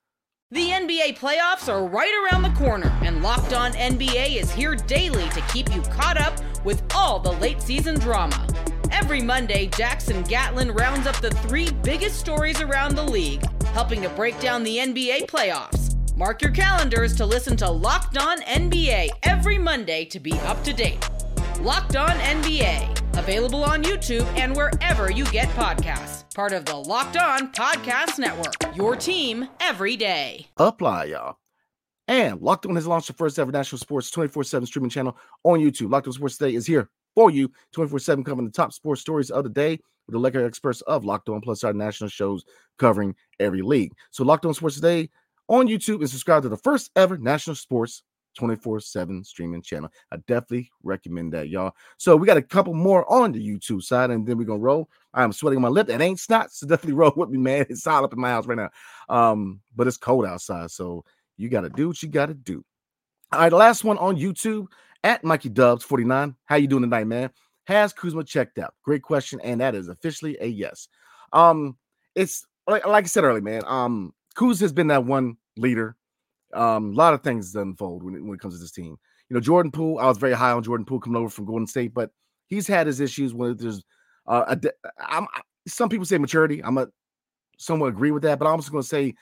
the 0.53 0.71
NBA 0.71 1.17
playoffs 1.17 1.73
are 1.73 1.87
right 1.87 2.13
around 2.25 2.43
the 2.43 2.51
corner, 2.59 2.89
and 3.05 3.23
Locked 3.23 3.53
On 3.53 3.71
NBA 3.71 4.35
is 4.35 4.51
here 4.51 4.75
daily 4.75 5.29
to 5.29 5.41
keep 5.43 5.73
you 5.73 5.81
caught 5.83 6.21
up 6.21 6.37
with 6.65 6.83
all 6.93 7.21
the 7.21 7.31
late 7.31 7.63
season 7.63 8.01
drama. 8.01 8.45
Every 8.93 9.23
Monday, 9.23 9.67
Jackson 9.77 10.23
Gatlin 10.23 10.73
rounds 10.73 11.07
up 11.07 11.21
the 11.21 11.31
three 11.31 11.71
biggest 11.83 12.19
stories 12.19 12.61
around 12.61 12.95
the 12.95 13.03
league, 13.03 13.45
helping 13.69 14.03
to 14.03 14.09
break 14.11 14.39
down 14.41 14.63
the 14.63 14.79
NBA 14.79 15.27
playoffs. 15.27 15.97
Mark 16.17 16.43
your 16.43 16.51
calendars 16.51 17.15
to 17.17 17.25
listen 17.27 17.57
to 17.59 17.71
Locked 17.71 18.19
On 18.19 18.41
NBA 18.43 19.09
every 19.23 19.59
Monday 19.59 20.05
to 20.07 20.21
be 20.21 20.33
up 20.41 20.63
to 20.65 20.73
date. 20.73 21.09
Locked 21.61 21.97
On 21.97 22.11
NBA, 22.11 23.19
available 23.19 23.65
on 23.65 23.83
YouTube 23.83 24.27
and 24.37 24.55
wherever 24.55 25.11
you 25.11 25.25
get 25.27 25.49
podcasts 25.51 26.21
part 26.35 26.53
of 26.53 26.65
the 26.65 26.77
Locked 26.77 27.17
On 27.19 27.53
Podcast 27.53 28.19
Network. 28.19 28.75
Your 28.75 28.97
team 28.97 29.49
every 29.61 29.97
day. 29.97 30.47
Apply, 30.57 31.05
y'all. 31.05 31.37
And 32.09 32.41
Locked 32.41 32.67
On 32.67 32.75
has 32.77 32.87
launched 32.87 33.09
the 33.09 33.13
first 33.13 33.39
ever 33.39 33.53
national 33.53 33.79
sports 33.79 34.11
24 34.11 34.45
7 34.45 34.67
streaming 34.67 34.91
channel 34.91 35.17
on 35.45 35.61
YouTube. 35.61 35.91
Locked 35.91 36.07
On 36.07 36.13
Sports 36.13 36.39
Today 36.39 36.55
is 36.55 36.67
here 36.67 36.89
for 37.15 37.31
you 37.31 37.51
24 37.73 37.99
7, 37.99 38.25
covering 38.25 38.47
the 38.47 38.53
top 38.53 38.73
sports 38.73 39.01
stories 39.01 39.31
of 39.31 39.45
the 39.45 39.51
day 39.51 39.79
with 40.07 40.13
the 40.13 40.19
legal 40.19 40.45
experts 40.45 40.81
of 40.83 41.05
Locked 41.05 41.29
On, 41.29 41.41
plus 41.41 41.65
our 41.65 41.73
national 41.73 42.11
shows 42.11 42.45
covering 42.79 43.15
every 43.39 43.63
league. 43.63 43.93
So, 44.11 44.25
Locked 44.25 44.47
On 44.47 44.55
Sports 44.55 44.77
Today 44.77 45.09
on 45.49 45.67
YouTube 45.67 46.01
and 46.01 46.11
subscribe 46.11 46.43
to 46.45 46.49
the 46.49 46.57
first 46.57 46.91
ever 46.97 47.19
national 47.19 47.57
sports 47.57 48.03
24 48.37 48.81
7 48.81 49.25
streaming 49.25 49.63
channel. 49.63 49.91
I 50.13 50.17
definitely 50.27 50.71
recommend 50.83 51.33
that, 51.33 51.49
y'all. 51.49 51.73
So 51.99 52.17
we 52.17 52.27
got 52.27 52.37
a 52.37 52.43
couple 52.43 52.75
more 52.75 53.11
on 53.13 53.33
the 53.33 53.41
YouTube 53.41 53.83
side, 53.83 54.11
and 54.11 54.27
then 54.27 54.39
we're 54.39 54.45
gonna 54.45 54.61
roll. 54.61 54.89
I'm 55.13 55.33
sweating 55.33 55.61
my 55.61 55.69
lip. 55.69 55.89
That 55.89 56.01
ain't 56.01 56.21
snot, 56.21 56.53
so 56.53 56.67
definitely 56.69 56.95
roll 56.95 57.13
with 57.17 57.31
me, 57.31 57.39
man. 57.39 57.67
It's 57.69 57.85
hot 57.85 58.05
up 58.05 58.13
in 58.13 58.21
my 58.21 58.31
house 58.31 58.47
right 58.47 58.59
now. 58.59 58.71
Um, 59.09 59.61
but 59.75 59.87
it's 59.87 59.97
cold 59.97 60.27
outside, 60.27 60.71
so 60.71 61.05
you 61.37 61.49
gotta 61.49 61.71
do 61.71 61.89
what 61.89 62.03
you 62.03 62.09
gotta 62.09 62.35
do. 62.35 62.65
All 63.33 63.41
right, 63.41 63.53
last 63.53 63.85
one 63.85 63.99
on 63.99 64.17
YouTube 64.17 64.67
at 65.05 65.25
Mikey 65.25 65.49
Dubs 65.49 65.85
49. 65.85 66.35
How 66.45 66.57
you 66.57 66.67
doing 66.67 66.83
tonight, 66.83 67.07
man? 67.07 67.31
Has 67.65 67.93
Kuzma 67.93 68.25
checked 68.25 68.59
out? 68.59 68.75
Great 68.85 69.03
question, 69.03 69.41
and 69.43 69.61
that 69.61 69.75
is 69.75 69.89
officially 69.89 70.37
a 70.41 70.47
yes. 70.47 70.89
Um, 71.33 71.77
it's 72.15 72.47
like, 72.67 72.87
like 72.87 73.05
I 73.05 73.07
said 73.07 73.25
earlier, 73.25 73.43
man. 73.43 73.63
Um, 73.67 74.13
Kuz 74.37 74.61
has 74.61 74.73
been 74.73 74.89
that 74.89 75.05
one 75.05 75.37
leader 75.57 75.97
um, 76.55 76.93
a 76.93 76.95
lot 76.95 77.15
of 77.15 77.23
things 77.23 77.55
unfold 77.55 78.03
when 78.03 78.15
it, 78.15 78.25
when 78.25 78.35
it 78.35 78.41
comes 78.41 78.55
to 78.55 78.61
this 78.61 78.73
team. 78.73 78.99
You 79.29 79.35
know, 79.35 79.41
Jordan 79.41 79.71
Poole, 79.71 79.99
I 79.99 80.07
was 80.07 80.19
very 80.19 80.33
high 80.33 80.53
on 80.53 80.63
Jordan 80.63 80.85
Poole 80.85 81.01
coming 81.01 81.17
over 81.17 81.29
from 81.29 81.45
Golden 81.45 81.67
State, 81.67 81.95
but 81.95 82.11
he's 82.47 82.67
had 82.67 82.87
his 82.87 83.01
issues 83.01 83.33
when 83.33 83.57
there's 83.57 83.83
uh, 84.27 84.57
a, 84.63 84.71
I'm, 84.99 85.27
some 85.69 85.89
people 85.89 86.07
say 86.07 86.19
maturity. 86.19 86.63
I'm 86.65 86.79
a 86.79 86.89
somewhat 87.59 87.89
agree 87.89 88.11
with 88.11 88.23
that, 88.25 88.39
but 88.39 88.47
I'm 88.47 88.55
also 88.55 88.73
going 88.73 88.83
to 88.83 88.89
say 88.89 89.15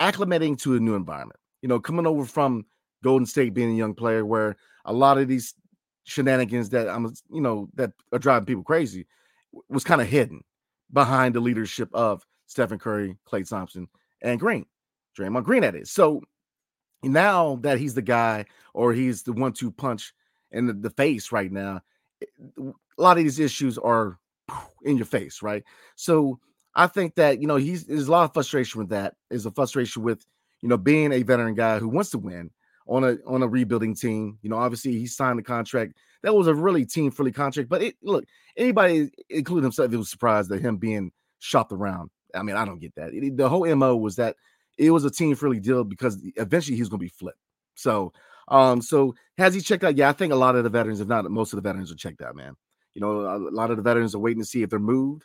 acclimating 0.00 0.58
to 0.62 0.74
a 0.74 0.80
new 0.80 0.94
environment. 0.94 1.40
You 1.62 1.68
know, 1.68 1.80
coming 1.80 2.06
over 2.06 2.26
from 2.26 2.66
Golden 3.04 3.26
State, 3.26 3.54
being 3.54 3.70
a 3.70 3.76
young 3.76 3.94
player, 3.94 4.24
where 4.24 4.56
a 4.84 4.92
lot 4.92 5.18
of 5.18 5.28
these 5.28 5.54
shenanigans 6.04 6.70
that 6.70 6.88
I'm, 6.88 7.14
you 7.30 7.40
know, 7.40 7.68
that 7.74 7.92
are 8.12 8.18
driving 8.18 8.46
people 8.46 8.64
crazy, 8.64 9.06
was 9.68 9.84
kind 9.84 10.00
of 10.00 10.08
hidden 10.08 10.42
behind 10.92 11.34
the 11.34 11.40
leadership 11.40 11.88
of 11.94 12.24
Stephen 12.46 12.78
Curry, 12.78 13.16
Klay 13.26 13.48
Thompson, 13.48 13.88
and 14.22 14.40
Green, 14.40 14.66
Draymond 15.16 15.44
Green. 15.44 15.64
at 15.64 15.76
is 15.76 15.90
so 15.90 16.22
now 17.02 17.56
that 17.62 17.78
he's 17.78 17.94
the 17.94 18.02
guy 18.02 18.46
or 18.72 18.92
he's 18.92 19.22
the 19.22 19.32
one-two 19.32 19.70
punch 19.70 20.12
in 20.50 20.66
the, 20.66 20.72
the 20.72 20.90
face 20.90 21.32
right 21.32 21.52
now, 21.52 21.80
eh, 22.22 22.26
a 22.98 23.02
lot 23.02 23.18
of 23.18 23.24
these 23.24 23.38
issues 23.38 23.76
are 23.78 24.18
in 24.84 24.96
your 24.96 25.06
face, 25.06 25.42
right? 25.42 25.64
So 25.96 26.38
I 26.74 26.86
think 26.86 27.14
that 27.16 27.40
you 27.40 27.46
know 27.46 27.56
he's 27.56 27.84
there's 27.84 28.08
a 28.08 28.10
lot 28.10 28.24
of 28.24 28.34
frustration 28.34 28.78
with 28.80 28.90
that, 28.90 29.14
is 29.30 29.46
a 29.46 29.50
frustration 29.50 30.02
with 30.02 30.24
you 30.62 30.68
know 30.68 30.76
being 30.76 31.12
a 31.12 31.22
veteran 31.22 31.54
guy 31.54 31.78
who 31.78 31.88
wants 31.88 32.10
to 32.10 32.18
win 32.18 32.50
on 32.86 33.04
a 33.04 33.16
on 33.26 33.42
a 33.42 33.48
rebuilding 33.48 33.94
team. 33.94 34.38
You 34.42 34.50
know, 34.50 34.56
obviously 34.56 34.92
he 34.92 35.06
signed 35.06 35.38
the 35.38 35.42
contract. 35.42 35.94
That 36.22 36.34
was 36.34 36.46
a 36.46 36.54
really 36.54 36.86
team 36.86 37.10
friendly 37.10 37.32
contract. 37.32 37.68
But 37.68 37.82
it 37.82 37.96
look, 38.02 38.24
anybody, 38.56 39.10
including 39.28 39.64
himself, 39.64 39.90
was 39.92 40.10
surprised 40.10 40.50
that 40.50 40.62
him 40.62 40.76
being 40.76 41.12
shopped 41.38 41.72
around. 41.72 42.10
I 42.34 42.42
mean, 42.42 42.56
I 42.56 42.64
don't 42.64 42.80
get 42.80 42.94
that. 42.96 43.12
It, 43.12 43.36
the 43.36 43.48
whole 43.48 43.72
mo 43.74 43.96
was 43.96 44.16
that 44.16 44.36
it 44.76 44.90
was 44.90 45.04
a 45.04 45.10
team 45.10 45.34
friendly 45.36 45.60
deal 45.60 45.84
because 45.84 46.20
eventually 46.36 46.76
he's 46.76 46.88
going 46.88 46.98
to 46.98 47.04
be 47.04 47.08
flipped. 47.08 47.38
So, 47.74 48.12
um, 48.48 48.82
so 48.82 49.14
has 49.38 49.54
he 49.54 49.60
checked 49.60 49.84
out? 49.84 49.96
Yeah, 49.96 50.08
I 50.08 50.12
think 50.12 50.32
a 50.32 50.36
lot 50.36 50.56
of 50.56 50.64
the 50.64 50.70
veterans, 50.70 51.00
if 51.00 51.08
not 51.08 51.30
most 51.30 51.52
of 51.52 51.56
the 51.56 51.68
veterans, 51.68 51.92
are 51.92 51.96
checked 51.96 52.22
out, 52.22 52.36
man. 52.36 52.54
You 52.94 53.00
know, 53.00 53.20
a 53.20 53.38
lot 53.50 53.70
of 53.70 53.76
the 53.76 53.82
veterans 53.82 54.14
are 54.14 54.20
waiting 54.20 54.42
to 54.42 54.48
see 54.48 54.62
if 54.62 54.70
they're 54.70 54.78
moved, 54.78 55.24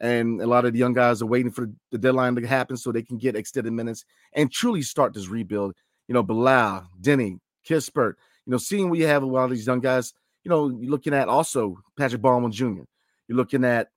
and 0.00 0.40
a 0.42 0.46
lot 0.46 0.64
of 0.64 0.72
the 0.72 0.78
young 0.78 0.92
guys 0.92 1.22
are 1.22 1.26
waiting 1.26 1.50
for 1.50 1.70
the 1.90 1.98
deadline 1.98 2.34
to 2.36 2.46
happen 2.46 2.76
so 2.76 2.92
they 2.92 3.02
can 3.02 3.16
get 3.16 3.36
extended 3.36 3.72
minutes 3.72 4.04
and 4.34 4.52
truly 4.52 4.82
start 4.82 5.14
this 5.14 5.28
rebuild. 5.28 5.74
You 6.08 6.14
know, 6.14 6.22
Bilal, 6.22 6.88
Deni, 7.00 7.38
Kispert, 7.68 8.14
you 8.46 8.50
know, 8.52 8.58
seeing 8.58 8.88
what 8.88 8.98
you 8.98 9.06
have 9.06 9.22
a 9.22 9.26
lot 9.26 9.44
of 9.44 9.50
these 9.50 9.66
young 9.66 9.80
guys, 9.80 10.14
you 10.44 10.50
know, 10.50 10.68
you're 10.68 10.90
looking 10.90 11.14
at 11.14 11.28
also 11.28 11.78
Patrick 11.98 12.22
Baldwin 12.22 12.52
Jr., 12.52 12.82
you're 13.28 13.36
looking 13.36 13.64
at 13.64 13.90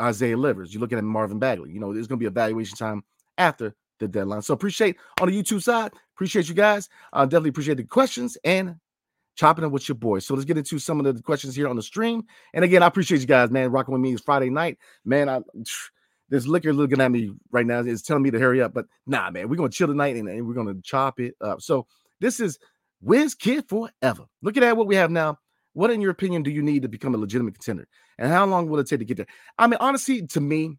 Isaiah 0.00 0.36
Livers, 0.36 0.72
you're 0.72 0.80
looking 0.80 0.98
at 0.98 1.04
Marvin 1.04 1.38
Bagley. 1.38 1.70
You 1.70 1.80
know, 1.80 1.92
there's 1.92 2.06
going 2.06 2.18
to 2.18 2.22
be 2.22 2.26
evaluation 2.26 2.76
time 2.76 3.04
after 3.36 3.74
the 3.98 4.08
deadline. 4.08 4.42
So 4.42 4.54
appreciate 4.54 4.96
on 5.20 5.28
the 5.28 5.42
YouTube 5.42 5.62
side. 5.62 5.92
Appreciate 6.14 6.48
you 6.48 6.54
guys. 6.54 6.88
Uh, 7.12 7.24
definitely 7.24 7.50
appreciate 7.50 7.76
the 7.76 7.84
questions 7.84 8.36
and 8.44 8.76
chopping 9.34 9.64
up 9.64 9.72
with 9.72 9.88
your 9.88 9.96
boys. 9.96 10.26
So 10.26 10.34
let's 10.34 10.44
get 10.44 10.58
into 10.58 10.78
some 10.78 11.04
of 11.04 11.16
the 11.16 11.22
questions 11.22 11.54
here 11.54 11.68
on 11.68 11.76
the 11.76 11.82
stream. 11.82 12.24
And 12.54 12.64
again, 12.64 12.82
I 12.82 12.86
appreciate 12.86 13.20
you 13.20 13.26
guys, 13.26 13.50
man, 13.50 13.70
rocking 13.70 13.92
with 13.92 14.02
me. 14.02 14.12
is 14.12 14.20
Friday 14.20 14.50
night, 14.50 14.78
man. 15.04 15.28
I 15.28 15.40
this 16.32 16.46
liquor 16.46 16.72
looking 16.72 17.02
at 17.02 17.12
me 17.12 17.30
right 17.50 17.66
now 17.66 17.80
is 17.80 18.00
telling 18.00 18.22
me 18.22 18.30
to 18.30 18.38
hurry 18.38 18.62
up, 18.62 18.72
but 18.72 18.86
nah, 19.06 19.30
man, 19.30 19.50
we're 19.50 19.56
gonna 19.56 19.68
chill 19.68 19.86
tonight 19.86 20.16
and, 20.16 20.26
and 20.30 20.48
we're 20.48 20.54
gonna 20.54 20.80
chop 20.82 21.20
it 21.20 21.34
up. 21.42 21.60
So 21.60 21.86
this 22.22 22.40
is 22.40 22.58
Wiz 23.02 23.34
Kid 23.34 23.68
forever. 23.68 24.24
Looking 24.40 24.64
at 24.64 24.74
what 24.74 24.86
we 24.86 24.96
have 24.96 25.10
now. 25.10 25.38
What, 25.74 25.90
in 25.90 26.00
your 26.00 26.10
opinion, 26.10 26.42
do 26.42 26.50
you 26.50 26.62
need 26.62 26.82
to 26.82 26.88
become 26.88 27.14
a 27.14 27.18
legitimate 27.18 27.54
contender? 27.54 27.86
And 28.18 28.32
how 28.32 28.46
long 28.46 28.68
will 28.68 28.80
it 28.80 28.86
take 28.88 29.00
to 29.00 29.04
get 29.04 29.18
there? 29.18 29.26
I 29.58 29.66
mean, 29.66 29.76
honestly, 29.78 30.26
to 30.28 30.40
me, 30.40 30.78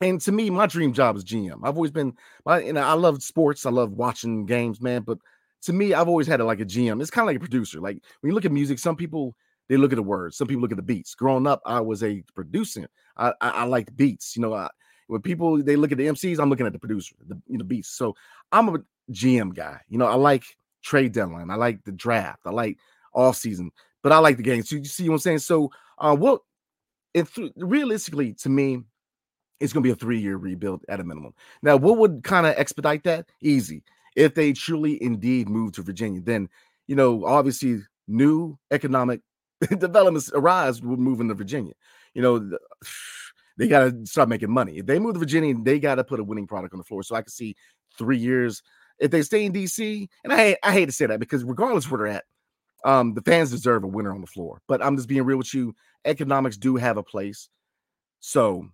and 0.00 0.20
to 0.22 0.32
me, 0.32 0.48
my 0.48 0.66
dream 0.66 0.94
job 0.94 1.16
is 1.16 1.24
GM. 1.24 1.60
I've 1.64 1.76
always 1.76 1.90
been, 1.90 2.14
know, 2.46 2.80
I 2.80 2.94
love 2.94 3.22
sports. 3.22 3.66
I 3.66 3.70
love 3.70 3.92
watching 3.92 4.46
games, 4.46 4.80
man. 4.80 5.02
But 5.02 5.18
to 5.62 5.72
me, 5.74 5.92
I've 5.92 6.08
always 6.08 6.26
had 6.26 6.40
it 6.40 6.44
like 6.44 6.60
a 6.60 6.64
GM. 6.64 7.00
It's 7.00 7.10
kind 7.10 7.24
of 7.24 7.26
like 7.26 7.36
a 7.36 7.40
producer. 7.40 7.78
Like 7.80 7.98
when 8.20 8.30
you 8.30 8.34
look 8.34 8.44
at 8.46 8.52
music, 8.52 8.78
some 8.78 8.96
people 8.96 9.34
they 9.68 9.76
look 9.76 9.92
at 9.92 9.96
the 9.96 10.02
words. 10.02 10.36
Some 10.36 10.48
people 10.48 10.62
look 10.62 10.72
at 10.72 10.76
the 10.76 10.82
beats. 10.82 11.14
Growing 11.14 11.46
up, 11.46 11.60
I 11.66 11.80
was 11.80 12.02
a 12.02 12.22
producer. 12.34 12.88
I 13.18 13.32
I, 13.40 13.50
I 13.50 13.64
liked 13.64 13.96
beats. 13.96 14.36
You 14.36 14.42
know, 14.42 14.54
I, 14.54 14.68
when 15.08 15.22
people 15.22 15.62
they 15.62 15.76
look 15.76 15.92
at 15.92 15.98
the 15.98 16.06
MCs, 16.06 16.38
I'm 16.38 16.50
looking 16.50 16.66
at 16.66 16.72
the 16.72 16.78
producer, 16.78 17.14
the 17.26 17.40
you 17.48 17.58
know 17.58 17.64
beats. 17.64 17.88
So 17.88 18.14
I'm 18.52 18.68
a 18.68 18.78
GM 19.10 19.54
guy. 19.54 19.80
You 19.88 19.98
know, 19.98 20.06
I 20.06 20.14
like 20.14 20.44
trade 20.82 21.12
deadline. 21.12 21.50
I 21.50 21.56
like 21.56 21.84
the 21.84 21.92
draft. 21.92 22.40
I 22.44 22.50
like 22.50 22.78
off 23.14 23.36
season, 23.36 23.70
but 24.02 24.12
I 24.12 24.18
like 24.18 24.36
the 24.36 24.42
game. 24.42 24.62
So 24.62 24.76
you 24.76 24.84
see 24.84 25.08
what 25.08 25.16
I'm 25.16 25.20
saying? 25.20 25.38
So 25.40 25.70
uh 25.98 26.14
what 26.14 26.42
if 27.14 27.38
realistically 27.56 28.34
to 28.34 28.48
me, 28.48 28.82
it's 29.60 29.72
gonna 29.72 29.82
be 29.82 29.90
a 29.90 29.96
three-year 29.96 30.36
rebuild 30.36 30.84
at 30.88 31.00
a 31.00 31.04
minimum. 31.04 31.34
Now, 31.62 31.76
what 31.76 31.98
would 31.98 32.22
kind 32.22 32.46
of 32.46 32.54
expedite 32.56 33.04
that? 33.04 33.26
Easy. 33.40 33.82
If 34.14 34.34
they 34.34 34.52
truly 34.52 35.02
indeed 35.02 35.48
move 35.48 35.72
to 35.72 35.82
Virginia, 35.82 36.20
then 36.20 36.48
you 36.86 36.96
know, 36.96 37.24
obviously 37.24 37.80
new 38.06 38.58
economic 38.70 39.20
developments 39.78 40.30
arise 40.34 40.82
with 40.82 40.98
moving 40.98 41.28
to 41.28 41.34
Virginia. 41.34 41.74
You 42.14 42.22
know, 42.22 42.58
they 43.58 43.68
got 43.68 43.90
to 43.90 44.06
start 44.06 44.28
making 44.28 44.50
money. 44.50 44.78
If 44.78 44.86
they 44.86 44.98
move 44.98 45.14
to 45.14 45.20
Virginia, 45.20 45.54
they 45.62 45.78
got 45.78 45.96
to 45.96 46.04
put 46.04 46.20
a 46.20 46.24
winning 46.24 46.46
product 46.46 46.74
on 46.74 46.78
the 46.78 46.84
floor. 46.84 47.02
So 47.02 47.14
I 47.14 47.22
can 47.22 47.30
see 47.30 47.56
three 47.96 48.18
years. 48.18 48.62
If 48.98 49.10
they 49.10 49.22
stay 49.22 49.44
in 49.44 49.52
DC, 49.52 50.08
and 50.24 50.32
I 50.32 50.56
I 50.62 50.72
hate 50.72 50.86
to 50.86 50.92
say 50.92 51.06
that 51.06 51.20
because 51.20 51.44
regardless 51.44 51.90
where 51.90 51.98
they're 51.98 52.16
at, 52.18 52.24
um, 52.84 53.14
the 53.14 53.22
fans 53.22 53.50
deserve 53.50 53.84
a 53.84 53.88
winner 53.88 54.12
on 54.12 54.20
the 54.20 54.26
floor. 54.26 54.60
But 54.68 54.84
I'm 54.84 54.96
just 54.96 55.08
being 55.08 55.24
real 55.24 55.38
with 55.38 55.54
you. 55.54 55.74
Economics 56.04 56.56
do 56.56 56.76
have 56.76 56.96
a 56.96 57.02
place. 57.02 57.48
So 58.20 58.68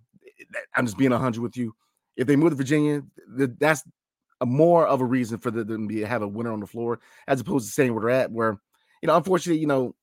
I'm 0.75 0.87
just 0.87 0.99
being 0.99 1.11
100 1.11 1.43
with 1.43 1.57
you. 1.57 1.75
If 2.17 2.27
they 2.27 2.37
move 2.37 2.51
to 2.51 2.57
Virginia, 2.57 3.03
that's 3.29 3.83
a 4.41 4.47
more 4.47 4.87
of 4.87 5.01
a 5.01 5.05
reason 5.05 5.39
for 5.39 5.51
them 5.51 5.89
to 5.89 6.07
have 6.07 6.23
a 6.23 6.29
winner 6.29 6.53
on 6.53 6.61
the 6.61 6.67
floor 6.67 7.01
as 7.27 7.41
opposed 7.41 7.67
to 7.67 7.73
staying 7.73 7.95
where 7.95 8.03
they're 8.03 8.11
at. 8.11 8.31
Where 8.31 8.59
you 9.03 9.07
know, 9.07 9.17
unfortunately, 9.17 9.61
you 9.61 9.67
know, 9.67 9.95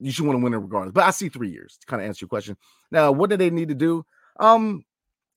you 0.00 0.10
should 0.10 0.26
want 0.26 0.38
to 0.38 0.42
win 0.42 0.54
it 0.54 0.58
regardless. 0.58 0.92
But 0.92 1.04
I 1.04 1.10
see 1.10 1.28
three 1.28 1.50
years 1.50 1.78
to 1.80 1.86
kind 1.86 2.02
of 2.02 2.08
answer 2.08 2.24
your 2.24 2.28
question. 2.28 2.56
Now, 2.90 3.12
what 3.12 3.30
do 3.30 3.36
they 3.36 3.50
need 3.50 3.68
to 3.68 3.74
do? 3.74 4.04
Um, 4.40 4.84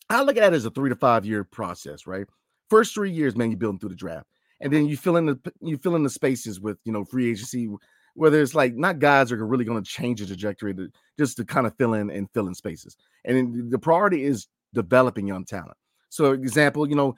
I 0.09 0.23
look 0.23 0.37
at 0.37 0.53
it 0.53 0.55
as 0.55 0.65
a 0.65 0.71
three 0.71 0.89
to 0.89 0.95
five 0.95 1.25
year 1.25 1.43
process, 1.43 2.07
right? 2.07 2.25
First 2.69 2.93
three 2.93 3.11
years, 3.11 3.35
man, 3.35 3.51
you're 3.51 3.57
building 3.57 3.79
through 3.79 3.89
the 3.89 3.95
draft, 3.95 4.27
and 4.61 4.71
then 4.71 4.87
you 4.87 4.97
fill 4.97 5.17
in 5.17 5.25
the 5.25 5.39
you 5.61 5.77
fill 5.77 5.95
in 5.95 6.03
the 6.03 6.09
spaces 6.09 6.59
with 6.59 6.77
you 6.85 6.91
know 6.91 7.05
free 7.05 7.29
agency, 7.29 7.69
whether 8.13 8.41
it's 8.41 8.55
like 8.55 8.75
not 8.75 8.99
guys 8.99 9.31
are 9.31 9.45
really 9.45 9.65
going 9.65 9.81
to 9.81 9.89
change 9.89 10.19
the 10.19 10.25
trajectory 10.25 10.73
to 10.73 10.89
just 11.17 11.37
to 11.37 11.45
kind 11.45 11.67
of 11.67 11.75
fill 11.77 11.93
in 11.93 12.09
and 12.09 12.29
fill 12.33 12.47
in 12.47 12.55
spaces. 12.55 12.95
And 13.25 13.71
the 13.71 13.79
priority 13.79 14.23
is 14.23 14.47
developing 14.73 15.27
young 15.27 15.45
talent. 15.45 15.77
So, 16.09 16.31
example, 16.31 16.87
you 16.87 16.95
know, 16.95 17.15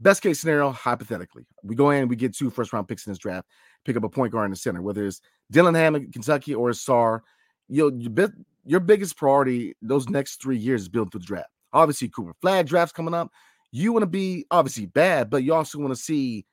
best 0.00 0.22
case 0.22 0.40
scenario, 0.40 0.70
hypothetically, 0.70 1.44
we 1.62 1.74
go 1.74 1.90
in, 1.90 2.02
and 2.02 2.10
we 2.10 2.16
get 2.16 2.34
two 2.34 2.50
first 2.50 2.72
round 2.72 2.88
picks 2.88 3.06
in 3.06 3.12
this 3.12 3.18
draft, 3.18 3.46
pick 3.84 3.96
up 3.96 4.04
a 4.04 4.08
point 4.08 4.32
guard 4.32 4.46
in 4.46 4.50
the 4.50 4.56
center, 4.56 4.82
whether 4.82 5.04
it's 5.06 5.20
Dillingham 5.50 5.94
in 5.94 6.10
Kentucky 6.10 6.54
or 6.54 6.70
Sarr. 6.70 7.20
You 7.68 7.90
know, 7.90 8.30
your 8.64 8.80
biggest 8.80 9.16
priority 9.16 9.74
those 9.80 10.08
next 10.08 10.42
three 10.42 10.58
years 10.58 10.82
is 10.82 10.88
building 10.88 11.10
through 11.10 11.20
the 11.20 11.26
draft. 11.26 11.50
Obviously, 11.72 12.08
Cooper 12.08 12.34
Flagg 12.40 12.66
drafts 12.66 12.92
coming 12.92 13.14
up. 13.14 13.30
You 13.72 13.92
want 13.92 14.02
to 14.02 14.08
be 14.08 14.46
obviously 14.50 14.86
bad, 14.86 15.30
but 15.30 15.44
you 15.44 15.54
also 15.54 15.78
want 15.78 15.94
to 15.94 16.00
see 16.00 16.44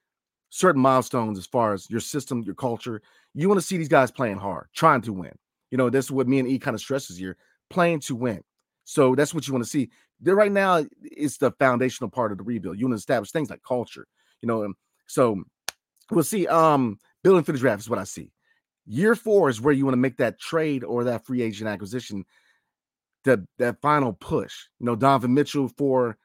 certain 0.50 0.82
milestones 0.82 1.40
as 1.40 1.48
far 1.48 1.74
as 1.74 1.90
your 1.90 2.00
system, 2.00 2.44
your 2.44 2.56
culture. 2.56 3.02
You 3.34 3.50
want 3.50 3.60
to 3.60 3.66
see 3.66 3.78
these 3.78 3.88
guys 3.88 4.12
playing 4.12 4.38
hard, 4.38 4.68
trying 4.76 5.02
to 5.02 5.14
win. 5.14 5.34
You 5.72 5.78
know, 5.78 5.90
that's 5.90 6.12
what 6.12 6.28
me 6.28 6.40
and 6.40 6.48
E 6.48 6.60
kind 6.60 6.76
of 6.76 6.82
stresses 6.82 7.18
here 7.18 7.36
playing 7.70 8.00
to 8.02 8.16
win. 8.16 8.42
So 8.90 9.16
that's 9.16 9.34
what 9.34 9.46
you 9.46 9.54
want 9.54 9.66
to 9.66 9.70
see. 9.70 9.90
There 10.22 10.34
right 10.34 10.52
now, 10.52 10.86
it's 11.04 11.38
the 11.38 11.52
foundational 11.52 12.10
part 12.10 12.32
of 12.32 12.38
the 12.38 12.46
rebuild. 12.46 12.80
You 12.80 12.86
want 12.86 12.94
to 12.94 13.00
establish 13.00 13.32
things 13.32 13.50
like 13.50 13.62
culture, 13.62 14.08
you 14.42 14.48
know. 14.48 14.74
so 15.08 15.44
we'll 16.10 16.24
see. 16.24 16.48
Um, 16.48 16.98
building 17.22 17.44
for 17.44 17.52
the 17.52 17.58
draft 17.58 17.82
is 17.82 17.90
what 17.90 18.00
I 18.00 18.06
see. 18.06 18.32
Year 18.86 19.14
four 19.14 19.50
is 19.50 19.60
where 19.60 19.74
you 19.74 19.84
want 19.84 19.92
to 19.94 20.00
make 20.00 20.16
that 20.18 20.40
trade 20.40 20.86
or 20.86 21.04
that 21.04 21.26
free 21.26 21.42
agent 21.42 21.68
acquisition, 21.68 22.24
that 23.26 23.42
that 23.58 23.82
final 23.82 24.14
push. 24.14 24.56
You 24.80 24.86
know, 24.86 24.96
Donovan 24.96 25.34
Mitchell 25.34 25.68
for 25.68 26.18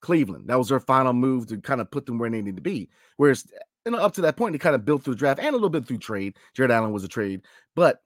Cleveland. 0.00 0.46
That 0.46 0.58
was 0.58 0.68
their 0.68 0.78
final 0.78 1.14
move 1.14 1.48
to 1.48 1.58
kind 1.58 1.80
of 1.80 1.90
put 1.90 2.06
them 2.06 2.18
where 2.18 2.30
they 2.30 2.42
need 2.42 2.56
to 2.56 2.62
be. 2.62 2.90
Whereas 3.16 3.44
you 3.84 3.90
know, 3.90 3.98
up 3.98 4.14
to 4.14 4.20
that 4.20 4.36
point, 4.36 4.52
they 4.52 4.58
kind 4.58 4.76
of 4.76 4.84
built 4.84 5.02
through 5.02 5.14
the 5.14 5.18
draft 5.18 5.40
and 5.40 5.48
a 5.48 5.52
little 5.52 5.68
bit 5.68 5.84
through 5.84 5.98
trade. 5.98 6.36
Jarrett 6.54 6.70
Allen 6.70 6.92
was 6.92 7.02
a 7.02 7.08
trade, 7.08 7.42
but 7.74 8.02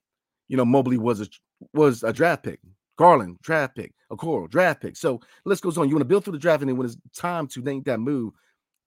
you 0.49 0.57
know, 0.57 0.65
Mobley 0.65 0.97
was 0.97 1.21
a 1.21 1.29
was 1.75 2.03
a 2.03 2.13
draft 2.15 2.45
pick. 2.45 2.61
Garland, 2.99 3.39
draft 3.43 3.77
pick, 3.77 3.93
Okoro, 4.11 4.51
draft 4.51 4.83
pick. 4.83 4.97
So 4.97 5.21
let's 5.45 5.61
go 5.61 5.71
on. 5.71 5.89
You 5.89 5.95
want 5.95 6.01
to 6.01 6.05
build 6.05 6.25
through 6.25 6.33
the 6.33 6.39
draft, 6.39 6.63
and 6.63 6.69
then 6.69 6.77
when 6.77 6.87
it's 6.87 6.97
time 7.17 7.47
to 7.49 7.63
make 7.63 7.85
that 7.85 8.01
move 8.01 8.33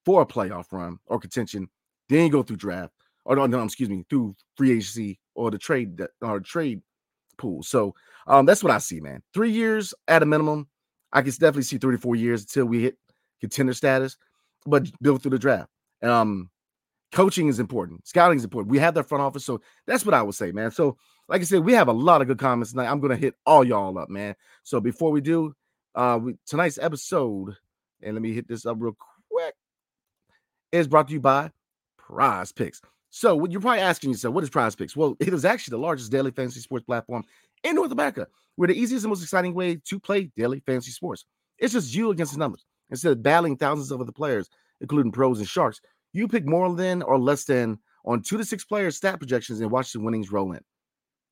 for 0.05 0.21
a 0.21 0.25
playoff 0.25 0.71
run 0.71 0.99
or 1.07 1.19
contention, 1.19 1.69
then 2.09 2.25
you 2.25 2.31
go 2.31 2.43
through 2.43 2.57
draft 2.57 2.93
or 3.25 3.35
no, 3.35 3.45
no, 3.45 3.63
excuse 3.63 3.89
me, 3.89 4.03
through 4.09 4.35
free 4.55 4.71
agency 4.71 5.19
or 5.35 5.49
the 5.49 5.57
trade 5.57 5.97
that 5.97 6.11
or 6.21 6.39
trade 6.39 6.81
pool. 7.37 7.63
So 7.63 7.95
um, 8.27 8.45
that's 8.45 8.63
what 8.63 8.71
I 8.71 8.79
see, 8.79 8.99
man. 8.99 9.23
Three 9.33 9.51
years 9.51 9.93
at 10.07 10.23
a 10.23 10.25
minimum. 10.25 10.67
I 11.13 11.21
can 11.21 11.31
definitely 11.31 11.63
see 11.63 11.77
three 11.77 11.95
to 11.95 12.01
four 12.01 12.15
years 12.15 12.41
until 12.41 12.65
we 12.65 12.83
hit 12.83 12.97
contender 13.41 13.73
status, 13.73 14.17
but 14.65 14.89
build 15.01 15.21
through 15.21 15.31
the 15.31 15.39
draft. 15.39 15.69
Um, 16.01 16.49
coaching 17.11 17.47
is 17.47 17.59
important, 17.59 18.07
scouting 18.07 18.37
is 18.37 18.43
important. 18.43 18.71
We 18.71 18.79
have 18.79 18.93
that 18.93 19.09
front 19.09 19.21
office, 19.21 19.43
so 19.45 19.61
that's 19.85 20.05
what 20.05 20.13
I 20.13 20.21
would 20.21 20.35
say, 20.35 20.51
man. 20.51 20.71
So 20.71 20.97
like 21.27 21.41
I 21.41 21.43
said, 21.45 21.63
we 21.63 21.73
have 21.73 21.87
a 21.87 21.93
lot 21.93 22.21
of 22.21 22.27
good 22.27 22.39
comments 22.39 22.71
tonight. 22.71 22.89
I'm 22.89 22.99
gonna 22.99 23.15
hit 23.15 23.35
all 23.45 23.63
y'all 23.63 23.97
up, 23.97 24.09
man. 24.09 24.35
So 24.63 24.79
before 24.79 25.11
we 25.11 25.21
do, 25.21 25.53
uh, 25.95 26.19
we, 26.21 26.35
tonight's 26.45 26.77
episode, 26.77 27.55
and 28.01 28.13
let 28.15 28.21
me 28.21 28.33
hit 28.33 28.47
this 28.47 28.65
up 28.65 28.77
real 28.79 28.95
quick, 29.29 29.53
is 30.71 30.87
brought 30.87 31.07
to 31.07 31.13
you 31.13 31.19
by 31.19 31.51
Prize 31.97 32.51
Picks. 32.51 32.81
So 33.09 33.45
you're 33.45 33.61
probably 33.61 33.81
asking 33.81 34.11
yourself, 34.11 34.33
what 34.33 34.43
is 34.43 34.49
Prize 34.49 34.75
Picks? 34.75 34.95
Well, 34.95 35.15
it 35.19 35.33
is 35.33 35.45
actually 35.45 35.71
the 35.71 35.83
largest 35.83 36.11
daily 36.11 36.31
fantasy 36.31 36.61
sports 36.61 36.85
platform 36.85 37.23
in 37.63 37.75
North 37.75 37.91
America. 37.91 38.27
We're 38.57 38.67
the 38.67 38.79
easiest 38.79 39.03
and 39.03 39.09
most 39.09 39.23
exciting 39.23 39.53
way 39.53 39.75
to 39.85 39.99
play 39.99 40.31
daily 40.37 40.61
fantasy 40.65 40.91
sports. 40.91 41.25
It's 41.57 41.73
just 41.73 41.93
you 41.93 42.11
against 42.11 42.33
the 42.33 42.39
numbers. 42.39 42.65
Instead 42.89 43.11
of 43.13 43.23
battling 43.23 43.57
thousands 43.57 43.91
of 43.91 44.01
other 44.01 44.11
players, 44.11 44.49
including 44.81 45.11
pros 45.11 45.39
and 45.39 45.47
sharks, 45.47 45.79
you 46.13 46.27
pick 46.27 46.45
more 46.45 46.73
than 46.75 47.01
or 47.01 47.17
less 47.19 47.45
than 47.45 47.79
on 48.05 48.21
two 48.21 48.37
to 48.37 48.43
six 48.43 48.63
players 48.65 48.97
stat 48.97 49.19
projections 49.19 49.61
and 49.61 49.71
watch 49.71 49.93
the 49.93 49.99
winnings 49.99 50.31
roll 50.31 50.51
in. 50.51 50.61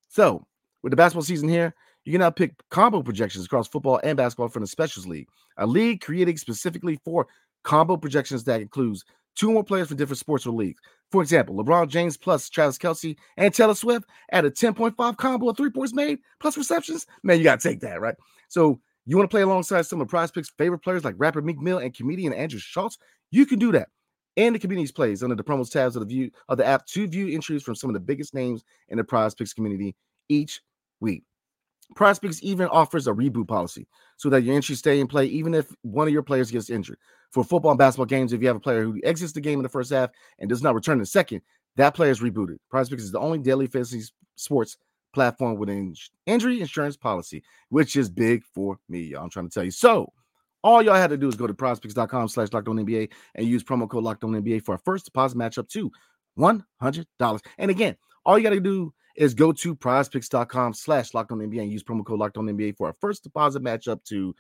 So, 0.09 0.45
with 0.83 0.91
the 0.91 0.97
basketball 0.97 1.23
season 1.23 1.47
here, 1.47 1.73
you 2.03 2.11
can 2.11 2.21
now 2.21 2.31
pick 2.31 2.55
combo 2.69 3.03
projections 3.03 3.45
across 3.45 3.67
football 3.67 3.99
and 4.03 4.17
basketball 4.17 4.49
from 4.49 4.61
the 4.61 4.67
Specials 4.67 5.05
League, 5.05 5.27
a 5.57 5.67
league 5.67 6.01
created 6.01 6.39
specifically 6.39 6.99
for 7.05 7.27
combo 7.63 7.95
projections 7.95 8.43
that 8.45 8.61
includes 8.61 9.05
two 9.35 9.51
more 9.51 9.63
players 9.63 9.87
from 9.87 9.97
different 9.97 10.17
sports 10.17 10.47
or 10.47 10.51
leagues. 10.51 10.81
For 11.11 11.21
example, 11.21 11.55
LeBron 11.55 11.89
James 11.89 12.17
plus 12.17 12.49
Travis 12.49 12.77
Kelce 12.77 13.15
and 13.37 13.53
Taylor 13.53 13.75
Swift 13.75 14.09
at 14.31 14.45
a 14.45 14.51
10.5 14.51 15.17
combo 15.17 15.49
of 15.49 15.57
three 15.57 15.69
points 15.69 15.93
made 15.93 16.19
plus 16.39 16.57
receptions. 16.57 17.05
Man, 17.23 17.37
you 17.37 17.43
got 17.43 17.59
to 17.59 17.69
take 17.69 17.81
that, 17.81 18.01
right? 18.01 18.15
So, 18.47 18.79
you 19.05 19.17
want 19.17 19.29
to 19.29 19.33
play 19.33 19.41
alongside 19.41 19.83
some 19.83 20.01
of 20.01 20.07
Prize 20.07 20.29
Picks' 20.29 20.49
favorite 20.49 20.79
players 20.79 21.03
like 21.03 21.15
rapper 21.17 21.41
Meek 21.41 21.59
Mill 21.59 21.79
and 21.79 21.93
comedian 21.93 22.31
Andrew 22.33 22.59
Schulz? 22.59 22.97
You 23.31 23.45
can 23.45 23.57
do 23.57 23.71
that. 23.71 23.89
And 24.37 24.55
the 24.55 24.59
community's 24.59 24.91
plays 24.91 25.23
under 25.23 25.35
the 25.35 25.43
promos 25.43 25.71
tabs 25.71 25.95
of 25.95 26.01
the 26.01 26.05
view 26.05 26.31
of 26.47 26.57
the 26.57 26.65
app 26.65 26.85
to 26.87 27.07
view 27.07 27.27
entries 27.33 27.63
from 27.63 27.75
some 27.75 27.89
of 27.89 27.93
the 27.93 27.99
biggest 27.99 28.33
names 28.33 28.63
in 28.89 28.97
the 28.97 29.03
Prize 29.03 29.33
Picks 29.35 29.53
community 29.53 29.95
each 30.29 30.61
week. 30.99 31.23
Prize 31.95 32.19
Picks 32.19 32.43
even 32.43 32.67
offers 32.67 33.07
a 33.07 33.11
reboot 33.11 33.47
policy 33.47 33.87
so 34.17 34.29
that 34.29 34.43
your 34.43 34.55
entries 34.55 34.79
stay 34.79 34.99
in 34.99 35.07
play 35.07 35.25
even 35.25 35.53
if 35.53 35.73
one 35.81 36.07
of 36.07 36.13
your 36.13 36.23
players 36.23 36.51
gets 36.51 36.69
injured. 36.69 36.97
For 37.31 37.43
football 37.43 37.71
and 37.71 37.77
basketball 37.77 38.05
games, 38.05 38.33
if 38.33 38.41
you 38.41 38.47
have 38.47 38.55
a 38.55 38.61
player 38.61 38.83
who 38.83 38.99
exits 39.03 39.33
the 39.33 39.41
game 39.41 39.59
in 39.59 39.63
the 39.63 39.69
first 39.69 39.91
half 39.91 40.09
and 40.39 40.49
does 40.49 40.63
not 40.63 40.75
return 40.75 40.93
in 40.93 40.99
the 40.99 41.05
second, 41.05 41.41
that 41.75 41.95
player 41.95 42.11
is 42.11 42.21
rebooted. 42.21 42.57
Prize 42.69 42.89
Picks 42.89 43.03
is 43.03 43.11
the 43.11 43.19
only 43.19 43.39
daily 43.39 43.67
fantasy 43.67 44.03
sports 44.35 44.77
platform 45.13 45.57
with 45.57 45.69
an 45.69 45.95
injury 46.25 46.61
insurance 46.61 46.97
policy, 46.97 47.43
which 47.69 47.95
is 47.95 48.09
big 48.09 48.43
for 48.53 48.79
me, 48.89 49.01
y'all. 49.01 49.23
I'm 49.23 49.29
trying 49.29 49.49
to 49.49 49.53
tell 49.53 49.63
you. 49.63 49.71
So, 49.71 50.11
all 50.63 50.81
y'all 50.81 50.95
had 50.95 51.09
to 51.09 51.17
do 51.17 51.27
is 51.27 51.35
go 51.35 51.47
to 51.47 51.53
prizepicks.com 51.53 52.27
slash 52.27 52.49
locked 52.53 52.67
on 52.67 52.77
NBA 52.77 53.09
and 53.35 53.47
use 53.47 53.63
promo 53.63 53.89
code 53.89 54.03
locked 54.03 54.23
on 54.23 54.31
NBA 54.31 54.63
for 54.63 54.75
a 54.75 54.79
first 54.79 55.05
deposit 55.05 55.37
matchup 55.37 55.69
to 55.69 55.91
$100. 56.37 57.41
And 57.57 57.71
again, 57.71 57.95
all 58.25 58.37
you 58.37 58.43
got 58.43 58.51
to 58.51 58.59
do 58.59 58.93
is 59.15 59.33
go 59.33 59.51
to 59.51 59.75
prizepicks.com 59.75 60.73
slash 60.73 61.13
locked 61.13 61.31
on 61.31 61.39
NBA 61.39 61.61
and 61.61 61.71
use 61.71 61.83
promo 61.83 62.05
code 62.05 62.19
locked 62.19 62.37
on 62.37 62.45
NBA 62.45 62.77
for 62.77 62.89
a 62.89 62.93
first 62.93 63.23
deposit 63.23 63.63
matchup 63.63 64.03
to 64.05 64.35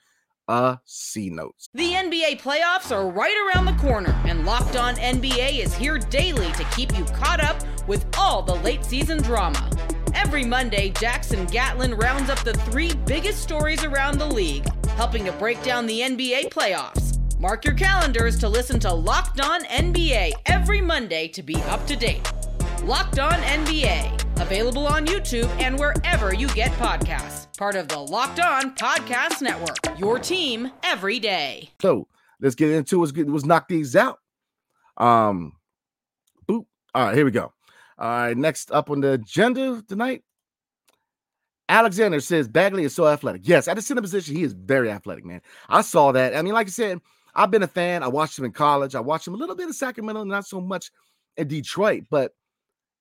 a 0.49 0.79
C 0.85 1.29
notes. 1.29 1.69
The 1.73 1.91
NBA 1.91 2.41
playoffs 2.41 2.91
are 2.91 3.07
right 3.07 3.53
around 3.53 3.65
the 3.65 3.81
corner, 3.81 4.19
and 4.25 4.45
Locked 4.45 4.75
On 4.75 4.95
NBA 4.95 5.59
is 5.59 5.73
here 5.75 5.99
daily 5.99 6.51
to 6.53 6.63
keep 6.75 6.97
you 6.97 7.05
caught 7.05 7.39
up 7.39 7.61
with 7.87 8.05
all 8.17 8.41
the 8.41 8.55
late 8.55 8.83
season 8.83 9.21
drama. 9.21 9.69
Every 10.15 10.43
Monday, 10.43 10.89
Jackson 10.89 11.45
Gatlin 11.45 11.93
rounds 11.93 12.31
up 12.31 12.39
the 12.39 12.53
three 12.53 12.93
biggest 13.05 13.43
stories 13.43 13.83
around 13.83 14.17
the 14.17 14.25
league, 14.25 14.65
helping 14.99 15.23
to 15.23 15.31
break 15.31 15.63
down 15.63 15.85
the 15.85 16.01
NBA 16.01 16.49
playoffs. 16.49 17.17
Mark 17.39 17.63
your 17.63 17.73
calendars 17.73 18.37
to 18.37 18.49
listen 18.49 18.81
to 18.81 18.93
Locked 18.93 19.39
On 19.39 19.63
NBA 19.63 20.33
every 20.45 20.81
Monday 20.81 21.29
to 21.29 21.41
be 21.41 21.55
up 21.69 21.87
to 21.87 21.95
date. 21.95 22.29
Locked 22.83 23.17
On 23.17 23.31
NBA, 23.31 24.41
available 24.41 24.85
on 24.85 25.05
YouTube 25.05 25.47
and 25.61 25.79
wherever 25.79 26.33
you 26.33 26.49
get 26.49 26.71
podcasts. 26.71 27.47
Part 27.57 27.77
of 27.77 27.87
the 27.87 27.97
Locked 27.97 28.41
On 28.41 28.75
Podcast 28.75 29.41
Network. 29.41 29.77
Your 29.97 30.19
team 30.19 30.69
every 30.83 31.17
day. 31.17 31.69
So 31.81 32.09
let's 32.41 32.55
get 32.55 32.69
into 32.69 33.01
it. 33.01 33.15
Let's 33.15 33.45
knock 33.45 33.69
these 33.69 33.95
out. 33.95 34.19
Um, 34.97 35.53
boop. 36.45 36.65
All 36.93 37.05
right, 37.05 37.15
here 37.15 37.23
we 37.23 37.31
go. 37.31 37.53
All 37.97 38.09
right, 38.09 38.35
next 38.35 38.69
up 38.69 38.89
on 38.89 38.99
the 38.99 39.13
agenda 39.13 39.81
tonight, 39.87 40.23
Alexander 41.69 42.19
says 42.19 42.47
Bagley 42.47 42.83
is 42.83 42.95
so 42.95 43.07
athletic. 43.07 43.43
Yes, 43.45 43.67
at 43.67 43.75
the 43.75 43.81
center 43.81 44.01
position, 44.01 44.35
he 44.35 44.43
is 44.43 44.53
very 44.53 44.89
athletic, 44.89 45.23
man. 45.23 45.39
I 45.69 45.81
saw 45.81 46.11
that. 46.11 46.35
I 46.35 46.41
mean, 46.41 46.53
like 46.53 46.67
I 46.67 46.71
said, 46.71 46.99
I've 47.35 47.51
been 47.51 47.63
a 47.63 47.67
fan. 47.67 48.01
I 48.01 48.07
watched 48.07 48.37
him 48.37 48.45
in 48.45 48.51
college. 48.51 48.95
I 48.95 48.99
watched 48.99 49.27
him 49.27 49.35
a 49.35 49.37
little 49.37 49.55
bit 49.55 49.67
in 49.67 49.73
Sacramento, 49.73 50.23
not 50.23 50.47
so 50.47 50.59
much 50.59 50.91
in 51.37 51.47
Detroit. 51.47 52.05
But 52.09 52.33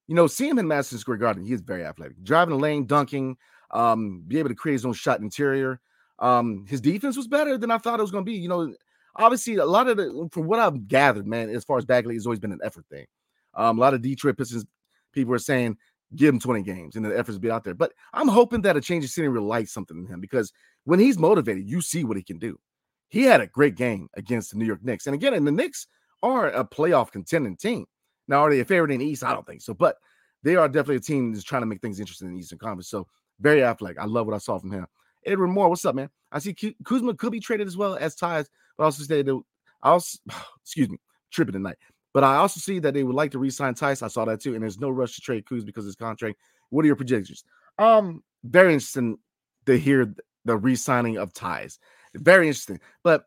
you 0.07 0.15
know, 0.15 0.27
seeing 0.27 0.51
him 0.51 0.59
in 0.59 0.69
Madison 0.69 0.99
Square 0.99 1.17
Garden, 1.17 1.45
he 1.45 1.55
is 1.55 1.63
very 1.63 1.85
athletic. 1.85 2.23
Driving 2.23 2.57
the 2.57 2.61
lane, 2.61 2.85
dunking, 2.85 3.39
um, 3.71 4.23
be 4.29 4.39
able 4.39 4.51
to 4.51 4.55
create 4.55 4.75
his 4.75 4.85
own 4.85 4.93
shot 4.93 5.21
interior. 5.21 5.81
Um, 6.19 6.67
his 6.69 6.83
defense 6.83 7.17
was 7.17 7.27
better 7.27 7.57
than 7.57 7.71
I 7.71 7.79
thought 7.79 7.99
it 7.99 8.03
was 8.03 8.11
going 8.11 8.25
to 8.25 8.31
be. 8.31 8.37
You 8.37 8.49
know, 8.49 8.75
obviously, 9.17 9.57
a 9.57 9.65
lot 9.65 9.89
of 9.89 9.97
the 9.97 10.29
from 10.31 10.47
what 10.47 10.61
I've 10.61 10.89
gathered, 10.89 11.27
man, 11.27 11.49
as 11.49 11.65
far 11.65 11.79
as 11.79 11.87
Bagley, 11.87 12.17
has 12.17 12.27
always 12.27 12.41
been 12.41 12.53
an 12.53 12.61
effort 12.63 12.85
thing. 12.91 13.07
Um, 13.55 13.79
a 13.79 13.81
lot 13.81 13.95
of 13.95 14.03
Detroit 14.03 14.37
Pistons 14.37 14.67
people 15.13 15.33
are 15.35 15.39
saying 15.39 15.77
give 16.17 16.33
him 16.33 16.41
20 16.41 16.63
games 16.63 16.97
and 16.97 17.05
the 17.05 17.17
efforts 17.17 17.39
be 17.39 17.51
out 17.51 17.65
there. 17.65 17.75
But 17.75 17.93
I'm 18.13 18.29
hoping 18.29 18.63
that 18.63 18.77
a 18.77 18.81
change 18.81 19.05
of 19.05 19.11
scenery 19.11 19.39
will 19.39 19.47
light 19.47 19.69
something 19.69 19.97
in 19.97 20.07
him 20.07 20.21
because 20.21 20.53
when 20.85 20.99
he's 20.99 21.19
motivated, 21.19 21.69
you 21.69 21.81
see 21.81 22.05
what 22.05 22.17
he 22.17 22.23
can 22.23 22.39
do. 22.39 22.59
He 23.09 23.23
had 23.23 23.41
a 23.41 23.47
great 23.47 23.75
game 23.75 24.09
against 24.15 24.51
the 24.51 24.59
New 24.59 24.67
York 24.67 24.83
Knicks. 24.83 25.07
And 25.07 25.15
again, 25.15 25.35
and 25.35 25.47
the 25.47 25.53
Knicks 25.53 25.87
are 26.23 26.49
a 26.49 26.65
playoff 26.65 27.11
contending 27.11 27.57
team. 27.57 27.87
Now, 28.27 28.41
are 28.41 28.51
they 28.51 28.61
a 28.61 28.65
favorite 28.65 28.91
in 28.91 29.01
the 29.01 29.07
East? 29.07 29.25
I 29.25 29.33
don't 29.33 29.47
think 29.47 29.63
so. 29.63 29.75
But 29.75 29.97
they 30.43 30.57
are 30.57 30.69
definitely 30.69 30.97
a 30.97 31.01
team 31.01 31.33
that's 31.33 31.45
trying 31.45 31.63
to 31.63 31.67
make 31.67 31.81
things 31.81 32.01
interesting 32.01 32.29
in 32.29 32.35
the 32.35 32.41
Eastern 32.41 32.59
Conference. 32.59 32.89
So 32.89 33.07
very 33.41 33.65
athletic. 33.65 33.99
I 33.99 34.05
love 34.05 34.27
what 34.27 34.35
I 34.35 34.39
saw 34.39 34.59
from 34.59 34.71
him. 34.71 34.87
Edward 35.25 35.49
Moore, 35.49 35.69
what's 35.69 35.85
up, 35.85 35.95
man? 35.95 36.11
I 36.31 36.39
see 36.39 36.55
Kuzma 36.85 37.15
could 37.15 37.33
be 37.33 37.41
traded 37.41 37.67
as 37.67 37.77
well 37.77 37.97
as 37.97 38.17
Tyus, 38.17 38.47
but 38.77 38.85
also 38.85 39.03
stated 39.03 39.35
I 39.83 39.91
also 39.91 40.19
excuse 40.63 40.89
me, 40.89 40.99
tripping 41.31 41.55
tonight. 41.55 41.77
But 42.19 42.25
I 42.25 42.35
also 42.35 42.59
see 42.59 42.81
that 42.81 42.95
they 42.95 43.05
would 43.05 43.15
like 43.15 43.31
to 43.31 43.39
re-sign 43.39 43.75
Tyus. 43.75 44.03
I 44.03 44.09
saw 44.09 44.25
that 44.25 44.41
too, 44.41 44.55
and 44.55 44.63
there's 44.65 44.81
no 44.81 44.91
rush 44.91 45.15
to 45.15 45.21
trade 45.21 45.45
Kuz 45.45 45.65
because 45.65 45.85
his 45.85 45.95
contract. 45.95 46.37
What 46.71 46.83
are 46.83 46.87
your 46.87 46.97
projections? 46.97 47.45
Um, 47.79 48.25
very 48.43 48.73
interesting 48.73 49.19
to 49.67 49.79
hear 49.79 50.13
the 50.45 50.57
re-signing 50.57 51.17
of 51.17 51.33
Tyus. 51.33 51.79
Very 52.17 52.49
interesting. 52.49 52.81
But 53.05 53.27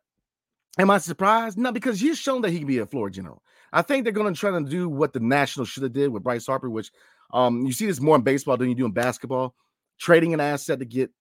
am 0.77 0.91
I 0.91 0.97
surprised? 0.97 1.57
No, 1.57 1.71
because 1.71 2.01
he's 2.01 2.17
shown 2.17 2.41
that 2.41 2.49
he 2.49 2.57
can 2.57 2.67
be 2.67 2.79
a 2.79 2.85
floor 2.85 3.09
general. 3.09 3.41
I 3.71 3.81
think 3.81 4.03
they're 4.03 4.11
going 4.11 4.33
to 4.33 4.37
try 4.37 4.51
to 4.51 4.61
do 4.61 4.89
what 4.89 5.13
the 5.13 5.21
Nationals 5.21 5.69
should 5.69 5.83
have 5.83 5.93
did 5.93 6.09
with 6.09 6.23
Bryce 6.23 6.45
Harper, 6.45 6.69
which 6.69 6.91
um, 7.33 7.65
you 7.65 7.71
see 7.71 7.85
this 7.85 8.01
more 8.01 8.17
in 8.17 8.23
baseball 8.23 8.57
than 8.57 8.67
you 8.67 8.75
do 8.75 8.87
in 8.87 8.91
basketball. 8.91 9.55
Trading 9.99 10.33
an 10.33 10.41
asset 10.41 10.79
to 10.79 10.85
get 10.85 11.11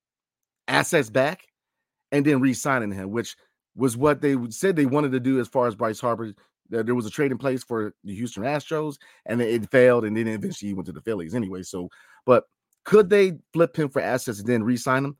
assets 0.67 1.09
back, 1.09 1.47
and 2.11 2.27
then 2.27 2.41
re-signing 2.41 2.91
him, 2.91 3.13
which 3.13 3.37
was 3.77 3.97
what 3.97 4.21
they 4.21 4.37
said 4.49 4.75
they 4.75 4.87
wanted 4.87 5.13
to 5.13 5.21
do 5.21 5.39
as 5.39 5.47
far 5.47 5.69
as 5.69 5.77
Bryce 5.77 6.01
Harper. 6.01 6.35
There 6.71 6.95
was 6.95 7.07
a 7.07 7.11
trade 7.11 7.33
in 7.33 7.39
place 7.39 7.63
for 7.65 7.95
the 8.05 8.15
Houston 8.15 8.45
Astros, 8.45 8.97
and 9.27 9.41
it 9.43 9.71
failed, 9.71 10.05
and 10.05 10.17
then 10.17 10.29
eventually 10.29 10.69
he 10.69 10.75
went 10.75 10.87
to 10.87 10.93
the 10.93 11.01
Phillies 11.01 11.35
anyway. 11.35 11.63
So, 11.63 11.89
but 12.25 12.45
could 12.85 13.11
they 13.11 13.33
flip 13.53 13.77
him 13.77 13.89
for 13.89 14.01
assets 14.01 14.39
and 14.39 14.49
then 14.49 14.63
re-sign 14.63 15.05
him? 15.05 15.17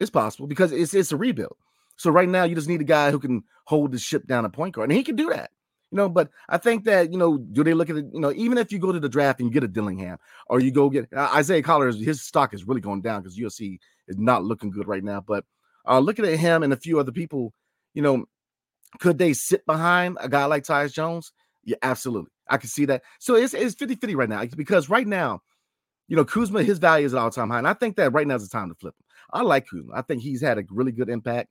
It's 0.00 0.10
possible 0.10 0.46
because 0.46 0.72
it's 0.72 0.94
it's 0.94 1.12
a 1.12 1.16
rebuild. 1.16 1.56
So 1.96 2.10
right 2.10 2.28
now 2.28 2.44
you 2.44 2.54
just 2.54 2.68
need 2.68 2.80
a 2.80 2.84
guy 2.84 3.10
who 3.10 3.18
can 3.18 3.42
hold 3.64 3.92
the 3.92 3.98
ship 3.98 4.26
down 4.26 4.44
a 4.44 4.50
point 4.50 4.74
guard, 4.74 4.90
and 4.90 4.96
he 4.96 5.04
can 5.04 5.16
do 5.16 5.30
that. 5.30 5.50
You 5.92 5.96
know, 5.96 6.08
but 6.08 6.30
I 6.48 6.58
think 6.58 6.84
that 6.84 7.12
you 7.12 7.18
know, 7.18 7.38
do 7.38 7.62
they 7.62 7.74
look 7.74 7.90
at 7.90 7.96
it? 7.96 8.06
You 8.12 8.20
know, 8.20 8.32
even 8.32 8.58
if 8.58 8.72
you 8.72 8.78
go 8.78 8.92
to 8.92 9.00
the 9.00 9.08
draft 9.08 9.40
and 9.40 9.48
you 9.48 9.54
get 9.54 9.64
a 9.64 9.68
Dillingham, 9.68 10.18
or 10.48 10.60
you 10.60 10.70
go 10.70 10.90
get 10.90 11.08
Isaiah 11.14 11.62
Collier, 11.62 11.92
his 11.92 12.22
stock 12.22 12.52
is 12.54 12.66
really 12.66 12.80
going 12.80 13.02
down 13.02 13.22
because 13.22 13.38
USC 13.38 13.78
is 14.08 14.18
not 14.18 14.44
looking 14.44 14.70
good 14.70 14.88
right 14.88 15.04
now. 15.04 15.20
But 15.20 15.44
uh, 15.86 16.00
looking 16.00 16.26
at 16.26 16.38
him 16.38 16.62
and 16.62 16.72
a 16.72 16.76
few 16.76 16.98
other 16.98 17.12
people, 17.12 17.54
you 17.94 18.02
know, 18.02 18.26
could 19.00 19.18
they 19.18 19.32
sit 19.32 19.64
behind 19.66 20.18
a 20.20 20.28
guy 20.28 20.44
like 20.46 20.64
Tyus 20.64 20.92
Jones? 20.92 21.32
Yeah, 21.64 21.76
absolutely. 21.82 22.30
I 22.48 22.56
can 22.58 22.68
see 22.68 22.84
that. 22.86 23.02
So 23.18 23.34
it's 23.34 23.54
it's 23.54 23.74
50-50 23.74 24.16
right 24.16 24.28
now 24.28 24.44
because 24.56 24.88
right 24.88 25.06
now, 25.06 25.42
you 26.08 26.16
know, 26.16 26.24
Kuzma, 26.24 26.62
his 26.62 26.78
value 26.78 27.06
is 27.06 27.14
at 27.14 27.20
all-time 27.20 27.50
high. 27.50 27.58
And 27.58 27.68
I 27.68 27.74
think 27.74 27.96
that 27.96 28.12
right 28.12 28.26
now 28.26 28.36
is 28.36 28.48
the 28.48 28.56
time 28.56 28.68
to 28.68 28.74
flip 28.76 28.94
him. 28.94 29.04
I 29.32 29.42
like 29.42 29.66
Kuzma. 29.68 29.92
I 29.94 30.02
think 30.02 30.22
he's 30.22 30.40
had 30.40 30.58
a 30.58 30.64
really 30.70 30.92
good 30.92 31.08
impact 31.08 31.48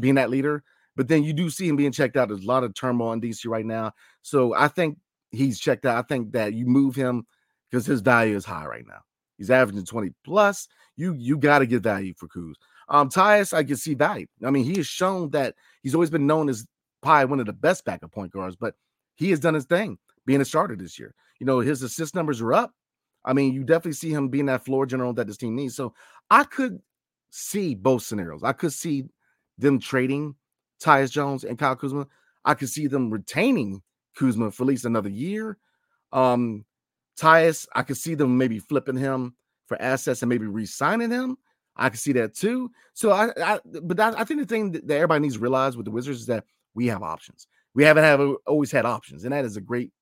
being 0.00 0.16
that 0.16 0.30
leader. 0.30 0.62
But 0.96 1.08
then 1.08 1.24
you 1.24 1.32
do 1.32 1.50
see 1.50 1.68
him 1.68 1.76
being 1.76 1.92
checked 1.92 2.16
out. 2.16 2.28
There's 2.28 2.44
a 2.44 2.46
lot 2.46 2.64
of 2.64 2.74
turmoil 2.74 3.12
in 3.12 3.20
DC 3.20 3.46
right 3.46 3.66
now. 3.66 3.92
So 4.22 4.54
I 4.54 4.68
think 4.68 4.98
he's 5.30 5.60
checked 5.60 5.86
out. 5.86 6.02
I 6.02 6.06
think 6.06 6.32
that 6.32 6.54
you 6.54 6.66
move 6.66 6.96
him 6.96 7.26
because 7.70 7.86
his 7.86 8.00
value 8.00 8.36
is 8.36 8.44
high 8.44 8.66
right 8.66 8.86
now. 8.86 9.00
He's 9.36 9.50
averaging 9.50 9.84
20 9.84 10.10
plus. 10.24 10.68
You 10.96 11.14
you 11.18 11.36
got 11.36 11.58
to 11.58 11.66
get 11.66 11.82
value 11.82 12.14
for 12.16 12.28
Kuz. 12.28 12.54
Um, 12.88 13.08
Tyus, 13.08 13.52
I 13.52 13.64
can 13.64 13.76
see 13.76 13.94
value. 13.94 14.26
I 14.44 14.50
mean, 14.50 14.64
he 14.64 14.76
has 14.76 14.86
shown 14.86 15.30
that 15.30 15.54
he's 15.82 15.94
always 15.94 16.10
been 16.10 16.26
known 16.26 16.48
as 16.48 16.66
probably 17.02 17.26
one 17.26 17.40
of 17.40 17.46
the 17.46 17.52
best 17.52 17.84
backup 17.84 18.12
point 18.12 18.32
guards, 18.32 18.56
but 18.56 18.74
he 19.16 19.30
has 19.30 19.40
done 19.40 19.54
his 19.54 19.64
thing 19.64 19.98
being 20.24 20.40
a 20.40 20.44
starter 20.44 20.76
this 20.76 20.98
year. 20.98 21.14
You 21.40 21.46
know, 21.46 21.60
his 21.60 21.82
assist 21.82 22.14
numbers 22.14 22.40
are 22.40 22.52
up. 22.52 22.72
I 23.24 23.32
mean, 23.32 23.52
you 23.52 23.64
definitely 23.64 23.92
see 23.92 24.10
him 24.10 24.28
being 24.28 24.46
that 24.46 24.64
floor 24.64 24.86
general 24.86 25.12
that 25.14 25.26
this 25.26 25.36
team 25.36 25.56
needs. 25.56 25.74
So 25.74 25.94
I 26.30 26.44
could 26.44 26.80
see 27.30 27.74
both 27.74 28.02
scenarios. 28.02 28.44
I 28.44 28.52
could 28.52 28.72
see 28.72 29.04
them 29.58 29.80
trading 29.80 30.36
Tyus 30.82 31.10
Jones 31.10 31.44
and 31.44 31.58
Kyle 31.58 31.76
Kuzma. 31.76 32.06
I 32.44 32.54
could 32.54 32.68
see 32.68 32.86
them 32.86 33.10
retaining 33.10 33.82
Kuzma 34.16 34.52
for 34.52 34.62
at 34.62 34.68
least 34.68 34.84
another 34.84 35.08
year. 35.08 35.58
Um, 36.12 36.64
Tyus, 37.18 37.66
I 37.74 37.82
could 37.82 37.96
see 37.96 38.14
them 38.14 38.38
maybe 38.38 38.58
flipping 38.58 38.96
him 38.96 39.34
for 39.66 39.80
assets 39.80 40.22
and 40.22 40.28
maybe 40.28 40.46
re-signing 40.46 41.10
him. 41.10 41.36
I 41.76 41.88
can 41.88 41.98
see 41.98 42.12
that 42.12 42.34
too. 42.34 42.70
So 42.94 43.10
I, 43.10 43.30
I 43.42 43.60
but 43.64 43.96
that, 43.96 44.18
I 44.18 44.24
think 44.24 44.40
the 44.40 44.46
thing 44.46 44.72
that, 44.72 44.90
everybody 44.90 45.20
needs 45.20 45.34
to 45.34 45.40
realize 45.40 45.76
with 45.76 45.84
the 45.84 45.90
Wizards 45.90 46.20
is 46.20 46.26
that 46.26 46.44
we 46.74 46.86
have 46.88 47.02
options. 47.02 47.46
We 47.74 47.84
haven't 47.84 48.04
have 48.04 48.20
always 48.46 48.70
had 48.70 48.86
options, 48.86 49.24
and 49.24 49.32
that 49.32 49.44
is 49.44 49.56
a 49.56 49.60
great 49.60 49.92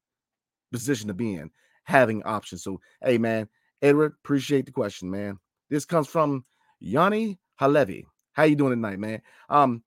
position 0.71 1.09
to 1.09 1.15
be 1.15 1.35
in, 1.35 1.51
having 1.85 2.23
options. 2.23 2.63
So 2.63 2.81
hey, 3.03 3.19
man, 3.19 3.49
Edward, 3.83 4.15
appreciate 4.25 4.67
the 4.67 4.73
question, 4.73 5.11
man. 5.11 5.39
This 5.71 5.85
comes 5.85 6.07
from 6.07 6.45
Yanni 6.79 7.39
Halevi. 7.57 8.07
How 8.33 8.45
you 8.45 8.57
doing 8.57 8.73
tonight, 8.73 8.99
man? 8.99 9.23
Um, 9.49 9.83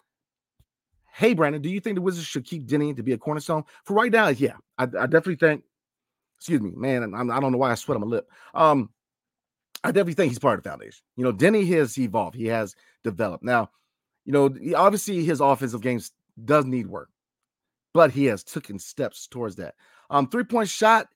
hey 1.13 1.33
Brandon, 1.33 1.61
do 1.61 1.69
you 1.69 1.79
think 1.79 1.95
the 1.95 2.01
Wizards 2.01 2.27
should 2.27 2.45
keep 2.45 2.67
Deni 2.67 2.95
to 2.95 3.03
be 3.03 3.13
a 3.13 3.17
cornerstone 3.17 3.63
for 3.83 3.93
right 3.93 4.11
now? 4.11 4.27
Yeah, 4.27 4.53
I, 4.77 4.83
I 4.83 5.07
definitely 5.07 5.35
think. 5.35 5.63
Excuse 6.37 6.61
me, 6.61 6.71
man. 6.75 7.03
I'm, 7.03 7.31
I 7.31 7.35
do 7.35 7.41
not 7.41 7.51
know 7.51 7.57
why 7.57 7.71
I 7.71 7.75
sweat 7.75 7.95
on 7.95 8.01
my 8.01 8.07
lip. 8.07 8.29
Um, 8.53 8.91
I 9.87 9.91
definitely 9.91 10.15
think 10.15 10.31
he's 10.31 10.39
part 10.39 10.57
of 10.57 10.63
the 10.63 10.69
foundation. 10.69 11.01
You 11.15 11.23
know, 11.23 11.31
Deni 11.31 11.65
has 11.75 11.97
evolved. 11.97 12.35
He 12.35 12.47
has 12.47 12.75
developed. 13.05 13.45
Now, 13.45 13.69
you 14.25 14.33
know, 14.33 14.53
obviously 14.75 15.23
his 15.23 15.39
offensive 15.39 15.79
games 15.79 16.11
does 16.43 16.65
need 16.65 16.87
work, 16.87 17.09
but 17.93 18.11
he 18.11 18.25
has 18.25 18.43
taken 18.43 18.79
steps 18.79 19.27
towards 19.27 19.55
that. 19.55 19.75
Um, 20.09 20.27
three 20.27 20.43
point 20.43 20.67
shot, 20.67 21.07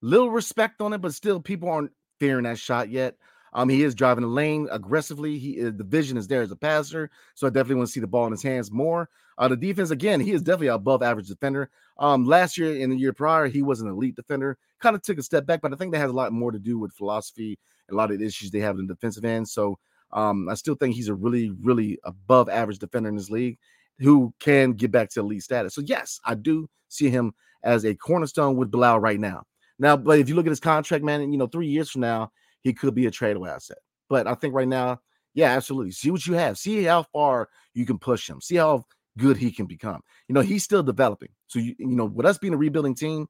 little 0.00 0.30
respect 0.30 0.80
on 0.80 0.94
it, 0.94 1.02
but 1.02 1.12
still 1.12 1.38
people 1.38 1.68
aren't 1.68 1.90
fearing 2.18 2.44
that 2.44 2.58
shot 2.58 2.88
yet. 2.88 3.16
Um, 3.52 3.68
he 3.68 3.82
is 3.82 3.94
driving 3.94 4.22
the 4.22 4.28
lane 4.28 4.68
aggressively. 4.72 5.38
He 5.38 5.60
the 5.60 5.84
vision 5.84 6.16
is 6.16 6.26
there 6.26 6.40
as 6.40 6.50
a 6.50 6.56
passer, 6.56 7.10
so 7.34 7.46
I 7.46 7.50
definitely 7.50 7.76
want 7.76 7.88
to 7.88 7.92
see 7.92 8.00
the 8.00 8.06
ball 8.06 8.24
in 8.24 8.32
his 8.32 8.42
hands 8.42 8.72
more. 8.72 9.10
Uh, 9.36 9.48
the 9.48 9.56
defense 9.56 9.90
again, 9.90 10.18
he 10.18 10.32
is 10.32 10.40
definitely 10.40 10.68
above 10.68 11.02
average 11.02 11.28
defender. 11.28 11.70
Um, 11.98 12.24
last 12.24 12.56
year 12.56 12.82
and 12.82 12.90
the 12.90 12.96
year 12.96 13.12
prior, 13.12 13.48
he 13.48 13.60
was 13.60 13.82
an 13.82 13.88
elite 13.88 14.16
defender. 14.16 14.56
Kind 14.80 14.96
of 14.96 15.02
took 15.02 15.18
a 15.18 15.22
step 15.22 15.44
back, 15.44 15.60
but 15.60 15.74
I 15.74 15.76
think 15.76 15.92
that 15.92 15.98
has 15.98 16.10
a 16.10 16.14
lot 16.14 16.32
more 16.32 16.50
to 16.50 16.58
do 16.58 16.78
with 16.78 16.94
philosophy 16.94 17.58
a 17.90 17.94
lot 17.94 18.10
of 18.10 18.18
the 18.18 18.26
issues 18.26 18.50
they 18.50 18.60
have 18.60 18.78
in 18.78 18.86
the 18.86 18.94
defensive 18.94 19.24
end. 19.24 19.48
So 19.48 19.78
um, 20.12 20.48
I 20.48 20.54
still 20.54 20.74
think 20.74 20.94
he's 20.94 21.08
a 21.08 21.14
really, 21.14 21.50
really 21.62 21.98
above 22.04 22.48
average 22.48 22.78
defender 22.78 23.08
in 23.08 23.16
this 23.16 23.30
league 23.30 23.58
who 23.98 24.32
can 24.40 24.72
get 24.72 24.90
back 24.90 25.10
to 25.10 25.20
elite 25.20 25.42
status. 25.42 25.74
So 25.74 25.82
yes, 25.84 26.20
I 26.24 26.34
do 26.34 26.68
see 26.88 27.10
him 27.10 27.32
as 27.62 27.84
a 27.84 27.94
cornerstone 27.94 28.56
with 28.56 28.70
Bilal 28.70 29.00
right 29.00 29.20
now. 29.20 29.44
Now, 29.78 29.96
but 29.96 30.18
if 30.18 30.28
you 30.28 30.34
look 30.34 30.46
at 30.46 30.50
his 30.50 30.60
contract, 30.60 31.04
man, 31.04 31.32
you 31.32 31.38
know, 31.38 31.46
three 31.46 31.66
years 31.66 31.90
from 31.90 32.02
now, 32.02 32.30
he 32.62 32.72
could 32.72 32.94
be 32.94 33.06
a 33.06 33.10
tradable 33.10 33.48
asset. 33.48 33.78
But 34.08 34.26
I 34.26 34.34
think 34.34 34.54
right 34.54 34.68
now, 34.68 35.00
yeah, 35.34 35.50
absolutely. 35.50 35.90
See 35.90 36.10
what 36.10 36.26
you 36.26 36.34
have. 36.34 36.58
See 36.58 36.84
how 36.84 37.04
far 37.12 37.48
you 37.74 37.84
can 37.84 37.98
push 37.98 38.28
him. 38.28 38.40
See 38.40 38.56
how 38.56 38.84
good 39.18 39.36
he 39.36 39.50
can 39.50 39.66
become. 39.66 40.00
You 40.28 40.34
know, 40.34 40.40
he's 40.40 40.64
still 40.64 40.82
developing. 40.82 41.30
So 41.48 41.58
you, 41.58 41.74
you 41.78 41.86
know, 41.86 42.04
with 42.04 42.26
us 42.26 42.38
being 42.38 42.54
a 42.54 42.58
rebuilding 42.58 42.94
team 42.94 43.26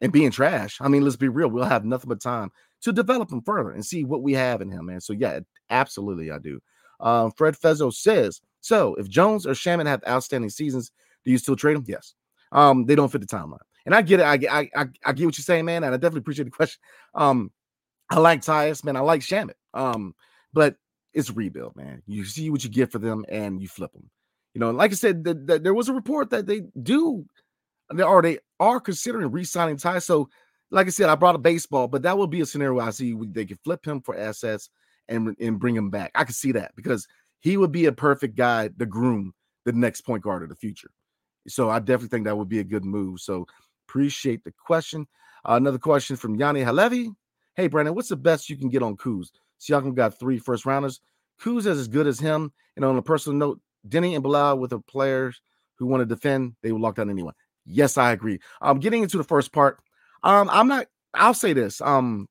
and 0.00 0.12
being 0.12 0.30
trash, 0.30 0.78
I 0.80 0.88
mean, 0.88 1.02
let's 1.02 1.16
be 1.16 1.28
real, 1.28 1.48
we'll 1.48 1.64
have 1.64 1.84
nothing 1.84 2.08
but 2.08 2.20
time 2.20 2.50
to 2.82 2.92
develop 2.92 3.30
him 3.30 3.42
further 3.42 3.72
and 3.72 3.84
see 3.84 4.04
what 4.04 4.22
we 4.22 4.32
have 4.34 4.60
in 4.60 4.70
him, 4.70 4.86
man. 4.86 5.00
So 5.00 5.12
yeah, 5.12 5.40
absolutely, 5.70 6.30
I 6.30 6.38
do. 6.38 6.60
Um, 7.00 7.30
Fred 7.32 7.56
Fezzo 7.56 7.90
says, 7.90 8.40
so 8.60 8.94
if 8.96 9.08
Jones 9.08 9.46
or 9.46 9.52
Shamet 9.52 9.86
have 9.86 10.02
outstanding 10.08 10.50
seasons, 10.50 10.90
do 11.24 11.30
you 11.30 11.38
still 11.38 11.56
trade 11.56 11.76
them? 11.76 11.84
Yes. 11.86 12.14
Um, 12.52 12.86
they 12.86 12.94
don't 12.94 13.10
fit 13.10 13.20
the 13.20 13.26
timeline. 13.26 13.58
And 13.84 13.94
I 13.94 14.02
get 14.02 14.20
it. 14.20 14.24
I, 14.24 14.60
I, 14.60 14.70
I, 14.74 14.86
I 15.04 15.12
get 15.12 15.26
what 15.26 15.38
you're 15.38 15.44
saying, 15.44 15.64
man. 15.64 15.84
And 15.84 15.94
I 15.94 15.96
definitely 15.96 16.20
appreciate 16.20 16.46
the 16.46 16.50
question. 16.50 16.80
Um, 17.14 17.52
I 18.10 18.18
like 18.18 18.40
Tyus, 18.40 18.84
man. 18.84 18.96
I 18.96 19.00
like 19.00 19.20
Shamet. 19.20 19.54
Um, 19.74 20.14
but 20.52 20.76
it's 21.12 21.30
rebuild, 21.30 21.76
man. 21.76 22.02
You 22.06 22.24
see 22.24 22.50
what 22.50 22.64
you 22.64 22.70
get 22.70 22.90
for 22.90 22.98
them 22.98 23.24
and 23.28 23.60
you 23.60 23.68
flip 23.68 23.92
them. 23.92 24.10
You 24.54 24.60
know, 24.60 24.70
like 24.70 24.90
I 24.90 24.94
said, 24.94 25.22
the, 25.22 25.34
the, 25.34 25.58
there 25.58 25.74
was 25.74 25.88
a 25.88 25.94
report 25.94 26.30
that 26.30 26.46
they 26.46 26.62
do, 26.82 27.26
they 27.92 28.02
are 28.02 28.22
they 28.22 28.38
are 28.58 28.80
considering 28.80 29.30
re-signing 29.30 29.76
Tyus. 29.76 30.04
So, 30.04 30.28
like 30.70 30.86
I 30.86 30.90
said, 30.90 31.08
I 31.08 31.14
brought 31.14 31.34
a 31.34 31.38
baseball, 31.38 31.88
but 31.88 32.02
that 32.02 32.18
would 32.18 32.30
be 32.30 32.40
a 32.40 32.46
scenario 32.46 32.80
I 32.80 32.90
see 32.90 33.14
they 33.28 33.46
could 33.46 33.60
flip 33.60 33.84
him 33.84 34.00
for 34.00 34.16
assets 34.16 34.68
and 35.08 35.36
and 35.40 35.58
bring 35.58 35.76
him 35.76 35.90
back. 35.90 36.10
I 36.14 36.24
could 36.24 36.34
see 36.34 36.52
that 36.52 36.74
because 36.74 37.06
he 37.40 37.56
would 37.56 37.72
be 37.72 37.86
a 37.86 37.92
perfect 37.92 38.36
guy 38.36 38.68
to 38.68 38.86
groom 38.86 39.32
the 39.64 39.72
next 39.72 40.02
point 40.02 40.22
guard 40.22 40.42
of 40.42 40.48
the 40.48 40.56
future. 40.56 40.90
So 41.48 41.70
I 41.70 41.78
definitely 41.78 42.08
think 42.08 42.24
that 42.24 42.36
would 42.36 42.48
be 42.48 42.60
a 42.60 42.64
good 42.64 42.84
move. 42.84 43.20
So 43.20 43.46
appreciate 43.88 44.42
the 44.44 44.52
question. 44.52 45.06
Uh, 45.48 45.54
another 45.54 45.78
question 45.78 46.16
from 46.16 46.34
Yanni 46.34 46.62
Halevi. 46.62 47.10
Hey, 47.54 47.68
Brandon, 47.68 47.94
what's 47.94 48.08
the 48.08 48.16
best 48.16 48.50
you 48.50 48.56
can 48.56 48.68
get 48.68 48.82
on 48.82 48.96
Kuz? 48.96 49.28
Siakam 49.60 49.94
got 49.94 50.18
three 50.18 50.38
first 50.38 50.66
rounders. 50.66 51.00
Kuz 51.40 51.60
is 51.60 51.78
as 51.78 51.88
good 51.88 52.06
as 52.06 52.18
him. 52.18 52.52
And 52.74 52.84
on 52.84 52.96
a 52.96 53.02
personal 53.02 53.38
note, 53.38 53.60
Deni 53.88 54.14
and 54.14 54.22
Bilal 54.22 54.58
with 54.58 54.70
the 54.70 54.80
players 54.80 55.40
who 55.76 55.86
want 55.86 56.00
to 56.00 56.06
defend, 56.06 56.54
they 56.62 56.72
will 56.72 56.80
lock 56.80 56.96
down 56.96 57.10
anyone. 57.10 57.34
Yes, 57.64 57.96
I 57.96 58.12
agree. 58.12 58.38
I'm 58.60 58.72
um, 58.72 58.80
getting 58.80 59.02
into 59.02 59.18
the 59.18 59.24
first 59.24 59.52
part, 59.52 59.80
um, 60.26 60.50
I'm 60.50 60.66
not. 60.66 60.86
I'll 61.14 61.34
say 61.34 61.52
this. 61.52 61.80
Um, 61.80 62.28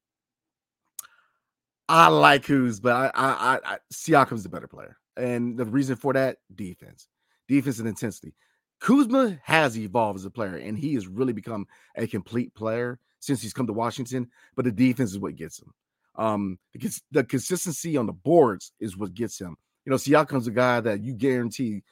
I 1.87 2.09
like 2.09 2.43
Kuz, 2.43 2.81
but 2.81 2.93
I, 2.93 3.11
I, 3.15 3.59
I, 3.63 3.77
Siakam's 3.93 4.43
the 4.43 4.49
better 4.49 4.67
player, 4.67 4.97
and 5.15 5.57
the 5.57 5.65
reason 5.65 5.95
for 5.95 6.11
that 6.11 6.37
defense, 6.53 7.07
defense 7.47 7.79
and 7.79 7.87
intensity. 7.87 8.33
Kuzma 8.81 9.39
has 9.43 9.77
evolved 9.77 10.19
as 10.19 10.25
a 10.25 10.29
player, 10.29 10.57
and 10.57 10.77
he 10.77 10.93
has 10.95 11.07
really 11.07 11.31
become 11.31 11.65
a 11.95 12.05
complete 12.05 12.53
player 12.53 12.99
since 13.21 13.41
he's 13.41 13.53
come 13.53 13.65
to 13.67 13.73
Washington. 13.73 14.29
But 14.57 14.65
the 14.65 14.71
defense 14.71 15.11
is 15.11 15.19
what 15.19 15.37
gets 15.37 15.61
him. 15.61 15.71
Um, 16.15 16.59
because 16.73 17.01
the 17.11 17.23
consistency 17.23 17.95
on 17.95 18.07
the 18.07 18.13
boards 18.13 18.73
is 18.81 18.97
what 18.97 19.13
gets 19.13 19.39
him. 19.39 19.55
You 19.85 19.91
know, 19.91 19.95
Siakam's 19.95 20.47
a 20.47 20.51
guy 20.51 20.81
that 20.81 21.01
you 21.01 21.13
guarantee 21.13 21.83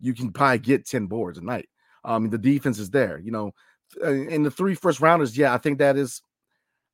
you 0.00 0.14
can 0.14 0.32
probably 0.32 0.58
get 0.58 0.86
10 0.86 1.06
boards 1.06 1.38
a 1.38 1.42
night. 1.42 1.68
Um, 2.04 2.28
the 2.28 2.38
defense 2.38 2.80
is 2.80 2.90
there, 2.90 3.18
you 3.18 3.30
know. 3.30 3.52
Uh, 4.02 4.10
in 4.10 4.42
the 4.42 4.50
three 4.50 4.74
first 4.74 5.00
rounders, 5.00 5.36
yeah, 5.36 5.54
I 5.54 5.58
think 5.58 5.78
that 5.78 5.96
is. 5.96 6.22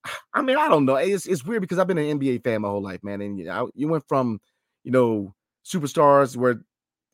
I 0.34 0.42
mean, 0.42 0.56
I 0.56 0.68
don't 0.68 0.84
know. 0.84 0.96
It's 0.96 1.26
it's 1.26 1.44
weird 1.44 1.62
because 1.62 1.78
I've 1.78 1.86
been 1.86 1.98
an 1.98 2.18
NBA 2.18 2.44
fan 2.44 2.62
my 2.62 2.68
whole 2.68 2.82
life, 2.82 3.02
man. 3.02 3.20
And 3.20 3.38
you, 3.38 3.46
know, 3.46 3.70
you 3.74 3.88
went 3.88 4.06
from, 4.08 4.40
you 4.84 4.90
know, 4.90 5.34
superstars 5.64 6.36
where 6.36 6.62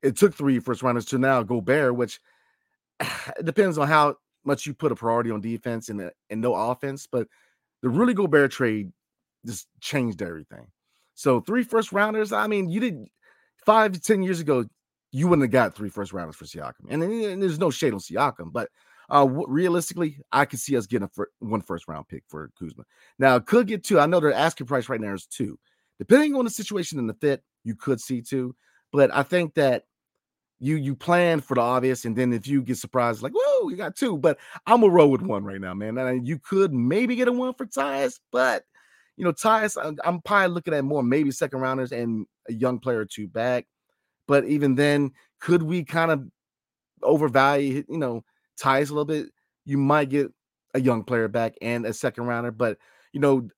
it 0.03 0.17
took 0.17 0.35
three 0.35 0.59
first 0.59 0.83
rounders 0.83 1.05
to 1.07 1.19
now 1.19 1.43
Gobert, 1.43 1.97
which 1.97 2.21
it 3.01 3.45
depends 3.45 3.79
on 3.79 3.89
how 3.89 4.17
much 4.45 4.67
you 4.67 4.75
put 4.75 4.93
a 4.93 4.97
priority 4.97 5.31
on 5.31 5.41
defense 5.41 5.89
and 5.89 6.01
uh, 6.01 6.11
and 6.31 6.41
no 6.41 6.55
offense. 6.55 7.07
But 7.11 7.29
the 7.83 7.89
Rudy 7.89 8.15
Gobert 8.15 8.53
trade 8.53 8.93
just 9.45 9.69
changed 9.81 10.23
everything. 10.23 10.67
So 11.15 11.41
three 11.41 11.63
first 11.63 11.93
rounders. 11.93 12.33
I 12.33 12.47
mean, 12.47 12.69
you 12.69 12.81
did 12.81 13.07
five 13.65 13.93
to 13.93 14.01
ten 14.01 14.23
years 14.23 14.41
ago, 14.41 14.65
you 15.13 15.29
wouldn't 15.29 15.45
have 15.45 15.53
got 15.53 15.75
three 15.75 15.89
first 15.89 16.13
rounders 16.13 16.37
for 16.37 16.45
Siakam, 16.45 16.87
and, 16.89 17.03
and 17.03 17.43
there's 17.43 17.59
no 17.59 17.71
shade 17.71 17.93
on 17.93 18.01
Siakam, 18.01 18.53
but 18.53 18.69
uh, 19.09 19.27
realistically, 19.27 20.19
I 20.33 20.45
could 20.45 20.59
see 20.59 20.77
us 20.77 20.87
getting 20.87 21.09
a 21.19 21.23
one 21.39 21.63
first 21.63 21.87
round 21.89 22.09
pick 22.09 22.25
for 22.29 22.51
Kuzma. 22.59 22.85
Now, 23.19 23.39
could 23.39 23.67
get 23.67 23.85
two. 23.85 24.01
I 24.01 24.07
know 24.07 24.21
their 24.21 24.33
asking 24.33 24.67
price 24.67 24.89
right 24.89 25.01
now 25.01 25.15
is 25.15 25.27
two. 25.27 25.59
Depending 25.99 26.35
on 26.35 26.45
the 26.45 26.51
situation 26.51 26.99
and 26.99 27.09
the 27.09 27.15
fit, 27.15 27.43
you 27.65 27.75
could 27.75 28.01
see 28.01 28.21
two. 28.21 28.55
But 28.93 29.15
I 29.15 29.23
think 29.23 29.55
that 29.55 29.85
you 30.59 30.77
you 30.77 30.97
plan 30.97 31.41
for 31.41 31.55
the 31.55 31.61
obvious, 31.61 32.05
and 32.05 32.17
then 32.17 32.33
if 32.33 32.47
you 32.47 32.63
get 32.63 32.79
surprised, 32.79 33.23
like 33.23 33.33
whoa, 33.35 33.69
you 33.69 33.77
got 33.77 33.97
two. 33.97 34.17
But 34.19 34.39
I'm 34.67 34.83
a 34.83 34.89
roll 34.89 35.11
with 35.11 35.23
one 35.23 35.45
right 35.45 35.61
now, 35.61 35.75
man. 35.75 35.99
And 35.99 36.27
you 36.27 36.39
could 36.39 36.73
maybe 36.73 37.17
get 37.17 37.29
a 37.29 37.33
one 37.33 37.55
for 37.55 37.67
Tyus, 37.67 38.19
but 38.33 38.65
you 39.17 39.25
know, 39.25 39.33
Tyus, 39.33 39.77
I'm 40.05 40.21
probably 40.21 40.55
looking 40.55 40.75
at 40.75 40.85
more 40.85 41.03
maybe 41.03 41.31
second 41.31 41.61
rounders 41.61 41.93
and 41.93 42.27
a 42.49 42.53
young 42.53 42.79
player 42.79 43.01
or 43.01 43.07
two 43.07 43.29
back. 43.29 43.67
But 44.29 44.45
even 44.45 44.75
then, 44.75 45.13
could 45.41 45.63
we 45.63 45.85
kind 45.85 46.11
of 46.11 46.27
overvalue, 47.03 47.85
you 47.89 47.99
know, 47.99 48.25
Tyus 48.61 48.91
a 48.91 48.95
little 48.95 49.05
bit? 49.05 49.29
You 49.65 49.79
might 49.79 50.09
get 50.09 50.33
a 50.75 50.81
young 50.81 51.05
player 51.05 51.29
back 51.29 51.55
and 51.61 51.87
a 51.87 51.93
second 51.93 52.27
rounder, 52.27 52.51
but 52.51 52.79
you 53.13 53.21
know, 53.21 53.49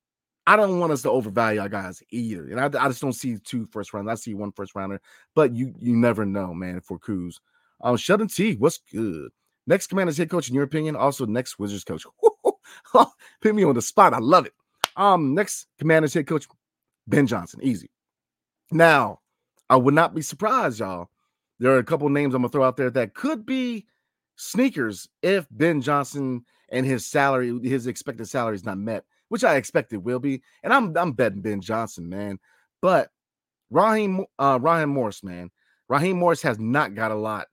I 0.47 0.57
don't 0.57 0.81
want 0.81 0.93
us 0.93 1.03
to 1.03 1.11
overvalue 1.11 1.61
our 1.61 1.69
guys 1.69 2.03
either. 2.11 2.49
And 2.49 2.59
I, 2.59 2.67
I 2.67 2.89
just 2.89 3.03
don't 3.03 3.13
see 3.13 3.37
two 3.37 3.67
first 3.67 3.93
rounders. 3.93 4.13
I 4.13 4.23
see 4.23 4.35
one 4.35 4.53
first 4.53 4.75
rounder, 4.75 5.01
but 5.35 5.55
you 5.55 5.75
you 5.79 5.95
never 5.95 6.25
know, 6.25 6.55
man, 6.55 6.81
for 6.81 6.99
Kuz. 6.99 7.39
Um, 7.83 7.97
Sheldon 7.97 8.29
T, 8.29 8.55
what's 8.57 8.79
good? 8.79 9.31
Next 9.67 9.89
commander's 9.89 10.17
head 10.17 10.31
coach, 10.31 10.49
in 10.49 10.55
your 10.55 10.65
opinion, 10.65 10.97
also 10.97 11.27
next 11.27 11.59
Wizards 11.59 11.85
coach. 11.85 12.07
Put 12.93 13.55
me 13.55 13.65
on 13.65 13.75
the 13.75 13.83
spot. 13.83 14.15
I 14.15 14.19
love 14.19 14.47
it. 14.47 14.55
Um, 14.97 15.35
next 15.35 15.67
commander's 15.79 16.15
head 16.15 16.27
coach, 16.27 16.47
Ben 17.07 17.27
Johnson. 17.27 17.61
Easy. 17.63 17.91
Now, 18.71 19.21
I 19.69 19.77
would 19.77 19.95
not 19.95 20.15
be 20.15 20.23
surprised, 20.23 20.81
y'all. 20.81 21.11
There 21.59 21.73
are 21.73 21.79
a 21.79 21.85
couple 21.85 22.09
names 22.09 22.35
I'm 22.35 22.43
gonna 22.43 22.51
throw 22.51 22.65
out 22.65 22.77
there 22.79 22.91
that 22.91 23.15
could 23.15 23.45
be 23.45 23.87
sneakers 24.39 25.07
if 25.23 25.47
Ben 25.51 25.83
Johnson 25.83 26.47
and 26.71 26.87
his 26.87 27.07
salary, 27.07 27.59
his 27.63 27.87
expected 27.87 28.27
salary 28.29 28.55
is 28.55 28.65
not 28.65 28.79
met 28.79 29.05
which 29.29 29.45
I 29.45 29.57
expect 29.57 29.93
it 29.93 30.03
will 30.03 30.19
be. 30.19 30.43
And 30.63 30.73
I'm 30.73 30.97
I'm 30.97 31.13
betting 31.13 31.43
Ben 31.43 31.61
Johnson, 31.61 32.09
man. 32.09 32.39
But 32.83 33.11
Raheem 33.71 34.25
uh 34.39 34.59
Raheem 34.61 34.91
Morris, 34.91 35.23
man. 35.23 35.51
Raheem 35.89 36.19
Morris 36.19 36.43
has 36.43 36.59
not 36.59 36.95
got 36.95 37.11
a 37.11 37.17
lot 37.17 37.47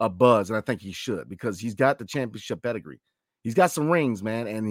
of 0.00 0.18
buzz, 0.18 0.50
and 0.50 0.56
I 0.56 0.60
think 0.60 0.80
he 0.80 0.92
should 0.92 1.28
because 1.28 1.58
he's 1.58 1.74
got 1.74 1.98
the 1.98 2.04
championship 2.04 2.62
pedigree. 2.62 3.00
He's 3.42 3.54
got 3.54 3.70
some 3.70 3.90
rings, 3.90 4.22
man, 4.22 4.46
and 4.46 4.68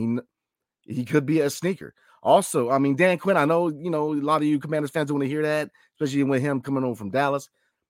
he 0.85 0.93
he 0.93 1.05
could 1.05 1.25
be 1.25 1.41
a 1.41 1.49
sneaker. 1.49 1.93
Also, 2.23 2.71
I 2.71 2.79
mean, 2.79 2.95
Dan 2.95 3.17
Quinn, 3.17 3.37
I 3.37 3.45
know 3.45 3.69
you 3.69 3.89
know 3.89 4.13
a 4.13 4.15
lot 4.15 4.41
of 4.41 4.47
you 4.47 4.59
commanders 4.59 4.91
fans 4.91 5.11
want 5.11 5.23
to 5.23 5.29
hear 5.29 5.43
that, 5.43 5.69
especially 5.95 6.23
with 6.23 6.41
him 6.41 6.61
coming 6.61 6.83
over 6.83 6.95
from 6.95 7.11
Dallas, 7.11 7.49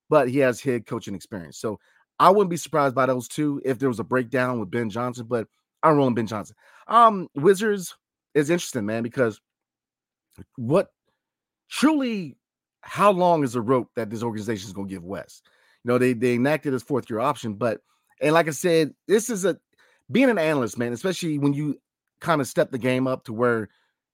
but 0.09 0.29
he 0.29 0.39
has 0.39 0.61
head 0.61 0.85
coaching 0.85 1.15
experience. 1.15 1.57
So 1.57 1.79
I 2.19 2.29
wouldn't 2.29 2.49
be 2.49 2.57
surprised 2.57 2.95
by 2.95 3.05
those 3.05 3.27
two 3.27 3.61
if 3.65 3.79
there 3.79 3.89
was 3.89 3.99
a 3.99 4.03
breakdown 4.03 4.59
with 4.59 4.71
Ben 4.71 4.89
Johnson, 4.89 5.25
but 5.27 5.47
I'm 5.83 5.97
rolling 5.97 6.15
Ben 6.15 6.27
Johnson. 6.27 6.55
Um, 6.87 7.27
Wizards, 7.35 7.95
is 8.35 8.49
interesting, 8.49 8.85
man, 8.85 9.01
because 9.01 9.41
what 10.57 10.89
truly 11.69 12.37
how 12.81 13.09
long 13.09 13.43
is 13.43 13.53
the 13.53 13.61
rope 13.61 13.89
that 13.95 14.11
this 14.11 14.21
organization 14.21 14.67
is 14.67 14.73
going 14.73 14.87
to 14.87 14.93
give 14.93 15.03
Wes? 15.03 15.41
You 15.83 15.91
know, 15.91 15.97
they 15.97 16.13
they 16.13 16.35
enacted 16.35 16.73
this 16.73 16.83
fourth 16.83 17.09
year 17.09 17.19
option, 17.19 17.55
but 17.55 17.79
and 18.21 18.33
like 18.33 18.47
I 18.47 18.51
said, 18.51 18.93
this 19.07 19.29
is 19.29 19.45
a 19.45 19.57
being 20.11 20.29
an 20.29 20.37
analyst, 20.37 20.77
man, 20.77 20.93
especially 20.93 21.39
when 21.39 21.53
you 21.53 21.79
kind 22.19 22.41
of 22.41 22.47
step 22.47 22.71
the 22.71 22.77
game 22.77 23.07
up 23.07 23.23
to 23.25 23.33
where 23.33 23.69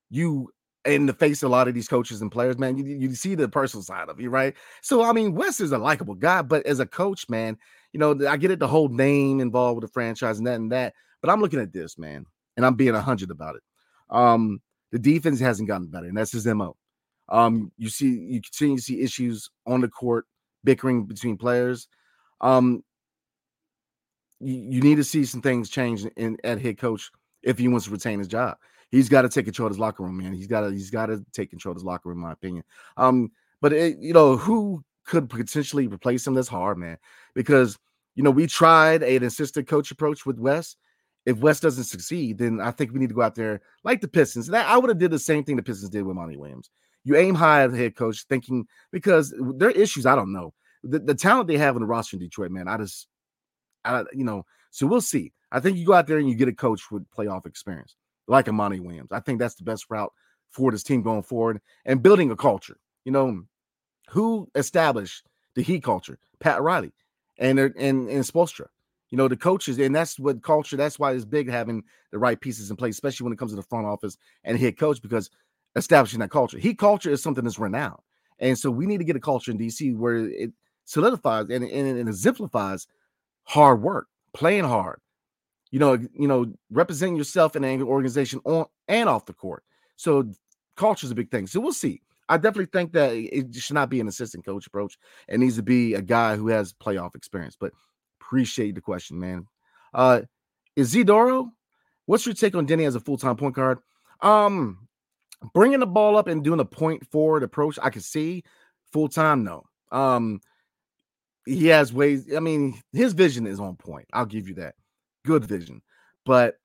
you 0.09 0.49
in 0.85 1.05
the 1.05 1.13
face 1.13 1.43
of 1.43 1.49
a 1.49 1.51
lot 1.51 1.67
of 1.67 1.73
these 1.73 1.87
coaches 1.87 2.21
and 2.21 2.31
players, 2.31 2.57
man, 2.57 2.75
you, 2.77 2.83
you 2.85 3.13
see 3.13 3.35
the 3.35 3.47
personal 3.47 3.83
side 3.83 4.09
of 4.09 4.19
you, 4.19 4.29
right? 4.29 4.55
So 4.81 5.03
I 5.03 5.13
mean, 5.13 5.33
Wes 5.33 5.59
is 5.59 5.71
a 5.71 5.77
likable 5.77 6.15
guy, 6.15 6.43
but 6.43 6.65
as 6.65 6.79
a 6.79 6.85
coach, 6.85 7.27
man, 7.27 7.57
you 7.93 7.99
know, 7.99 8.17
I 8.27 8.37
get 8.37 8.51
it, 8.51 8.59
the 8.59 8.67
whole 8.67 8.89
name 8.89 9.39
involved 9.39 9.81
with 9.81 9.89
the 9.89 9.93
franchise 9.93 10.37
and 10.37 10.47
that 10.47 10.55
and 10.55 10.71
that, 10.71 10.93
but 11.21 11.29
I'm 11.29 11.41
looking 11.41 11.59
at 11.59 11.73
this, 11.73 11.97
man, 11.97 12.25
and 12.57 12.65
I'm 12.65 12.75
being 12.75 12.95
a 12.95 13.01
hundred 13.01 13.31
about 13.31 13.55
it. 13.55 13.63
Um, 14.09 14.61
the 14.91 14.99
defense 14.99 15.39
hasn't 15.39 15.67
gotten 15.67 15.87
better, 15.87 16.07
and 16.07 16.17
that's 16.17 16.31
his 16.31 16.45
MO. 16.45 16.75
Um, 17.29 17.71
you 17.77 17.89
see, 17.89 18.09
you 18.09 18.41
continue 18.41 18.77
to 18.77 18.81
see 18.81 19.01
issues 19.01 19.49
on 19.65 19.81
the 19.81 19.87
court, 19.87 20.25
bickering 20.63 21.05
between 21.05 21.37
players. 21.37 21.87
Um, 22.41 22.83
you, 24.39 24.55
you 24.55 24.81
need 24.81 24.95
to 24.95 25.03
see 25.03 25.23
some 25.23 25.41
things 25.41 25.69
change 25.69 26.05
in 26.17 26.37
at 26.43 26.59
head 26.59 26.77
coach 26.77 27.09
if 27.43 27.57
he 27.57 27.67
wants 27.67 27.85
to 27.85 27.91
retain 27.91 28.19
his 28.19 28.27
job. 28.27 28.57
He's 28.89 29.07
got 29.07 29.21
to 29.21 29.29
take 29.29 29.45
control 29.45 29.67
of 29.67 29.71
his 29.71 29.79
locker 29.79 30.03
room, 30.03 30.17
man. 30.17 30.33
He's 30.33 30.47
got 30.47 30.61
to 30.61 30.71
he's 30.71 30.89
got 30.89 31.05
to 31.05 31.23
take 31.31 31.49
control 31.49 31.71
of 31.71 31.77
his 31.77 31.85
locker 31.85 32.09
room, 32.09 32.17
in 32.17 32.23
my 32.23 32.33
opinion. 32.33 32.63
Um, 32.97 33.31
but 33.61 33.71
it, 33.71 33.97
you 33.99 34.13
know 34.13 34.35
who 34.35 34.83
could 35.05 35.29
potentially 35.29 35.87
replace 35.87 36.25
him? 36.25 36.33
That's 36.33 36.47
hard, 36.47 36.77
man, 36.77 36.97
because 37.33 37.77
you 38.15 38.23
know 38.23 38.31
we 38.31 38.47
tried 38.47 39.03
an 39.03 39.23
assistant 39.23 39.67
coach 39.67 39.91
approach 39.91 40.25
with 40.25 40.39
Wes, 40.39 40.75
if 41.25 41.37
Wes 41.37 41.59
doesn't 41.59 41.83
succeed, 41.83 42.39
then 42.39 42.59
I 42.59 42.71
think 42.71 42.91
we 42.91 42.99
need 42.99 43.09
to 43.09 43.15
go 43.15 43.21
out 43.21 43.35
there 43.35 43.61
like 43.83 44.01
the 44.01 44.07
Pistons. 44.07 44.47
That 44.47 44.67
I 44.67 44.77
would 44.77 44.89
have 44.89 44.97
did 44.97 45.11
the 45.11 45.19
same 45.19 45.43
thing 45.43 45.55
the 45.55 45.63
Pistons 45.63 45.89
did 45.89 46.03
with 46.03 46.15
Monty 46.15 46.37
Williams. 46.37 46.69
You 47.03 47.15
aim 47.15 47.35
high 47.35 47.63
at 47.63 47.71
the 47.71 47.77
head 47.77 47.95
coach, 47.95 48.25
thinking 48.27 48.65
because 48.91 49.33
their 49.55 49.71
issues, 49.71 50.05
I 50.05 50.15
don't 50.15 50.33
know. 50.33 50.53
The, 50.83 50.99
the 50.99 51.15
talent 51.15 51.47
they 51.47 51.57
have 51.57 51.75
in 51.75 51.81
the 51.81 51.87
roster 51.87 52.15
in 52.15 52.21
Detroit, 52.21 52.51
man, 52.51 52.67
I 52.67 52.77
just, 52.77 53.07
I 53.85 54.03
you 54.13 54.23
know, 54.23 54.45
so 54.71 54.87
we'll 54.87 55.01
see. 55.01 55.31
I 55.51 55.59
think 55.59 55.77
you 55.77 55.85
go 55.85 55.93
out 55.93 56.07
there 56.07 56.17
and 56.17 56.29
you 56.29 56.35
get 56.35 56.47
a 56.47 56.53
coach 56.53 56.89
with 56.91 57.09
playoff 57.11 57.45
experience, 57.45 57.95
like 58.27 58.47
a 58.47 58.51
Monty 58.51 58.79
Williams. 58.79 59.11
I 59.11 59.19
think 59.19 59.39
that's 59.39 59.55
the 59.55 59.63
best 59.63 59.85
route 59.89 60.11
for 60.49 60.71
this 60.71 60.83
team 60.83 61.01
going 61.01 61.23
forward 61.23 61.61
and 61.85 62.01
building 62.01 62.31
a 62.31 62.35
culture. 62.35 62.77
You 63.05 63.11
know, 63.11 63.43
who 64.11 64.49
established 64.55 65.25
the 65.55 65.63
Heat 65.63 65.83
culture? 65.83 66.19
Pat 66.39 66.61
Riley 66.61 66.91
and 67.37 67.59
and 67.59 67.75
and 68.09 68.25
Spoelstra 68.25 68.67
you 69.11 69.17
know, 69.17 69.27
the 69.27 69.35
coaches, 69.35 69.77
and 69.77 69.93
that's 69.93 70.17
what 70.17 70.41
culture, 70.41 70.77
that's 70.77 70.97
why 70.97 71.11
it's 71.11 71.25
big 71.25 71.49
having 71.49 71.83
the 72.11 72.17
right 72.17 72.39
pieces 72.39 72.71
in 72.71 72.77
place, 72.77 72.95
especially 72.95 73.25
when 73.25 73.33
it 73.33 73.37
comes 73.37 73.51
to 73.51 73.57
the 73.57 73.61
front 73.61 73.85
office 73.85 74.17
and 74.45 74.57
head 74.57 74.79
coach, 74.79 75.01
because 75.01 75.29
establishing 75.75 76.19
that 76.19 76.31
culture. 76.31 76.57
Heat 76.57 76.79
culture 76.79 77.11
is 77.11 77.21
something 77.21 77.43
that's 77.43 77.59
renowned. 77.59 77.99
And 78.39 78.57
so 78.57 78.71
we 78.71 78.85
need 78.85 78.99
to 78.99 79.03
get 79.03 79.17
a 79.17 79.19
culture 79.19 79.51
in 79.51 79.57
DC 79.57 79.95
where 79.95 80.27
it 80.27 80.51
solidifies 80.85 81.49
and, 81.49 81.63
and, 81.63 81.99
and 81.99 82.09
exemplifies 82.09 82.87
hard 83.43 83.81
work, 83.81 84.07
playing 84.33 84.63
hard, 84.63 84.99
you 85.71 85.79
know, 85.79 85.93
you 86.13 86.27
know, 86.27 86.51
representing 86.71 87.17
yourself 87.17 87.55
in 87.57 87.63
an 87.65 87.83
organization 87.83 88.39
on 88.45 88.65
and 88.87 89.09
off 89.09 89.25
the 89.25 89.33
court. 89.33 89.63
So 89.97 90.31
culture 90.77 91.05
is 91.05 91.11
a 91.11 91.15
big 91.15 91.29
thing. 91.29 91.47
So 91.47 91.59
we'll 91.59 91.73
see. 91.73 92.01
I 92.31 92.37
definitely 92.37 92.69
think 92.71 92.93
that 92.93 93.13
it 93.13 93.53
should 93.55 93.75
not 93.75 93.89
be 93.89 93.99
an 93.99 94.07
assistant 94.07 94.45
coach 94.45 94.65
approach. 94.67 94.97
It 95.27 95.39
needs 95.39 95.57
to 95.57 95.63
be 95.63 95.93
a 95.93 96.01
guy 96.01 96.35
who 96.35 96.47
has 96.47 96.73
playoff 96.73 97.15
experience. 97.15 97.55
But 97.59 97.73
Appreciate 98.31 98.75
the 98.75 98.81
question, 98.81 99.19
man. 99.19 99.45
Uh 99.93 100.21
Isidoro, 100.77 101.51
what's 102.05 102.25
your 102.25 102.33
take 102.33 102.55
on 102.55 102.65
Deni 102.65 102.87
as 102.87 102.95
a 102.95 103.01
full-time 103.01 103.35
point 103.35 103.55
guard? 103.55 103.79
Um, 104.21 104.87
bringing 105.53 105.81
the 105.81 105.85
ball 105.85 106.15
up 106.15 106.29
and 106.29 106.41
doing 106.41 106.61
a 106.61 106.65
point 106.65 107.05
forward 107.11 107.43
approach, 107.43 107.77
I 107.83 107.89
can 107.89 108.01
see. 108.01 108.45
Full 108.93 109.09
time, 109.09 109.43
no. 109.43 109.65
Um, 109.91 110.39
he 111.45 111.67
has 111.67 111.91
ways. 111.91 112.33
I 112.33 112.39
mean, 112.39 112.81
his 112.93 113.11
vision 113.11 113.45
is 113.45 113.59
on 113.59 113.75
point. 113.75 114.07
I'll 114.13 114.25
give 114.25 114.47
you 114.47 114.55
that. 114.55 114.75
Good 115.25 115.43
vision, 115.43 115.81
but 116.25 116.55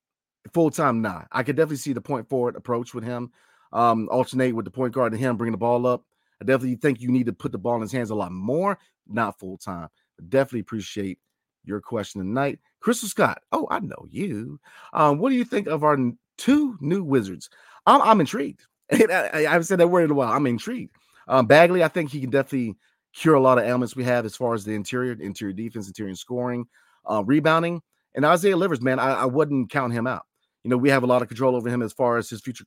full 0.54 0.70
time, 0.70 1.02
nah. 1.02 1.22
I 1.32 1.42
could 1.42 1.56
definitely 1.56 1.78
see 1.78 1.94
the 1.94 2.00
point 2.00 2.28
forward 2.28 2.54
approach 2.54 2.94
with 2.94 3.02
him. 3.02 3.32
Um, 3.76 4.08
alternate 4.10 4.54
with 4.54 4.64
the 4.64 4.70
point 4.70 4.94
guard 4.94 5.12
and 5.12 5.20
him 5.20 5.36
bringing 5.36 5.52
the 5.52 5.58
ball 5.58 5.86
up. 5.86 6.02
I 6.40 6.44
definitely 6.44 6.76
think 6.76 7.00
you 7.00 7.10
need 7.10 7.26
to 7.26 7.32
put 7.32 7.52
the 7.52 7.58
ball 7.58 7.76
in 7.76 7.82
his 7.82 7.92
hands 7.92 8.10
a 8.10 8.14
lot 8.14 8.32
more, 8.32 8.78
not 9.06 9.38
full 9.38 9.58
time. 9.58 9.88
Definitely 10.28 10.60
appreciate 10.60 11.18
your 11.64 11.80
question 11.80 12.22
tonight. 12.22 12.58
Crystal 12.80 13.08
Scott. 13.08 13.42
Oh, 13.52 13.66
I 13.70 13.80
know 13.80 14.06
you. 14.08 14.58
Um, 14.94 15.18
what 15.18 15.28
do 15.28 15.36
you 15.36 15.44
think 15.44 15.66
of 15.66 15.84
our 15.84 15.98
two 16.38 16.78
new 16.80 17.04
wizards? 17.04 17.50
I'm, 17.84 18.00
I'm 18.00 18.20
intrigued. 18.20 18.66
I, 18.92 19.30
I, 19.32 19.40
haven't 19.42 19.64
said 19.64 19.78
that 19.80 19.88
word 19.88 20.04
in 20.04 20.10
a 20.10 20.14
while. 20.14 20.32
I'm 20.32 20.46
intrigued. 20.46 20.94
Um, 21.28 21.46
Bagley, 21.46 21.84
I 21.84 21.88
think 21.88 22.10
he 22.10 22.20
can 22.20 22.30
definitely 22.30 22.76
cure 23.12 23.34
a 23.34 23.40
lot 23.40 23.58
of 23.58 23.64
ailments 23.64 23.94
we 23.96 24.04
have 24.04 24.24
as 24.24 24.36
far 24.36 24.54
as 24.54 24.64
the 24.64 24.72
interior, 24.72 25.16
interior 25.20 25.52
defense, 25.52 25.86
interior 25.86 26.14
scoring, 26.14 26.66
uh, 27.04 27.22
rebounding. 27.26 27.82
And 28.14 28.24
Isaiah 28.24 28.56
Livers, 28.56 28.80
man, 28.80 28.98
I, 28.98 29.12
I 29.12 29.24
wouldn't 29.26 29.70
count 29.70 29.92
him 29.92 30.06
out. 30.06 30.24
You 30.64 30.70
know, 30.70 30.76
we 30.76 30.90
have 30.90 31.02
a 31.02 31.06
lot 31.06 31.22
of 31.22 31.28
control 31.28 31.54
over 31.54 31.68
him 31.68 31.82
as 31.82 31.92
far 31.92 32.16
as 32.16 32.28
his 32.28 32.40
future, 32.40 32.64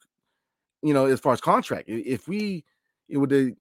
you 0.81 0.93
know, 0.93 1.05
as 1.05 1.19
far 1.19 1.33
as 1.33 1.41
contract. 1.41 1.85
If 1.87 2.27
we, 2.27 2.63
it 3.07 3.17
would, 3.17 3.33
uh, 3.33 3.55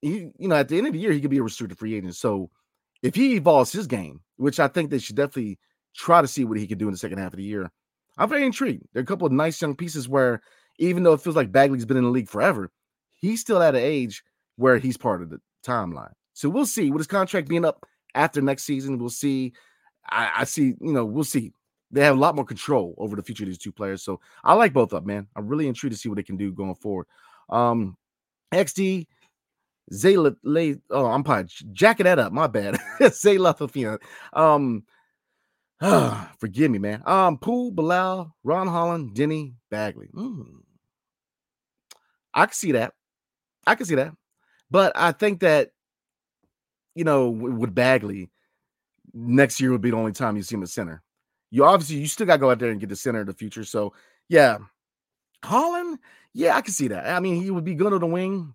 he, 0.00 0.30
you 0.38 0.48
know, 0.48 0.56
at 0.56 0.68
the 0.68 0.78
end 0.78 0.86
of 0.86 0.92
the 0.92 0.98
year, 0.98 1.12
he 1.12 1.20
could 1.20 1.30
be 1.30 1.38
a 1.38 1.42
restricted 1.42 1.78
free 1.78 1.94
agent. 1.94 2.16
So 2.16 2.50
if 3.02 3.14
he 3.14 3.34
evolves 3.34 3.72
his 3.72 3.86
game, 3.86 4.20
which 4.36 4.60
I 4.60 4.68
think 4.68 4.90
they 4.90 4.98
should 4.98 5.16
definitely 5.16 5.58
try 5.94 6.20
to 6.20 6.28
see 6.28 6.44
what 6.44 6.58
he 6.58 6.66
can 6.66 6.78
do 6.78 6.86
in 6.86 6.92
the 6.92 6.98
second 6.98 7.18
half 7.18 7.32
of 7.32 7.38
the 7.38 7.42
year, 7.42 7.70
I'm 8.18 8.28
very 8.28 8.44
intrigued. 8.44 8.84
There 8.92 9.00
are 9.00 9.04
a 9.04 9.06
couple 9.06 9.26
of 9.26 9.32
nice 9.32 9.60
young 9.60 9.74
pieces 9.74 10.08
where, 10.08 10.40
even 10.78 11.02
though 11.02 11.12
it 11.12 11.20
feels 11.20 11.36
like 11.36 11.52
Bagley's 11.52 11.84
been 11.84 11.96
in 11.96 12.04
the 12.04 12.10
league 12.10 12.28
forever, 12.28 12.70
he's 13.20 13.40
still 13.40 13.62
at 13.62 13.74
an 13.74 13.82
age 13.82 14.22
where 14.56 14.78
he's 14.78 14.96
part 14.96 15.22
of 15.22 15.30
the 15.30 15.40
timeline. 15.66 16.12
So 16.32 16.48
we'll 16.48 16.66
see. 16.66 16.90
With 16.90 17.00
his 17.00 17.06
contract 17.06 17.48
being 17.48 17.64
up 17.64 17.86
after 18.14 18.40
next 18.40 18.64
season, 18.64 18.98
we'll 18.98 19.10
see. 19.10 19.52
I, 20.08 20.30
I 20.38 20.44
see, 20.44 20.74
you 20.80 20.92
know, 20.92 21.04
we'll 21.04 21.24
see. 21.24 21.52
They 21.94 22.04
have 22.04 22.16
a 22.16 22.20
lot 22.20 22.34
more 22.34 22.44
control 22.44 22.94
over 22.98 23.14
the 23.14 23.22
future 23.22 23.44
of 23.44 23.48
these 23.48 23.58
two 23.58 23.70
players. 23.70 24.02
So 24.02 24.20
I 24.42 24.54
like 24.54 24.72
both 24.72 24.92
of 24.92 25.04
them, 25.04 25.06
man. 25.06 25.28
I'm 25.36 25.46
really 25.46 25.68
intrigued 25.68 25.94
to 25.94 25.98
see 25.98 26.08
what 26.08 26.16
they 26.16 26.24
can 26.24 26.36
do 26.36 26.52
going 26.52 26.74
forward. 26.74 27.06
Um, 27.48 27.96
XD, 28.52 29.06
Zayla, 29.92 30.34
lay, 30.42 30.76
oh, 30.90 31.06
I'm 31.06 31.22
probably 31.22 31.48
jacking 31.72 32.04
that 32.04 32.18
up. 32.18 32.32
My 32.32 32.48
bad. 32.48 32.74
Zayla 33.00 34.00
Um, 34.32 34.82
uh, 35.80 36.26
forgive 36.40 36.72
me, 36.72 36.78
man. 36.78 37.00
Um, 37.06 37.38
Poole, 37.38 37.70
Bilal, 37.70 38.34
Ron 38.42 38.66
Holland, 38.66 39.14
Deni, 39.14 39.54
Bagley. 39.70 40.08
Mm. 40.12 40.62
I 42.34 42.46
can 42.46 42.54
see 42.54 42.72
that. 42.72 42.92
I 43.68 43.76
can 43.76 43.86
see 43.86 43.94
that. 43.94 44.12
But 44.68 44.92
I 44.96 45.12
think 45.12 45.40
that, 45.40 45.70
you 46.96 47.04
know, 47.04 47.30
with 47.30 47.72
Bagley, 47.72 48.32
next 49.12 49.60
year 49.60 49.70
would 49.70 49.80
be 49.80 49.90
the 49.90 49.96
only 49.96 50.10
time 50.10 50.36
you 50.36 50.42
see 50.42 50.56
him 50.56 50.64
at 50.64 50.68
center. 50.70 51.03
You 51.54 51.64
obviously 51.64 51.98
you 51.98 52.08
still 52.08 52.26
got 52.26 52.32
to 52.32 52.40
go 52.40 52.50
out 52.50 52.58
there 52.58 52.72
and 52.72 52.80
get 52.80 52.88
the 52.88 52.96
center 52.96 53.20
of 53.20 53.28
the 53.28 53.32
future. 53.32 53.62
So 53.62 53.92
yeah, 54.28 54.58
Holland, 55.44 56.00
yeah, 56.32 56.56
I 56.56 56.62
can 56.62 56.74
see 56.74 56.88
that. 56.88 57.08
I 57.08 57.20
mean, 57.20 57.40
he 57.40 57.52
would 57.52 57.62
be 57.62 57.76
good 57.76 57.92
on 57.92 58.00
the 58.00 58.08
wing, 58.08 58.54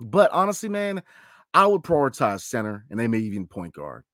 but 0.00 0.30
honestly, 0.30 0.70
man, 0.70 1.02
I 1.52 1.66
would 1.66 1.82
prioritize 1.82 2.40
center 2.40 2.86
and 2.88 2.98
they 2.98 3.06
may 3.06 3.18
even 3.18 3.46
point 3.46 3.74
guard. 3.74 4.04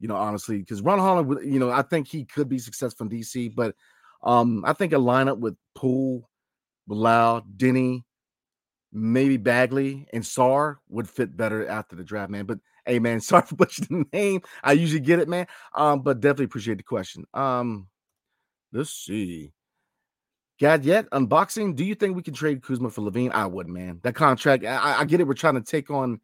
You 0.00 0.08
know, 0.08 0.16
honestly, 0.16 0.58
because 0.58 0.82
Ron 0.82 0.98
Holland, 0.98 1.38
you 1.44 1.60
know, 1.60 1.70
I 1.70 1.82
think 1.82 2.08
he 2.08 2.24
could 2.24 2.48
be 2.48 2.58
successful 2.58 3.06
in 3.06 3.12
DC, 3.12 3.54
but 3.54 3.76
um, 4.24 4.64
I 4.66 4.72
think 4.72 4.92
a 4.92 4.96
lineup 4.96 5.38
with 5.38 5.54
Poole, 5.76 6.28
Bilal, 6.88 7.42
Deni, 7.56 8.02
maybe 8.92 9.36
Bagley 9.36 10.08
and 10.12 10.24
Sarr 10.24 10.78
would 10.88 11.08
fit 11.08 11.36
better 11.36 11.68
after 11.68 11.94
the 11.94 12.02
draft, 12.02 12.32
man. 12.32 12.46
But 12.46 12.58
hey, 12.86 12.98
man, 12.98 13.20
sorry 13.20 13.46
for 13.46 13.56
butchering 13.56 14.06
the 14.10 14.16
name. 14.16 14.42
I 14.62 14.72
usually 14.72 15.00
get 15.00 15.18
it, 15.18 15.28
man. 15.28 15.46
Um, 15.74 16.00
but 16.00 16.20
definitely 16.20 16.46
appreciate 16.46 16.78
the 16.78 16.84
question. 16.84 17.24
Um, 17.34 17.88
let's 18.72 18.92
see. 18.92 19.52
Gadget 20.58 21.08
unboxing. 21.10 21.74
Do 21.74 21.84
you 21.84 21.94
think 21.94 22.14
we 22.14 22.22
can 22.22 22.34
trade 22.34 22.62
Kuzma 22.62 22.90
for 22.90 23.00
LaVine? 23.00 23.32
I 23.32 23.46
would, 23.46 23.66
man. 23.66 23.98
That 24.02 24.14
contract, 24.14 24.64
I, 24.64 25.00
I 25.00 25.04
get 25.04 25.20
it. 25.20 25.26
We're 25.26 25.32
trying 25.32 25.54
to 25.54 25.62
take 25.62 25.90
on 25.90 26.20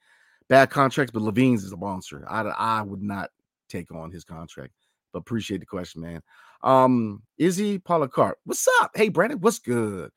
bad 0.49 0.69
contracts, 0.69 1.11
but 1.11 1.23
LaVine's 1.23 1.65
is 1.65 1.73
a 1.73 1.77
monster. 1.77 2.27
I, 2.29 2.43
I 2.43 2.83
would 2.83 3.03
not 3.03 3.31
take 3.69 3.91
on 3.93 4.11
his 4.11 4.25
contract. 4.25 4.73
But 5.13 5.21
appreciate 5.21 5.61
the 5.61 5.67
question, 5.67 6.03
man. 6.03 6.23
Um, 6.63 7.23
Izzy 7.39 7.79
Polycarp. 7.79 8.39
What's 8.45 8.69
up? 8.81 8.91
Hey, 8.95 9.09
Brandon, 9.09 9.41
what's 9.41 9.59
good? 9.59 10.11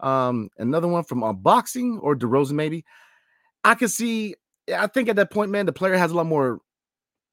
Um, 0.00 0.50
another 0.58 0.88
one 0.88 1.04
from 1.04 1.20
unboxing 1.20 1.98
or 2.02 2.16
DeRozan, 2.16 2.52
maybe. 2.52 2.84
I 3.62 3.74
can 3.74 3.88
see. 3.88 4.34
I 4.74 4.86
think 4.86 5.08
at 5.08 5.16
that 5.16 5.30
point, 5.30 5.50
man, 5.50 5.66
the 5.66 5.72
player 5.72 5.96
has 5.96 6.10
a 6.10 6.14
lot 6.14 6.26
more 6.26 6.60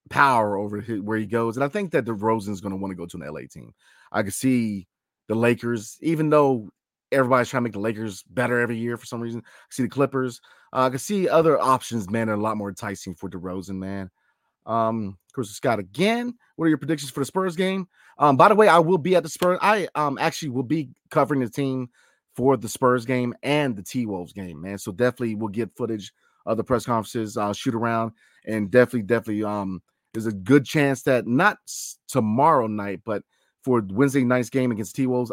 power 0.10 0.58
over 0.58 0.82
his, 0.82 1.02
where 1.02 1.18
he 1.18 1.26
goes, 1.26 1.58
and 1.58 1.64
I 1.64 1.68
think 1.68 1.92
that 1.92 2.06
DeRozan 2.06 2.50
is 2.50 2.62
going 2.62 2.72
to 2.72 2.78
want 2.78 2.92
to 2.92 2.96
go 2.96 3.06
to 3.06 3.18
an 3.18 3.34
LA 3.34 3.42
team. 3.52 3.74
I 4.12 4.22
can 4.24 4.32
see 4.32 4.88
the 5.28 5.36
Lakers, 5.36 5.98
even 6.02 6.30
though 6.30 6.70
everybody's 7.12 7.50
trying 7.50 7.62
to 7.62 7.66
make 7.66 7.74
the 7.74 7.80
Lakers 7.80 8.24
better 8.24 8.60
every 8.60 8.78
year 8.78 8.98
for 8.98 9.06
some 9.06 9.22
reason. 9.22 9.42
I 9.46 9.68
see 9.70 9.84
the 9.84 9.90
Clippers. 9.90 10.42
Uh, 10.74 10.88
I 10.88 10.90
can 10.90 11.00
see 11.00 11.30
other 11.30 11.60
options, 11.60 12.10
man, 12.10 12.30
are 12.30 12.34
a 12.34 12.42
lot 12.42 12.58
more 12.58 12.70
enticing 12.70 13.16
for 13.16 13.30
DeRozan, 13.30 13.78
man. 13.78 14.10
Um, 14.66 15.18
course, 15.38 15.52
Scott 15.52 15.80
again. 15.80 16.34
What 16.56 16.66
are 16.66 16.70
your 16.70 16.78
predictions 16.78 17.12
for 17.12 17.22
the 17.22 17.26
Spurs 17.26 17.56
game? 17.56 17.88
Um, 18.18 18.36
by 18.36 18.50
the 18.50 18.56
way, 18.56 18.68
I 18.68 18.80
will 18.80 18.98
be 18.98 19.16
at 19.16 19.24
the 19.24 19.30
Spurs. 19.30 19.60
I 19.62 19.88
um 19.96 20.18
actually 20.20 20.50
will 20.50 20.64
be 20.64 20.90
covering 21.10 21.40
the 21.40 21.50
team 21.50 21.90
for 22.36 22.58
the 22.58 22.68
Spurs 22.68 23.06
game 23.06 23.34
and 23.44 23.76
the 23.76 23.84
T 23.84 24.06
Wolves 24.06 24.34
game, 24.34 24.62
man. 24.62 24.78
So 24.78 24.92
definitely 24.92 25.36
we'll 25.36 25.50
get 25.50 25.76
footage 25.78 26.12
of 26.48 26.58
the 26.58 26.64
press 26.64 26.86
conferences, 26.86 27.38
uh, 27.38 27.54
shoot 27.54 27.76
around, 27.76 28.14
and 28.48 28.72
definitely, 28.72 29.04
definitely, 29.04 29.44
um, 29.44 29.82
there's 30.14 30.26
a 30.26 30.32
good 30.32 30.66
chance 30.66 31.04
that 31.04 31.28
not 31.28 31.60
tomorrow 32.08 32.66
night, 32.66 33.02
but 33.06 33.22
for 33.64 33.86
Wednesday 33.90 34.24
night's 34.24 34.50
game 34.50 34.72
against 34.72 34.96
T 34.96 35.06
Wolves, 35.06 35.32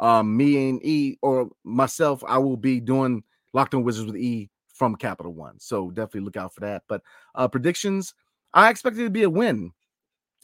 um, 0.00 0.36
me 0.36 0.70
and 0.70 0.84
E 0.84 1.18
or 1.22 1.50
myself, 1.62 2.24
I 2.26 2.38
will 2.38 2.56
be 2.56 2.80
doing 2.80 3.22
Locked 3.52 3.74
On 3.74 3.84
Wizards 3.84 4.06
with 4.06 4.16
E 4.16 4.50
from 4.72 4.96
Capital 4.96 5.34
One. 5.34 5.60
So 5.60 5.90
definitely 5.90 6.22
look 6.22 6.36
out 6.36 6.54
for 6.54 6.60
that. 6.60 6.82
But 6.88 7.02
uh, 7.34 7.46
predictions, 7.48 8.14
I 8.54 8.70
expect 8.70 8.96
it 8.96 9.04
to 9.04 9.10
be 9.10 9.24
a 9.24 9.30
win. 9.30 9.72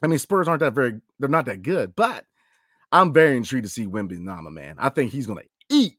I 0.02 0.06
mean, 0.06 0.18
Spurs 0.18 0.48
aren't 0.48 0.60
that 0.60 0.74
very, 0.74 1.00
they're 1.18 1.28
not 1.28 1.46
that 1.46 1.62
good, 1.62 1.96
but 1.96 2.26
I'm 2.92 3.12
very 3.12 3.36
intrigued 3.36 3.64
to 3.64 3.70
see 3.70 3.86
Wembanyama, 3.86 4.52
man. 4.52 4.76
I 4.78 4.88
think 4.88 5.10
he's 5.10 5.26
going 5.26 5.38
to 5.38 5.48
eat. 5.74 5.96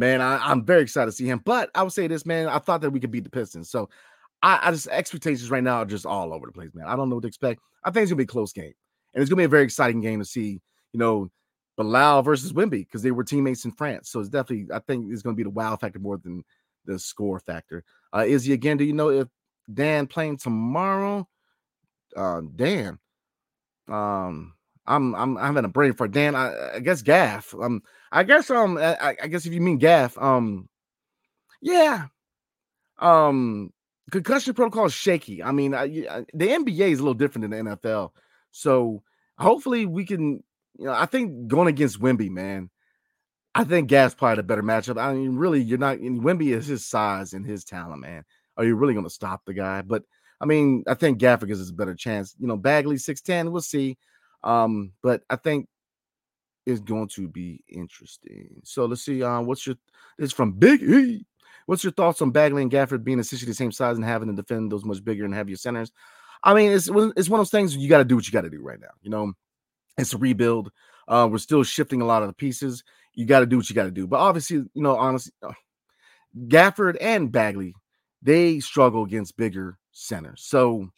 Man, 0.00 0.22
I, 0.22 0.50
am 0.50 0.64
very 0.64 0.80
excited 0.80 1.10
to 1.10 1.12
see 1.12 1.26
him. 1.26 1.42
But 1.44 1.70
I 1.74 1.82
would 1.82 1.92
say 1.92 2.06
this, 2.06 2.24
man. 2.24 2.48
I 2.48 2.58
thought 2.58 2.80
that 2.80 2.90
we 2.90 3.00
could 3.00 3.10
beat 3.10 3.24
the 3.24 3.28
Pistons. 3.28 3.68
So 3.68 3.90
I, 4.42 4.58
I 4.62 4.70
just 4.70 4.88
expectations 4.88 5.50
right 5.50 5.62
now 5.62 5.76
are 5.76 5.84
just 5.84 6.06
all 6.06 6.32
over 6.32 6.46
the 6.46 6.52
place, 6.52 6.70
man. 6.72 6.86
I 6.86 6.96
don't 6.96 7.10
know 7.10 7.16
what 7.16 7.22
to 7.22 7.28
expect. 7.28 7.60
I 7.84 7.90
think 7.90 8.04
it's 8.04 8.10
gonna 8.10 8.16
be 8.16 8.24
a 8.24 8.26
close 8.26 8.54
game. 8.54 8.72
And 9.12 9.20
it's 9.20 9.28
gonna 9.28 9.40
be 9.40 9.44
a 9.44 9.48
very 9.48 9.62
exciting 9.62 10.00
game 10.00 10.18
to 10.18 10.24
see, 10.24 10.62
you 10.94 10.98
know, 10.98 11.30
Bilal 11.76 12.22
versus 12.22 12.54
Wemby 12.54 12.86
because 12.86 13.02
they 13.02 13.10
were 13.10 13.24
teammates 13.24 13.66
in 13.66 13.72
France. 13.72 14.08
So 14.08 14.20
it's 14.20 14.30
definitely, 14.30 14.74
I 14.74 14.78
think 14.78 15.12
it's 15.12 15.20
gonna 15.20 15.36
be 15.36 15.42
the 15.42 15.50
wow 15.50 15.76
factor 15.76 15.98
more 15.98 16.16
than 16.16 16.44
the 16.86 16.98
score 16.98 17.38
factor. 17.38 17.84
Uh 18.10 18.24
Izzy 18.26 18.54
again, 18.54 18.78
do 18.78 18.84
you 18.84 18.94
know 18.94 19.10
if 19.10 19.28
Dan 19.70 20.06
playing 20.06 20.38
tomorrow? 20.38 21.28
Uh 22.16 22.40
Dan. 22.56 22.98
Um 23.86 24.54
I'm 24.90 25.14
I'm 25.14 25.36
having 25.36 25.64
a 25.64 25.68
brain 25.68 25.92
for 25.92 26.08
Dan. 26.08 26.34
I, 26.34 26.76
I 26.76 26.80
guess 26.80 27.02
Gaff. 27.02 27.54
Um, 27.54 27.82
I 28.10 28.24
guess 28.24 28.50
um, 28.50 28.76
I, 28.76 29.16
I, 29.22 29.26
guess 29.28 29.46
if 29.46 29.52
you 29.52 29.60
mean 29.60 29.78
Gaff, 29.78 30.18
um, 30.18 30.68
yeah, 31.62 32.06
um, 32.98 33.72
concussion 34.10 34.54
protocol 34.54 34.86
is 34.86 34.92
shaky. 34.92 35.42
I 35.42 35.52
mean, 35.52 35.74
I, 35.74 35.86
the 35.86 36.48
NBA 36.48 36.90
is 36.90 36.98
a 36.98 37.02
little 37.02 37.14
different 37.14 37.48
than 37.50 37.66
the 37.66 37.76
NFL, 37.76 38.10
so 38.50 39.02
hopefully 39.38 39.86
we 39.86 40.04
can. 40.04 40.42
You 40.76 40.86
know, 40.86 40.92
I 40.92 41.06
think 41.06 41.46
going 41.46 41.68
against 41.68 42.00
Wemby, 42.00 42.30
man, 42.30 42.70
I 43.54 43.64
think 43.64 43.88
Gaff's 43.88 44.14
probably 44.14 44.36
the 44.36 44.42
better 44.42 44.62
matchup. 44.62 45.00
I 45.00 45.12
mean, 45.12 45.36
really, 45.36 45.62
you're 45.62 45.78
not. 45.78 45.98
Wemby 45.98 46.54
is 46.56 46.66
his 46.66 46.86
size 46.86 47.32
and 47.32 47.46
his 47.46 47.64
talent, 47.64 48.00
man. 48.00 48.24
Are 48.56 48.64
you 48.64 48.74
really 48.74 48.94
going 48.94 49.06
to 49.06 49.10
stop 49.10 49.42
the 49.44 49.54
guy? 49.54 49.82
But 49.82 50.02
I 50.40 50.46
mean, 50.46 50.82
I 50.88 50.94
think 50.94 51.18
Gaff 51.18 51.46
gives 51.46 51.60
us 51.60 51.70
a 51.70 51.74
better 51.74 51.94
chance. 51.94 52.34
You 52.40 52.48
know, 52.48 52.56
Bagley 52.56 52.98
six 52.98 53.20
ten. 53.20 53.52
We'll 53.52 53.62
see. 53.62 53.96
Um, 54.42 54.92
but 55.02 55.22
I 55.30 55.36
think 55.36 55.68
it's 56.66 56.80
going 56.80 57.08
to 57.08 57.28
be 57.28 57.62
interesting. 57.68 58.60
So 58.64 58.86
let's 58.86 59.02
see. 59.02 59.22
Uh, 59.22 59.40
what's 59.40 59.66
your 59.66 59.76
this 60.18 60.32
from 60.32 60.52
Big 60.52 60.82
E? 60.82 61.26
What's 61.66 61.84
your 61.84 61.92
thoughts 61.92 62.20
on 62.22 62.30
Bagley 62.30 62.62
and 62.62 62.70
Gafford 62.70 63.04
being 63.04 63.18
essentially 63.20 63.50
the 63.50 63.54
same 63.54 63.72
size 63.72 63.96
and 63.96 64.04
having 64.04 64.28
to 64.28 64.34
defend 64.34 64.72
those 64.72 64.84
much 64.84 65.04
bigger 65.04 65.24
and 65.24 65.34
heavier 65.34 65.56
centers? 65.56 65.92
I 66.42 66.54
mean, 66.54 66.72
it's 66.72 66.88
it's 66.88 67.28
one 67.28 67.40
of 67.40 67.46
those 67.46 67.50
things 67.50 67.76
you 67.76 67.88
got 67.88 67.98
to 67.98 68.04
do 68.04 68.16
what 68.16 68.26
you 68.26 68.32
got 68.32 68.42
to 68.42 68.50
do 68.50 68.62
right 68.62 68.80
now. 68.80 68.90
You 69.02 69.10
know, 69.10 69.32
it's 69.98 70.14
a 70.14 70.18
rebuild. 70.18 70.72
Uh, 71.06 71.28
we're 71.30 71.38
still 71.38 71.62
shifting 71.62 72.00
a 72.00 72.06
lot 72.06 72.22
of 72.22 72.28
the 72.28 72.34
pieces. 72.34 72.82
You 73.14 73.26
got 73.26 73.40
to 73.40 73.46
do 73.46 73.56
what 73.56 73.68
you 73.68 73.74
got 73.74 73.84
to 73.84 73.90
do. 73.90 74.06
But 74.06 74.20
obviously, 74.20 74.56
you 74.56 74.82
know, 74.82 74.96
honestly, 74.96 75.32
uh, 75.42 75.52
Gafford 76.46 76.96
and 77.00 77.30
Bagley, 77.30 77.74
they 78.22 78.60
struggle 78.60 79.04
against 79.04 79.36
bigger 79.36 79.78
centers. 79.92 80.42
So 80.44 80.88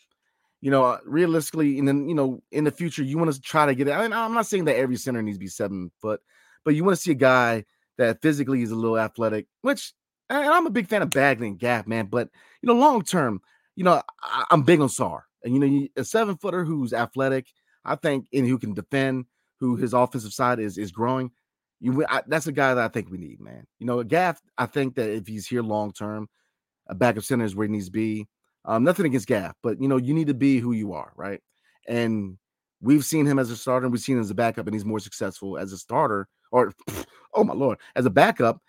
you 0.62 0.70
know, 0.70 0.84
uh, 0.84 0.98
realistically, 1.04 1.78
and 1.78 1.86
then 1.86 2.08
you 2.08 2.14
know, 2.14 2.40
in 2.52 2.64
the 2.64 2.70
future, 2.70 3.02
you 3.02 3.18
want 3.18 3.34
to 3.34 3.40
try 3.40 3.66
to 3.66 3.74
get 3.74 3.88
it. 3.88 3.90
I 3.90 4.02
mean, 4.02 4.12
I'm 4.12 4.32
not 4.32 4.46
saying 4.46 4.64
that 4.66 4.76
every 4.76 4.96
center 4.96 5.20
needs 5.20 5.36
to 5.36 5.40
be 5.40 5.48
seven 5.48 5.90
foot, 6.00 6.20
but 6.64 6.74
you 6.74 6.84
want 6.84 6.96
to 6.96 7.02
see 7.02 7.10
a 7.10 7.14
guy 7.14 7.64
that 7.98 8.22
physically 8.22 8.62
is 8.62 8.70
a 8.70 8.76
little 8.76 8.98
athletic, 8.98 9.48
which 9.60 9.92
and 10.30 10.46
I'm 10.46 10.66
a 10.66 10.70
big 10.70 10.88
fan 10.88 11.02
of 11.02 11.10
Bagley 11.10 11.48
and 11.48 11.58
Gaff, 11.58 11.88
man. 11.88 12.06
But 12.06 12.28
you 12.62 12.68
know, 12.68 12.74
long 12.74 13.02
term, 13.02 13.42
you 13.74 13.82
know, 13.82 14.00
I, 14.22 14.44
am 14.52 14.62
big 14.62 14.80
on 14.80 14.88
Sarr, 14.88 15.22
and 15.42 15.52
you 15.52 15.60
know, 15.60 15.88
a 15.96 16.04
seven 16.04 16.36
footer 16.36 16.64
who's 16.64 16.92
athletic, 16.92 17.48
I 17.84 17.96
think, 17.96 18.26
and 18.32 18.46
who 18.46 18.56
can 18.56 18.72
defend, 18.72 19.26
who 19.58 19.74
his 19.74 19.92
offensive 19.92 20.32
side 20.32 20.60
is 20.60 20.78
is 20.78 20.92
growing. 20.92 21.32
You, 21.80 22.06
I, 22.08 22.22
that's 22.28 22.46
a 22.46 22.52
guy 22.52 22.74
that 22.74 22.84
I 22.84 22.88
think 22.88 23.10
we 23.10 23.18
need, 23.18 23.40
man. 23.40 23.66
You 23.80 23.86
know, 23.86 24.00
Gaff. 24.04 24.40
I 24.56 24.66
think 24.66 24.94
that 24.94 25.10
if 25.10 25.26
he's 25.26 25.48
here 25.48 25.62
long 25.62 25.92
term, 25.92 26.28
a 26.86 26.94
backup 26.94 27.24
center 27.24 27.44
is 27.44 27.56
where 27.56 27.66
he 27.66 27.72
needs 27.72 27.86
to 27.86 27.92
be. 27.92 28.28
Um, 28.64 28.84
nothing 28.84 29.06
against 29.06 29.26
Gaff, 29.26 29.56
but 29.62 29.80
you 29.80 29.88
know, 29.88 29.96
you 29.96 30.14
need 30.14 30.28
to 30.28 30.34
be 30.34 30.58
who 30.58 30.72
you 30.72 30.92
are, 30.92 31.12
right? 31.16 31.40
And 31.88 32.38
we've 32.80 33.04
seen 33.04 33.26
him 33.26 33.38
as 33.38 33.50
a 33.50 33.56
starter, 33.56 33.88
we've 33.88 34.00
seen 34.00 34.16
him 34.16 34.22
as 34.22 34.30
a 34.30 34.34
backup, 34.34 34.66
and 34.66 34.74
he's 34.74 34.84
more 34.84 35.00
successful 35.00 35.58
as 35.58 35.72
a 35.72 35.78
starter, 35.78 36.28
or 36.50 36.72
oh 37.34 37.44
my 37.44 37.54
lord, 37.54 37.78
as 37.96 38.06
a 38.06 38.10
backup. 38.10 38.60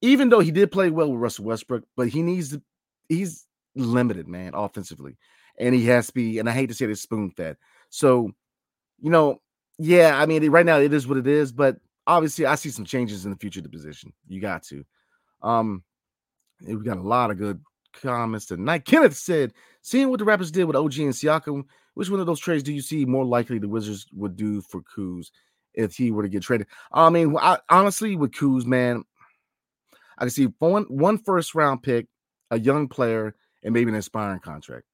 Even 0.00 0.28
though 0.28 0.40
he 0.40 0.52
did 0.52 0.70
play 0.70 0.90
well 0.90 1.10
with 1.10 1.20
Russell 1.20 1.46
Westbrook, 1.46 1.82
but 1.96 2.08
he 2.08 2.22
needs 2.22 2.50
to, 2.50 2.62
he's 3.08 3.46
limited, 3.74 4.28
man, 4.28 4.52
offensively, 4.54 5.16
and 5.58 5.74
he 5.74 5.86
has 5.86 6.06
to 6.08 6.12
be. 6.12 6.38
And 6.38 6.48
I 6.48 6.52
hate 6.52 6.68
to 6.68 6.74
say 6.74 6.86
this, 6.86 7.02
spoon 7.02 7.30
fed. 7.30 7.56
So, 7.90 8.30
you 9.00 9.10
know, 9.10 9.40
yeah, 9.78 10.20
I 10.20 10.26
mean, 10.26 10.48
right 10.50 10.66
now 10.66 10.78
it 10.78 10.92
is 10.92 11.06
what 11.06 11.18
it 11.18 11.26
is, 11.26 11.50
but 11.52 11.78
obviously 12.06 12.46
I 12.46 12.54
see 12.54 12.70
some 12.70 12.84
changes 12.84 13.24
in 13.24 13.30
the 13.30 13.36
future 13.36 13.60
of 13.60 13.64
the 13.64 13.70
position. 13.70 14.12
You 14.26 14.40
got 14.40 14.62
to. 14.64 14.84
Um, 15.42 15.84
we 16.66 16.74
got 16.76 16.96
a 16.96 17.02
lot 17.02 17.30
of 17.30 17.38
good 17.38 17.60
comments 17.92 18.46
tonight. 18.46 18.84
Kenneth 18.84 19.16
said, 19.16 19.52
seeing 19.82 20.10
what 20.10 20.18
the 20.18 20.24
Raptors 20.24 20.52
did 20.52 20.64
with 20.64 20.76
OG 20.76 20.98
and 20.98 21.12
Siakam, 21.12 21.64
which 21.94 22.10
one 22.10 22.20
of 22.20 22.26
those 22.26 22.40
trades 22.40 22.62
do 22.62 22.72
you 22.72 22.80
see 22.80 23.04
more 23.04 23.24
likely 23.24 23.58
the 23.58 23.68
Wizards 23.68 24.06
would 24.12 24.36
do 24.36 24.60
for 24.60 24.82
Kuz 24.82 25.30
if 25.74 25.96
he 25.96 26.10
were 26.10 26.22
to 26.22 26.28
get 26.28 26.42
traded? 26.42 26.66
I 26.92 27.10
mean, 27.10 27.36
I, 27.36 27.58
honestly, 27.68 28.16
with 28.16 28.32
Kuz, 28.32 28.64
man, 28.64 29.04
I 30.18 30.22
can 30.22 30.30
see 30.30 30.48
one 30.58 30.84
one 30.84 31.18
first 31.18 31.54
round 31.54 31.82
pick, 31.82 32.06
a 32.50 32.58
young 32.58 32.88
player, 32.88 33.34
and 33.62 33.72
maybe 33.72 33.90
an 33.90 33.96
inspiring 33.96 34.40
contract. 34.40 34.84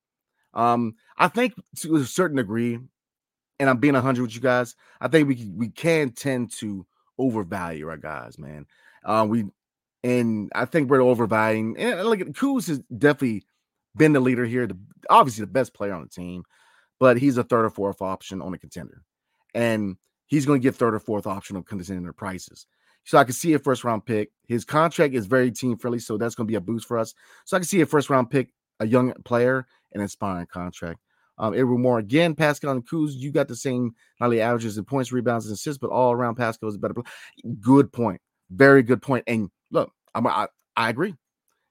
Um, 0.53 0.95
I 1.18 1.28
think 1.28 1.55
to 1.80 1.97
a 1.97 2.05
certain 2.05 2.36
degree, 2.36 2.78
and 3.59 3.70
I'm 3.70 3.78
being 3.78 3.95
100 3.95 4.22
with 4.22 4.34
you 4.34 4.40
guys, 4.40 4.76
I 5.01 5.09
think 5.09 5.28
we 5.28 5.51
we 5.55 5.68
can 5.68 6.11
tend 6.11 6.53
to 6.59 6.86
overvalue 7.18 7.88
our 7.88 7.97
guys, 7.97 8.38
man. 8.38 8.66
Uh, 9.05 9.26
we 9.28 9.45
and 10.05 10.52
I 10.55 10.66
think 10.66 10.90
we're 10.90 11.00
overvaluing. 11.00 11.76
And 11.78 12.05
look, 12.05 12.20
Kuz 12.20 12.68
has 12.68 12.80
definitely 12.96 13.44
been 13.96 14.12
the 14.12 14.20
leader 14.20 14.44
here, 14.44 14.66
the, 14.66 14.78
obviously 15.09 15.44
the 15.44 15.50
best 15.50 15.72
player 15.74 15.94
on 15.94 16.02
the 16.02 16.09
team, 16.09 16.44
but 17.00 17.16
he's 17.16 17.38
a 17.38 17.42
third 17.42 17.64
or 17.64 17.70
fourth 17.70 18.02
option 18.02 18.42
on 18.42 18.52
a 18.52 18.59
contender, 18.59 19.02
and 19.55 19.96
he's 20.26 20.46
going 20.46 20.61
to 20.61 20.62
get 20.62 20.76
third 20.76 20.94
or 20.94 21.00
fourth 21.00 21.26
option 21.26 21.57
on 21.57 21.64
contender 21.64 22.12
prices. 22.12 22.66
So 23.05 23.18
I 23.18 23.24
can 23.24 23.32
see 23.32 23.55
a 23.55 23.59
first 23.59 23.82
round 23.84 24.07
pick. 24.07 24.30
His 24.46 24.64
contract 24.64 25.14
is 25.14 25.26
very 25.26 25.50
team 25.50 25.76
friendly, 25.76 25.98
so 25.98 26.16
that's 26.16 26.34
going 26.34 26.46
to 26.46 26.50
be 26.50 26.57
a 26.57 26.61
boost 26.61 26.86
for 26.86 26.98
us. 26.98 27.14
So 27.44 27.57
I 27.57 27.61
can 27.61 27.66
see 27.66 27.80
a 27.80 27.86
first 27.86 28.11
round 28.11 28.30
pick, 28.30 28.50
a 28.80 28.86
young 28.86 29.12
player, 29.24 29.66
an 29.92 30.00
inspiring 30.00 30.46
contract. 30.46 31.00
Um, 31.36 31.52
Edward 31.55 31.78
Moore 31.78 31.98
again, 31.98 32.34
Pascal 32.34 32.70
and 32.70 32.86
Kuz, 32.86 33.12
you 33.14 33.32
got 33.32 33.48
the 33.48 33.57
same 33.57 33.94
not 34.20 34.26
only 34.26 34.40
averages 34.40 34.78
and 34.78 34.86
points, 34.86 35.12
rebounds, 35.12 35.46
and 35.46 35.55
assists, 35.55 35.78
but 35.78 35.90
all 35.90 36.12
around 36.12 36.36
Pascal 36.36 36.68
is 36.68 36.76
a 36.76 36.78
better. 36.78 36.94
Good 37.61 37.92
point, 37.92 38.20
very 38.50 38.82
good 38.82 39.02
point. 39.02 39.24
And 39.26 39.50
I'm, 40.14 40.26
I 40.26 40.48
I 40.76 40.90
agree. 40.90 41.14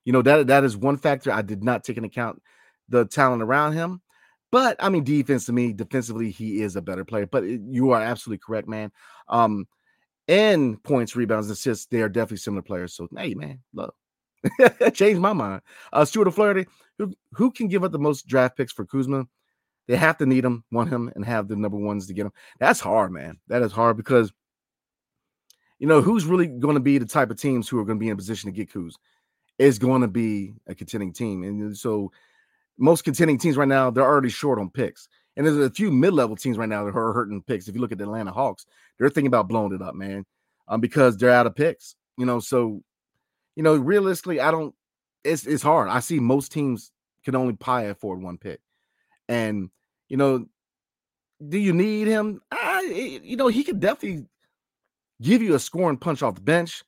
You 0.06 0.14
know 0.14 0.22
that 0.22 0.48
that 0.48 0.64
is 0.64 0.76
one 0.78 0.98
factor 0.98 1.32
I 1.32 1.42
did 1.42 1.64
not 1.64 1.84
take 1.84 1.98
into 1.98 2.08
account 2.08 2.42
the 2.90 3.06
talent 3.06 3.42
around 3.44 3.74
him. 3.74 4.02
But 4.52 4.78
I 4.80 4.90
mean, 4.90 5.04
defense 5.04 5.46
to 5.48 5.54
me, 5.54 5.74
defensively, 5.74 6.30
he 6.30 6.62
is 6.62 6.76
a 6.76 6.82
better 6.82 7.06
player. 7.06 7.26
But 7.26 7.44
it, 7.44 7.62
you 7.66 7.92
are 7.92 8.02
absolutely 8.02 8.42
correct, 8.46 8.68
man. 8.68 8.92
Um, 9.28 9.68
and 10.28 10.82
points, 10.84 11.16
rebounds, 11.16 11.50
assists, 11.50 11.88
they 11.88 12.02
are 12.02 12.10
definitely 12.10 12.38
similar 12.38 12.62
players. 12.62 12.96
So 12.96 13.08
hey, 13.18 13.34
man, 13.34 13.60
look, 13.74 13.96
changed 14.94 15.22
my 15.22 15.34
mind. 15.34 15.62
Uh, 15.92 16.06
Stuart 16.06 16.28
O'Flaherty, 16.28 16.68
who 16.98 17.14
who 17.34 17.52
can 17.52 17.68
give 17.68 17.84
up 17.84 17.92
the 17.92 18.00
most 18.00 18.28
draft 18.28 18.58
picks 18.58 18.74
for 18.74 18.86
Kuzma? 18.86 19.28
They 19.88 19.98
have 19.98 20.18
to 20.20 20.26
need 20.26 20.46
him, 20.46 20.64
want 20.72 20.90
him, 20.90 21.12
and 21.16 21.26
have 21.26 21.48
the 21.48 21.56
number 21.58 21.78
ones 21.78 22.08
to 22.08 22.14
get 22.14 22.26
him. 22.26 22.32
That's 22.60 22.80
hard, 22.80 23.12
man. 23.12 23.40
That 23.48 23.64
is 23.64 23.72
hard 23.74 23.98
because 23.98 24.32
you 25.80 25.88
know 25.88 26.02
who's 26.02 26.26
really 26.26 26.48
going 26.48 26.76
to 26.76 26.82
be 26.82 26.98
the 26.98 27.06
type 27.06 27.30
of 27.32 27.40
teams 27.40 27.68
who 27.68 27.80
are 27.80 27.86
going 27.86 27.98
to 27.98 28.04
be 28.04 28.10
in 28.10 28.18
position 28.18 28.52
to 28.52 28.56
get 28.56 28.72
Kuz 28.72 28.94
is 29.60 29.78
going 29.78 30.02
to 30.02 30.08
be 30.08 30.54
a 30.68 30.76
contending 30.76 31.14
team, 31.14 31.44
and 31.44 31.78
so 31.78 32.12
most 32.78 33.04
contending 33.04 33.38
teams 33.38 33.58
right 33.58 33.68
now 33.68 33.90
they're 33.92 34.04
already 34.04 34.30
short 34.30 34.60
on 34.60 34.70
picks. 34.70 35.08
And 35.36 35.48
there's 35.48 35.58
a 35.58 35.70
few 35.70 35.92
mid-level 35.92 36.36
teams 36.36 36.60
right 36.60 36.70
now 36.70 36.86
that 36.86 36.96
are 36.96 37.14
hurting 37.14 37.42
picks. 37.42 37.68
If 37.68 37.74
you 37.74 37.82
look 37.82 37.92
at 37.92 37.98
the 37.98 38.04
Atlanta 38.04 38.32
Hawks, 38.32 38.68
they're 38.98 39.10
thinking 39.10 39.28
about 39.28 39.48
blowing 39.48 39.74
it 39.74 39.82
up, 39.82 39.96
man, 39.96 40.26
um, 40.68 40.80
because 40.80 41.18
they're 41.18 41.32
out 41.32 41.48
of 41.48 41.56
picks. 41.56 41.96
You 42.18 42.28
know, 42.28 42.40
so 42.40 42.84
you 43.56 43.64
know, 43.64 43.76
realistically, 43.76 44.40
I 44.40 44.52
don't. 44.52 44.76
It's 45.24 45.46
it's 45.46 45.64
hard. 45.64 45.90
I 45.90 46.00
see 46.02 46.20
most 46.20 46.52
teams 46.52 46.92
can 47.24 47.36
only 47.36 47.54
pie 47.54 47.84
afford 47.84 48.22
one 48.22 48.38
pick, 48.38 48.60
and 49.28 49.70
you 50.10 50.18
know, 50.18 50.46
do 51.48 51.58
you 51.58 51.74
need 51.74 52.08
him? 52.08 52.42
I, 52.52 53.22
you 53.24 53.36
know, 53.36 53.48
he 53.48 53.64
could 53.64 53.80
definitely 53.80 54.26
give 55.24 55.42
you 55.42 55.56
a 55.56 55.60
scoring 55.60 55.98
punch 55.98 56.22
off 56.22 56.36
the 56.36 56.42
bench, 56.42 56.84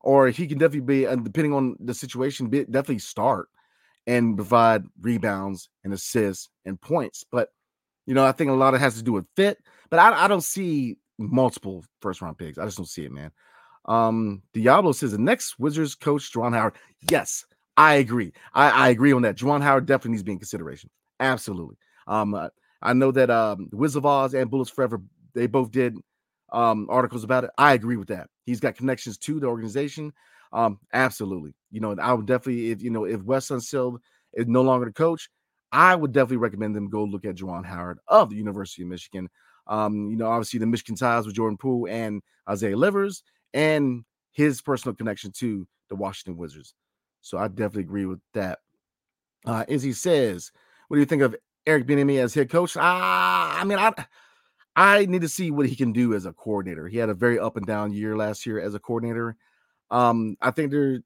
or 0.00 0.28
he 0.28 0.46
can 0.46 0.58
definitely 0.58 1.04
be, 1.04 1.22
depending 1.22 1.52
on 1.52 1.76
the 1.80 1.92
situation, 1.92 2.48
be, 2.48 2.64
definitely 2.64 3.00
start 3.00 3.48
and 4.06 4.36
provide 4.36 4.84
rebounds 5.00 5.68
and 5.84 5.92
assists 5.92 6.48
and 6.64 6.80
points. 6.80 7.24
But 7.30 7.48
you 8.06 8.14
know, 8.14 8.24
I 8.24 8.32
think 8.32 8.50
a 8.50 8.54
lot 8.54 8.74
of 8.74 8.80
it 8.80 8.84
has 8.84 8.96
to 8.96 9.02
do 9.02 9.12
with 9.12 9.26
fit, 9.36 9.58
but 9.90 9.98
I, 9.98 10.24
I 10.24 10.28
don't 10.28 10.42
see 10.42 10.96
multiple 11.18 11.84
first 12.00 12.22
round 12.22 12.38
picks. 12.38 12.58
I 12.58 12.64
just 12.64 12.78
don't 12.78 12.86
see 12.86 13.04
it, 13.04 13.12
man. 13.12 13.30
Um, 13.84 14.42
Diablo 14.52 14.92
says 14.92 15.12
the 15.12 15.18
next 15.18 15.58
Wizards 15.58 15.94
coach, 15.94 16.32
Juwan 16.32 16.54
Howard. 16.54 16.74
Yes, 17.10 17.44
I 17.76 17.94
agree. 17.94 18.32
I, 18.54 18.70
I 18.70 18.88
agree 18.88 19.12
on 19.12 19.22
that. 19.22 19.36
Juwan 19.36 19.62
Howard 19.62 19.86
definitely 19.86 20.12
needs 20.12 20.22
to 20.22 20.26
be 20.26 20.32
in 20.32 20.38
consideration. 20.38 20.90
Absolutely. 21.18 21.76
Um, 22.06 22.34
uh, 22.34 22.48
I 22.82 22.92
know 22.94 23.12
that 23.12 23.30
um, 23.30 23.68
Wizard 23.72 24.00
of 24.00 24.06
Oz 24.06 24.34
and 24.34 24.50
Bullets 24.50 24.70
Forever, 24.70 25.00
they 25.34 25.46
both 25.46 25.70
did 25.70 25.96
um, 26.52 26.86
articles 26.90 27.24
about 27.24 27.44
it. 27.44 27.50
I 27.58 27.74
agree 27.74 27.96
with 27.96 28.08
that. 28.08 28.28
He's 28.44 28.60
got 28.60 28.76
connections 28.76 29.18
to 29.18 29.40
the 29.40 29.46
organization. 29.46 30.12
Um, 30.52 30.78
absolutely. 30.92 31.54
You 31.70 31.80
know, 31.80 31.94
I 32.00 32.12
would 32.12 32.26
definitely, 32.26 32.70
if 32.70 32.82
you 32.82 32.90
know, 32.90 33.04
if 33.04 33.22
Wes 33.22 33.48
Unseld 33.48 33.98
is 34.34 34.46
no 34.46 34.62
longer 34.62 34.86
the 34.86 34.92
coach, 34.92 35.28
I 35.72 35.94
would 35.94 36.12
definitely 36.12 36.38
recommend 36.38 36.74
them 36.74 36.90
go 36.90 37.04
look 37.04 37.24
at 37.24 37.36
Juwan 37.36 37.64
Howard 37.64 37.98
of 38.08 38.30
the 38.30 38.36
University 38.36 38.82
of 38.82 38.88
Michigan. 38.88 39.28
Um, 39.66 40.10
you 40.10 40.16
know, 40.16 40.26
obviously 40.26 40.58
the 40.58 40.66
Michigan 40.66 40.96
ties 40.96 41.26
with 41.26 41.36
Jordan 41.36 41.56
Poole 41.56 41.86
and 41.88 42.22
Isaiah 42.48 42.76
Livers, 42.76 43.22
and 43.54 44.04
his 44.32 44.60
personal 44.60 44.94
connection 44.94 45.30
to 45.32 45.66
the 45.88 45.94
Washington 45.94 46.36
Wizards. 46.36 46.74
So 47.20 47.38
I 47.38 47.48
definitely 47.48 47.82
agree 47.82 48.06
with 48.06 48.20
that. 48.34 48.58
Uh, 49.44 49.64
he 49.68 49.92
says, 49.92 50.50
what 50.88 50.96
do 50.96 51.00
you 51.00 51.06
think 51.06 51.22
of 51.22 51.36
Eric 51.66 51.86
Bieniemy 51.86 52.18
as 52.18 52.34
head 52.34 52.50
coach? 52.50 52.76
Ah, 52.76 53.60
I 53.60 53.64
mean, 53.64 53.78
I 53.78 53.92
I 54.80 55.04
need 55.04 55.20
to 55.20 55.28
see 55.28 55.50
what 55.50 55.66
he 55.66 55.76
can 55.76 55.92
do 55.92 56.14
as 56.14 56.24
a 56.24 56.32
coordinator. 56.32 56.88
He 56.88 56.96
had 56.96 57.10
a 57.10 57.14
very 57.14 57.38
up 57.38 57.58
and 57.58 57.66
down 57.66 57.92
year 57.92 58.16
last 58.16 58.46
year 58.46 58.58
as 58.58 58.74
a 58.74 58.78
coordinator. 58.78 59.36
Um, 59.90 60.36
I 60.40 60.52
think 60.52 60.70
there 60.70 61.00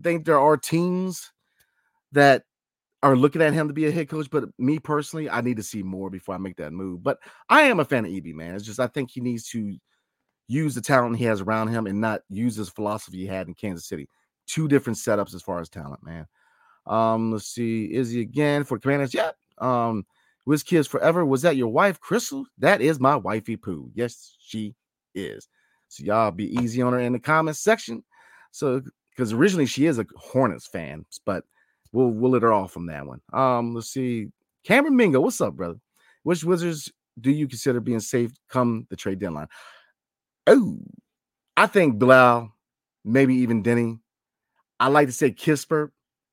think 0.00 0.24
there 0.24 0.38
are 0.38 0.56
teams 0.56 1.32
that 2.12 2.44
are 3.02 3.16
looking 3.16 3.42
at 3.42 3.54
him 3.54 3.66
to 3.66 3.74
be 3.74 3.86
a 3.86 3.90
head 3.90 4.08
coach, 4.08 4.30
but 4.30 4.44
me 4.56 4.78
personally, 4.78 5.28
I 5.28 5.40
need 5.40 5.56
to 5.56 5.64
see 5.64 5.82
more 5.82 6.10
before 6.10 6.36
I 6.36 6.38
make 6.38 6.58
that 6.58 6.72
move. 6.72 7.02
But 7.02 7.18
I 7.48 7.62
am 7.62 7.80
a 7.80 7.84
fan 7.84 8.04
of 8.04 8.12
EB, 8.12 8.26
man. 8.26 8.54
It's 8.54 8.64
just 8.64 8.78
I 8.78 8.86
think 8.86 9.10
he 9.10 9.20
needs 9.20 9.48
to 9.48 9.76
use 10.46 10.76
the 10.76 10.80
talent 10.80 11.16
he 11.16 11.24
has 11.24 11.40
around 11.40 11.68
him 11.68 11.88
and 11.88 12.00
not 12.00 12.20
use 12.30 12.54
his 12.54 12.68
philosophy 12.68 13.18
he 13.18 13.26
had 13.26 13.48
in 13.48 13.54
Kansas 13.54 13.88
City. 13.88 14.08
Two 14.46 14.68
different 14.68 14.96
setups 14.96 15.34
as 15.34 15.42
far 15.42 15.60
as 15.60 15.68
talent, 15.68 16.04
man. 16.04 16.28
Um, 16.86 17.32
let's 17.32 17.48
see, 17.48 17.92
Izzy 17.92 18.20
again 18.20 18.62
for 18.62 18.78
Commanders. 18.78 19.12
Yeah. 19.12 19.32
Um, 19.58 20.06
Wiz 20.48 20.62
Kids 20.62 20.88
Forever. 20.88 21.26
Was 21.26 21.42
that 21.42 21.58
your 21.58 21.68
wife, 21.68 22.00
Crystal? 22.00 22.46
That 22.56 22.80
is 22.80 22.98
my 22.98 23.16
wifey 23.16 23.58
poo. 23.58 23.90
Yes, 23.94 24.34
she 24.40 24.74
is. 25.14 25.46
So 25.88 26.04
y'all 26.04 26.30
be 26.30 26.50
easy 26.58 26.80
on 26.80 26.94
her 26.94 26.98
in 26.98 27.12
the 27.12 27.18
comments 27.18 27.60
section. 27.60 28.02
So 28.50 28.80
because 29.10 29.34
originally 29.34 29.66
she 29.66 29.84
is 29.84 29.98
a 29.98 30.06
Hornets 30.16 30.66
fan, 30.66 31.04
but 31.26 31.44
we'll 31.92 32.08
we'll 32.08 32.30
let 32.30 32.40
her 32.40 32.52
off 32.54 32.72
from 32.72 32.86
that 32.86 33.04
one. 33.04 33.20
Um, 33.30 33.74
let's 33.74 33.90
see. 33.90 34.28
Cameron 34.64 34.96
Mingo, 34.96 35.20
what's 35.20 35.38
up, 35.42 35.52
brother? 35.52 35.76
Which 36.22 36.44
Wizards 36.44 36.90
do 37.20 37.30
you 37.30 37.46
consider 37.46 37.80
being 37.80 38.00
safe 38.00 38.32
come 38.48 38.86
the 38.88 38.96
trade 38.96 39.18
deadline? 39.18 39.48
Oh, 40.46 40.78
I 41.58 41.66
think 41.66 41.98
Bilal, 41.98 42.50
maybe 43.04 43.34
even 43.34 43.62
Deni. 43.62 43.98
I 44.80 44.88
like 44.88 45.08
to 45.08 45.12
say 45.12 45.30
Kispert 45.30 45.90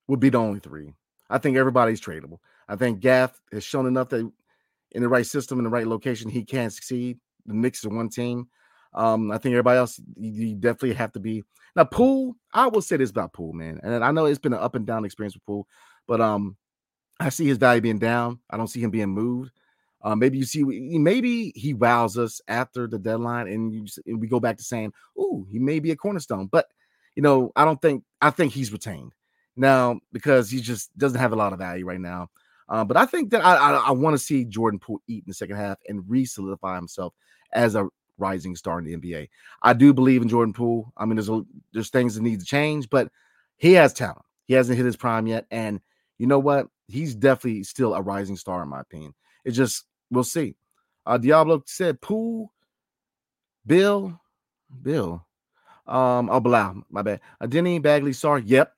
would 0.07 0.21
be 0.21 0.29
the 0.29 0.37
only 0.37 0.61
three. 0.61 0.93
I 1.29 1.37
think 1.37 1.57
everybody's 1.57 1.99
tradable. 1.99 2.39
I 2.67 2.75
think 2.75 2.99
Gaff 2.99 3.39
has 3.51 3.63
shown 3.63 3.85
enough 3.85 4.09
that 4.09 4.29
in 4.91 5.01
the 5.01 5.09
right 5.09 5.25
system, 5.25 5.59
in 5.59 5.63
the 5.63 5.69
right 5.69 5.87
location, 5.87 6.29
he 6.29 6.43
can 6.43 6.69
succeed. 6.69 7.19
The 7.45 7.53
Knicks 7.53 7.85
are 7.85 7.89
one 7.89 8.09
team. 8.09 8.47
Um, 8.93 9.31
I 9.31 9.37
think 9.37 9.53
everybody 9.53 9.77
else, 9.77 9.99
you, 10.15 10.55
definitely 10.55 10.93
have 10.93 11.11
to 11.13 11.19
be 11.19 11.43
now. 11.75 11.83
Poole, 11.83 12.35
I 12.53 12.67
will 12.67 12.81
say 12.81 12.95
this 12.95 13.09
about 13.09 13.33
Poole, 13.33 13.51
man, 13.51 13.79
and 13.83 14.03
I 14.03 14.11
know 14.11 14.25
it's 14.25 14.39
been 14.39 14.53
an 14.53 14.59
up 14.59 14.75
and 14.75 14.87
down 14.87 15.03
experience 15.03 15.35
with 15.35 15.45
Poole, 15.45 15.67
but 16.07 16.21
um, 16.21 16.55
I 17.19 17.27
see 17.27 17.45
his 17.45 17.57
value 17.57 17.81
being 17.81 17.99
down. 17.99 18.39
I 18.49 18.55
don't 18.55 18.69
see 18.69 18.81
him 18.81 18.91
being 18.91 19.09
moved. 19.09 19.51
Uh, 20.01 20.15
maybe 20.15 20.37
you 20.37 20.45
see, 20.45 20.63
maybe 20.63 21.51
he 21.55 21.73
wows 21.73 22.17
us 22.17 22.39
after 22.47 22.87
the 22.87 22.97
deadline, 22.97 23.47
and, 23.47 23.85
just, 23.85 23.99
and 24.05 24.21
we 24.21 24.27
go 24.27 24.39
back 24.39 24.55
to 24.57 24.63
saying, 24.63 24.93
"Ooh, 25.19 25.45
he 25.51 25.59
may 25.59 25.79
be 25.79 25.91
a 25.91 25.95
cornerstone." 25.97 26.47
But 26.47 26.67
you 27.15 27.21
know, 27.21 27.51
I 27.55 27.65
don't 27.65 27.81
think 27.81 28.03
I 28.21 28.29
think 28.29 28.53
he's 28.53 28.71
retained 28.71 29.13
now 29.57 29.99
because 30.13 30.49
he 30.49 30.61
just 30.61 30.95
doesn't 30.97 31.19
have 31.19 31.33
a 31.33 31.37
lot 31.37 31.53
of 31.53 31.59
value 31.59 31.85
right 31.85 31.99
now. 31.99 32.29
Uh, 32.67 32.83
but 32.83 32.97
I 32.97 33.05
think 33.05 33.29
that 33.31 33.45
I, 33.45 33.55
I, 33.55 33.71
I 33.87 33.91
want 33.91 34.15
to 34.15 34.23
see 34.23 34.45
Jordan 34.45 34.79
Poole 34.79 35.01
eat 35.07 35.23
in 35.25 35.29
the 35.29 35.33
second 35.33 35.57
half 35.57 35.77
and 35.87 36.03
re 36.09 36.25
solidify 36.25 36.75
himself 36.75 37.13
as 37.53 37.75
a 37.75 37.87
rising 38.17 38.55
star 38.55 38.79
in 38.79 38.85
the 38.85 38.95
NBA. 38.95 39.29
I 39.61 39.73
do 39.73 39.93
believe 39.93 40.21
in 40.21 40.29
Jordan 40.29 40.53
Poole. 40.53 40.91
I 40.97 41.05
mean, 41.05 41.15
there's 41.15 41.29
a, 41.29 41.43
there's 41.73 41.89
things 41.89 42.15
that 42.15 42.21
need 42.21 42.39
to 42.39 42.45
change, 42.45 42.89
but 42.89 43.09
he 43.57 43.73
has 43.73 43.93
talent. 43.93 44.25
He 44.45 44.53
hasn't 44.53 44.77
hit 44.77 44.85
his 44.85 44.95
prime 44.95 45.27
yet, 45.27 45.45
and 45.51 45.79
you 46.17 46.27
know 46.27 46.39
what? 46.39 46.67
He's 46.87 47.15
definitely 47.15 47.63
still 47.63 47.95
a 47.95 48.01
rising 48.01 48.37
star 48.37 48.61
in 48.63 48.69
my 48.69 48.81
opinion. 48.81 49.13
It 49.43 49.51
just 49.51 49.85
we'll 50.11 50.23
see. 50.23 50.55
Uh, 51.05 51.17
Diablo 51.17 51.63
said 51.65 52.01
Poole, 52.01 52.51
Bill, 53.65 54.19
Bill, 54.81 55.25
um, 55.87 56.29
oh 56.29 56.39
Bilal, 56.39 56.83
my 56.89 57.01
bad. 57.01 57.21
Uh, 57.39 57.47
Deni 57.47 57.81
Bagley, 57.81 58.13
sorry. 58.13 58.43
Yep, 58.45 58.73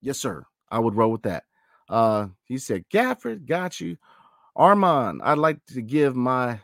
yes 0.00 0.18
sir. 0.18 0.44
I 0.70 0.78
would 0.78 0.94
roll 0.94 1.12
with 1.12 1.22
that. 1.22 1.44
Uh, 1.88 2.28
he 2.44 2.58
said 2.58 2.84
Gafford, 2.92 3.46
got 3.46 3.80
you. 3.80 3.96
Armand, 4.56 5.20
I'd 5.22 5.38
like 5.38 5.64
to 5.66 5.80
give 5.80 6.16
my 6.16 6.60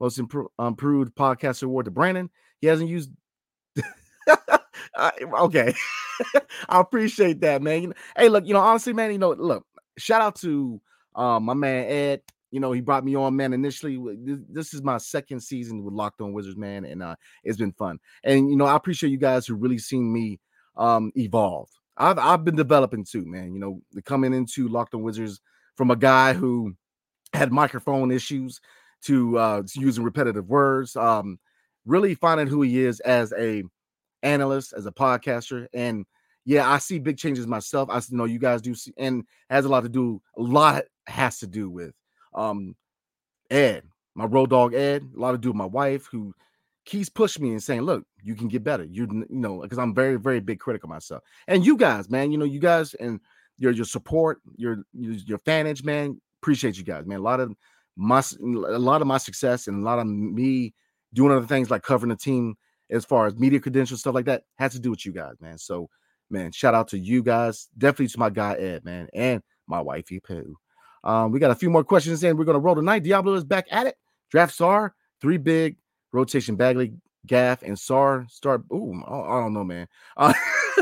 most 0.00 0.18
impro- 0.18 0.48
improved 0.58 1.14
podcast 1.14 1.62
award 1.62 1.84
to 1.84 1.90
Brandon. 1.90 2.30
He 2.60 2.66
hasn't 2.66 2.88
used. 2.88 3.10
okay, 4.98 5.74
I 6.68 6.80
appreciate 6.80 7.40
that, 7.40 7.62
man. 7.62 7.94
Hey, 8.16 8.28
look, 8.28 8.46
you 8.46 8.54
know, 8.54 8.60
honestly, 8.60 8.92
man, 8.92 9.12
you 9.12 9.18
know, 9.18 9.32
look, 9.32 9.66
shout 9.98 10.22
out 10.22 10.36
to 10.36 10.80
um, 11.14 11.44
my 11.44 11.54
man 11.54 11.84
Ed. 11.86 12.22
You 12.50 12.60
know, 12.60 12.72
he 12.72 12.80
brought 12.80 13.04
me 13.04 13.14
on, 13.14 13.36
man. 13.36 13.52
Initially, 13.52 13.98
this 14.48 14.72
is 14.72 14.82
my 14.82 14.96
second 14.96 15.40
season 15.40 15.84
with 15.84 15.92
Locked 15.92 16.22
On 16.22 16.32
Wizards, 16.32 16.56
man, 16.56 16.86
and 16.86 17.02
uh, 17.02 17.14
it's 17.44 17.58
been 17.58 17.72
fun. 17.72 17.98
And 18.24 18.48
you 18.48 18.56
know, 18.56 18.64
I 18.64 18.74
appreciate 18.74 19.10
you 19.10 19.18
guys 19.18 19.46
who 19.46 19.54
really 19.54 19.76
seen 19.76 20.10
me 20.10 20.40
um, 20.76 21.12
evolve. 21.14 21.68
I've 21.98 22.18
I've 22.18 22.44
been 22.44 22.56
developing 22.56 23.04
too, 23.04 23.26
man. 23.26 23.52
You 23.52 23.60
know, 23.60 23.82
coming 24.04 24.32
into 24.32 24.68
Locked 24.68 24.94
On 24.94 25.02
Wizards 25.02 25.40
from 25.76 25.90
a 25.90 25.96
guy 25.96 26.32
who 26.32 26.74
had 27.32 27.52
microphone 27.52 28.10
issues 28.10 28.60
to 29.02 29.38
uh, 29.38 29.62
using 29.74 30.04
repetitive 30.04 30.48
words, 30.48 30.96
um, 30.96 31.38
really 31.84 32.14
finding 32.14 32.46
who 32.46 32.62
he 32.62 32.80
is 32.84 33.00
as 33.00 33.32
a 33.38 33.62
analyst, 34.22 34.72
as 34.72 34.86
a 34.86 34.92
podcaster, 34.92 35.66
and 35.72 36.06
yeah, 36.44 36.70
I 36.70 36.78
see 36.78 36.98
big 36.98 37.18
changes 37.18 37.46
myself. 37.46 37.90
I 37.90 38.00
know 38.10 38.24
you 38.24 38.38
guys 38.38 38.62
do, 38.62 38.74
see, 38.74 38.94
and 38.96 39.24
has 39.50 39.66
a 39.66 39.68
lot 39.68 39.82
to 39.82 39.88
do. 39.88 40.22
A 40.36 40.42
lot 40.42 40.84
has 41.06 41.38
to 41.40 41.46
do 41.46 41.68
with 41.68 41.92
um 42.34 42.74
Ed, 43.50 43.82
my 44.14 44.24
road 44.24 44.50
dog 44.50 44.72
Ed. 44.72 45.10
A 45.14 45.20
lot 45.20 45.32
to 45.32 45.38
do 45.38 45.50
with 45.50 45.56
my 45.56 45.66
wife, 45.66 46.06
who 46.10 46.34
keeps 46.88 47.08
pushing 47.08 47.44
me 47.44 47.50
and 47.50 47.62
saying, 47.62 47.82
"Look, 47.82 48.04
you 48.22 48.34
can 48.34 48.48
get 48.48 48.64
better." 48.64 48.84
You 48.84 49.06
you 49.10 49.26
know, 49.30 49.60
because 49.60 49.78
I'm 49.78 49.94
very 49.94 50.16
very 50.16 50.40
big 50.40 50.58
critic 50.58 50.82
of 50.82 50.90
myself. 50.90 51.22
And 51.46 51.64
you 51.64 51.76
guys, 51.76 52.08
man, 52.10 52.32
you 52.32 52.38
know, 52.38 52.44
you 52.44 52.58
guys 52.58 52.94
and 52.94 53.20
your 53.58 53.72
your 53.72 53.84
support, 53.84 54.40
your 54.56 54.84
your 54.92 55.38
fanage, 55.38 55.84
man. 55.84 56.20
Appreciate 56.42 56.78
you 56.78 56.84
guys, 56.84 57.06
man. 57.06 57.18
A 57.18 57.22
lot 57.22 57.40
of 57.40 57.54
my 57.96 58.22
a 58.40 58.78
lot 58.78 59.02
of 59.02 59.06
my 59.06 59.18
success 59.18 59.66
and 59.66 59.82
a 59.82 59.84
lot 59.84 59.98
of 59.98 60.06
me 60.06 60.72
doing 61.12 61.32
other 61.32 61.46
things 61.46 61.70
like 61.70 61.82
covering 61.82 62.10
the 62.10 62.16
team 62.16 62.56
as 62.90 63.04
far 63.04 63.26
as 63.26 63.36
media 63.36 63.60
credentials 63.60 64.00
stuff 64.00 64.14
like 64.14 64.24
that 64.24 64.44
has 64.56 64.72
to 64.72 64.78
do 64.78 64.90
with 64.90 65.04
you 65.04 65.12
guys, 65.12 65.34
man. 65.40 65.58
So 65.58 65.90
man, 66.30 66.52
shout 66.52 66.74
out 66.74 66.88
to 66.88 66.98
you 66.98 67.22
guys. 67.22 67.68
Definitely 67.76 68.08
to 68.08 68.18
my 68.18 68.30
guy 68.30 68.54
Ed, 68.54 68.84
man, 68.84 69.08
and 69.12 69.42
my 69.66 69.80
wifey 69.80 70.20
Pooh. 70.20 70.56
Um, 71.04 71.32
we 71.32 71.38
got 71.38 71.50
a 71.50 71.56
few 71.56 71.70
more 71.70 71.84
questions 71.84 72.24
in. 72.24 72.36
We're 72.36 72.44
gonna 72.44 72.58
roll 72.58 72.76
tonight. 72.76 73.02
Diablo 73.02 73.34
is 73.34 73.44
back 73.44 73.66
at 73.70 73.86
it. 73.86 73.96
Draft 74.30 74.56
Sarr, 74.56 74.90
three 75.20 75.36
big 75.36 75.76
rotation 76.12 76.56
Bagley, 76.56 76.94
Gaff, 77.26 77.62
and 77.62 77.76
Sarr 77.76 78.30
start. 78.30 78.62
Ooh, 78.72 79.02
I 79.06 79.40
don't 79.40 79.52
know, 79.52 79.64
man. 79.64 79.86
Uh, 80.16 80.32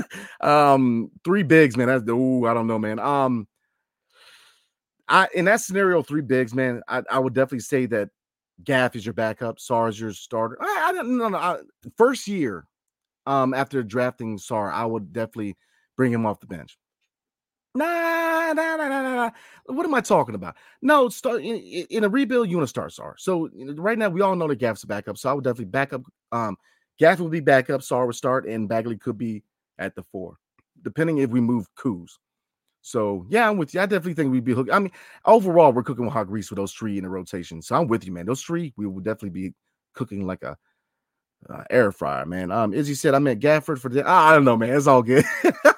um, 0.40 1.10
three 1.24 1.42
bigs, 1.42 1.76
man. 1.76 1.88
That's 1.88 2.04
the 2.04 2.12
ooh, 2.12 2.46
I 2.46 2.54
don't 2.54 2.66
know, 2.66 2.78
man. 2.78 2.98
Um, 2.98 3.46
I 5.08 5.28
in 5.34 5.44
that 5.46 5.60
scenario, 5.60 6.02
three 6.02 6.22
bigs, 6.22 6.54
man. 6.54 6.82
I, 6.88 7.02
I 7.10 7.18
would 7.18 7.34
definitely 7.34 7.60
say 7.60 7.86
that 7.86 8.08
Gaff 8.64 8.96
is 8.96 9.04
your 9.04 9.12
backup, 9.12 9.58
Sarr 9.58 9.88
is 9.88 10.00
your 10.00 10.12
starter. 10.12 10.58
I, 10.60 10.86
I 10.88 10.92
don't 10.92 11.18
know. 11.18 11.28
No, 11.28 11.62
first 11.96 12.26
year, 12.26 12.66
um, 13.26 13.54
after 13.54 13.82
drafting 13.82 14.38
Sarr, 14.38 14.72
I 14.72 14.86
would 14.86 15.12
definitely 15.12 15.56
bring 15.96 16.12
him 16.12 16.26
off 16.26 16.40
the 16.40 16.46
bench. 16.46 16.78
Nah, 17.76 18.52
nah, 18.54 18.76
nah, 18.76 18.88
nah, 18.88 19.02
nah. 19.02 19.30
What 19.66 19.84
am 19.84 19.94
I 19.94 20.00
talking 20.00 20.34
about? 20.34 20.56
No, 20.80 21.08
start 21.10 21.42
in, 21.42 21.56
in 21.56 22.04
a 22.04 22.08
rebuild. 22.08 22.48
You 22.48 22.56
want 22.56 22.64
to 22.64 22.68
start 22.68 22.90
Sarr. 22.90 23.14
So 23.18 23.50
right 23.76 23.98
now, 23.98 24.08
we 24.08 24.22
all 24.22 24.34
know 24.34 24.48
that 24.48 24.56
Gaff's 24.56 24.84
a 24.84 24.86
backup. 24.86 25.18
So 25.18 25.28
I 25.30 25.32
would 25.34 25.44
definitely 25.44 25.66
back 25.66 25.92
up. 25.92 26.02
Um, 26.32 26.56
Gaff 26.98 27.20
would 27.20 27.30
be 27.30 27.40
backup. 27.40 27.82
Sarr 27.82 28.06
would 28.06 28.16
start, 28.16 28.46
and 28.48 28.68
Bagley 28.68 28.96
could 28.96 29.18
be 29.18 29.42
at 29.78 29.94
the 29.94 30.02
four, 30.02 30.38
depending 30.82 31.18
if 31.18 31.28
we 31.30 31.40
move 31.40 31.66
Kuz. 31.76 32.12
So 32.80 33.26
yeah, 33.28 33.48
I'm 33.50 33.58
with 33.58 33.74
you. 33.74 33.80
I 33.80 33.86
definitely 33.86 34.14
think 34.14 34.32
we'd 34.32 34.44
be 34.44 34.54
hooked. 34.54 34.70
I 34.72 34.78
mean, 34.78 34.92
overall, 35.26 35.72
we're 35.72 35.82
cooking 35.82 36.04
with 36.04 36.14
hot 36.14 36.28
grease 36.28 36.50
with 36.50 36.56
those 36.56 36.72
three 36.72 36.96
in 36.96 37.04
the 37.04 37.10
rotation. 37.10 37.60
So 37.60 37.76
I'm 37.76 37.88
with 37.88 38.06
you, 38.06 38.12
man. 38.12 38.26
Those 38.26 38.42
three, 38.42 38.72
we 38.76 38.86
will 38.86 39.00
definitely 39.00 39.30
be 39.30 39.54
cooking 39.92 40.26
like 40.26 40.42
a 40.44 40.56
uh, 41.50 41.64
air 41.68 41.92
fryer, 41.92 42.24
man. 42.24 42.50
Um, 42.50 42.72
Izzy 42.72 42.94
said 42.94 43.14
I 43.14 43.18
meant 43.18 43.42
Gafford 43.42 43.80
for 43.80 43.90
the. 43.90 44.08
I 44.08 44.34
don't 44.34 44.44
know, 44.44 44.56
man. 44.56 44.74
It's 44.74 44.86
all 44.86 45.02
good. 45.02 45.24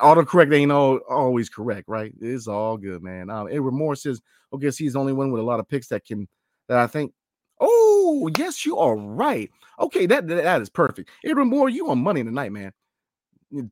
Autocorrect 0.00 0.54
ain't 0.54 0.72
all, 0.72 0.98
always 1.08 1.48
correct, 1.48 1.88
right? 1.88 2.12
It's 2.20 2.46
all 2.46 2.76
good, 2.76 3.02
man. 3.02 3.30
Um, 3.30 3.48
Edward 3.50 3.72
Moore 3.72 3.96
says, 3.96 4.20
"Okay, 4.52 4.70
he's 4.70 4.92
the 4.94 4.98
only 4.98 5.12
one 5.12 5.30
with 5.30 5.40
a 5.40 5.44
lot 5.44 5.60
of 5.60 5.68
picks 5.68 5.88
that 5.88 6.04
can 6.04 6.28
that 6.68 6.78
I 6.78 6.86
think." 6.86 7.12
Oh, 7.60 8.30
yes, 8.36 8.66
you 8.66 8.78
are 8.78 8.96
right. 8.96 9.50
Okay, 9.80 10.06
that 10.06 10.26
that, 10.28 10.62
is 10.62 10.68
perfect. 10.68 11.10
Edward 11.24 11.46
Moore, 11.46 11.68
you 11.68 11.88
on 11.90 11.98
money 11.98 12.22
tonight, 12.22 12.52
man. 12.52 12.72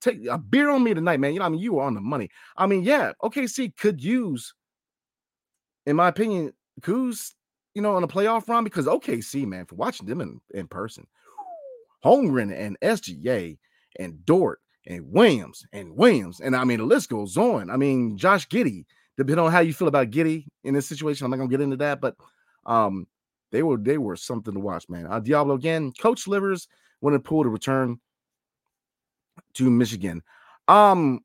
take 0.00 0.24
a 0.26 0.38
beer 0.38 0.70
on 0.70 0.82
me 0.82 0.94
tonight, 0.94 1.20
man. 1.20 1.34
You 1.34 1.40
know, 1.40 1.46
I 1.46 1.48
mean, 1.48 1.60
you 1.60 1.78
are 1.78 1.86
on 1.86 1.94
the 1.94 2.00
money. 2.00 2.30
I 2.56 2.66
mean, 2.66 2.82
yeah, 2.82 3.12
OKC 3.22 3.76
could 3.76 4.02
use, 4.02 4.54
in 5.86 5.96
my 5.96 6.08
opinion, 6.08 6.52
Kuz, 6.80 7.32
you 7.74 7.82
know, 7.82 7.96
on 7.96 8.04
a 8.04 8.08
playoff 8.08 8.48
run 8.48 8.64
because 8.64 8.86
OKC, 8.86 9.46
man, 9.46 9.66
for 9.66 9.74
watching 9.74 10.06
them 10.06 10.20
in, 10.20 10.40
in 10.52 10.68
person, 10.68 11.06
Holmgren 12.04 12.52
and 12.54 12.78
SGA 12.80 13.58
and 13.98 14.24
Dort 14.24 14.60
and 14.86 15.10
Williams 15.10 15.64
and 15.72 15.96
Williams. 15.96 16.40
And 16.40 16.54
I 16.54 16.64
mean, 16.64 16.78
the 16.78 16.84
list 16.84 17.08
goes 17.08 17.36
on. 17.36 17.70
I 17.70 17.76
mean, 17.76 18.16
Josh 18.16 18.48
Giddey, 18.48 18.84
depending 19.16 19.44
on 19.44 19.52
how 19.52 19.60
you 19.60 19.72
feel 19.72 19.88
about 19.88 20.10
Giddey 20.10 20.46
in 20.64 20.74
this 20.74 20.86
situation, 20.86 21.24
I'm 21.24 21.30
not 21.30 21.38
gonna 21.38 21.48
get 21.48 21.60
into 21.60 21.76
that, 21.78 22.00
but 22.00 22.16
um, 22.66 23.06
they 23.52 23.62
were 23.62 23.76
they 23.76 23.98
were 23.98 24.16
something 24.16 24.54
to 24.54 24.60
watch, 24.60 24.88
man. 24.88 25.06
Uh, 25.06 25.20
Diablo 25.20 25.54
again, 25.54 25.92
Coach 26.00 26.26
Livers 26.26 26.68
went 27.00 27.12
wanted 27.12 27.24
Poole 27.24 27.44
to 27.44 27.50
return 27.50 27.98
to 29.54 29.70
Michigan. 29.70 30.22
Um, 30.68 31.20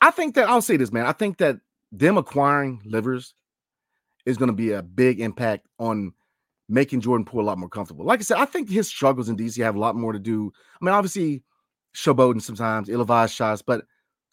I 0.00 0.10
think 0.10 0.34
that 0.34 0.48
I'll 0.48 0.62
say 0.62 0.76
this, 0.76 0.92
man. 0.92 1.06
I 1.06 1.12
think 1.12 1.38
that 1.38 1.58
them 1.92 2.18
acquiring 2.18 2.82
Livers 2.84 3.34
is 4.24 4.36
going 4.36 4.48
to 4.48 4.54
be 4.54 4.72
a 4.72 4.82
big 4.82 5.20
impact 5.20 5.66
on 5.78 6.12
making 6.68 7.00
Jordan 7.00 7.24
Poole 7.24 7.42
a 7.42 7.46
lot 7.46 7.58
more 7.58 7.68
comfortable. 7.68 8.04
Like 8.04 8.20
I 8.20 8.22
said, 8.22 8.38
I 8.38 8.44
think 8.44 8.68
his 8.68 8.88
struggles 8.88 9.28
in 9.28 9.36
DC 9.36 9.62
have 9.62 9.76
a 9.76 9.78
lot 9.78 9.94
more 9.94 10.12
to 10.12 10.18
do. 10.18 10.52
I 10.80 10.84
mean, 10.84 10.94
obviously, 10.94 11.42
showboating 11.96 12.42
sometimes, 12.42 12.88
ill-advised 12.88 13.34
shots, 13.34 13.62
but 13.62 13.84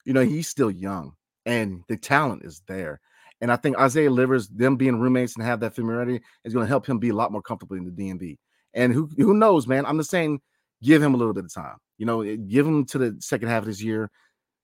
you 0.05 0.13
know 0.13 0.21
he's 0.21 0.49
still 0.49 0.69
young 0.69 1.13
and 1.45 1.83
the 1.87 1.97
talent 1.97 2.43
is 2.43 2.61
there. 2.67 2.99
And 3.41 3.51
I 3.51 3.55
think 3.55 3.77
Isaiah 3.77 4.11
Livers, 4.11 4.47
them 4.47 4.75
being 4.77 4.99
roommates 4.99 5.35
and 5.35 5.45
have 5.45 5.59
that 5.61 5.75
familiarity, 5.75 6.21
is 6.45 6.53
going 6.53 6.63
to 6.65 6.69
help 6.69 6.87
him 6.87 6.99
be 6.99 7.09
a 7.09 7.15
lot 7.15 7.31
more 7.31 7.41
comfortable 7.41 7.75
in 7.75 7.83
the 7.83 7.91
DMV. 7.91 8.37
And 8.73 8.93
who 8.93 9.09
who 9.17 9.33
knows, 9.33 9.67
man? 9.67 9.85
I'm 9.85 9.97
just 9.97 10.09
saying, 10.09 10.39
give 10.81 11.01
him 11.01 11.13
a 11.13 11.17
little 11.17 11.33
bit 11.33 11.45
of 11.45 11.53
time. 11.53 11.77
You 11.97 12.05
know, 12.05 12.21
eh, 12.21 12.37
give 12.47 12.65
him 12.65 12.85
to 12.85 12.97
the 12.97 13.17
second 13.19 13.49
half 13.49 13.63
of 13.63 13.67
this 13.67 13.81
year. 13.81 14.09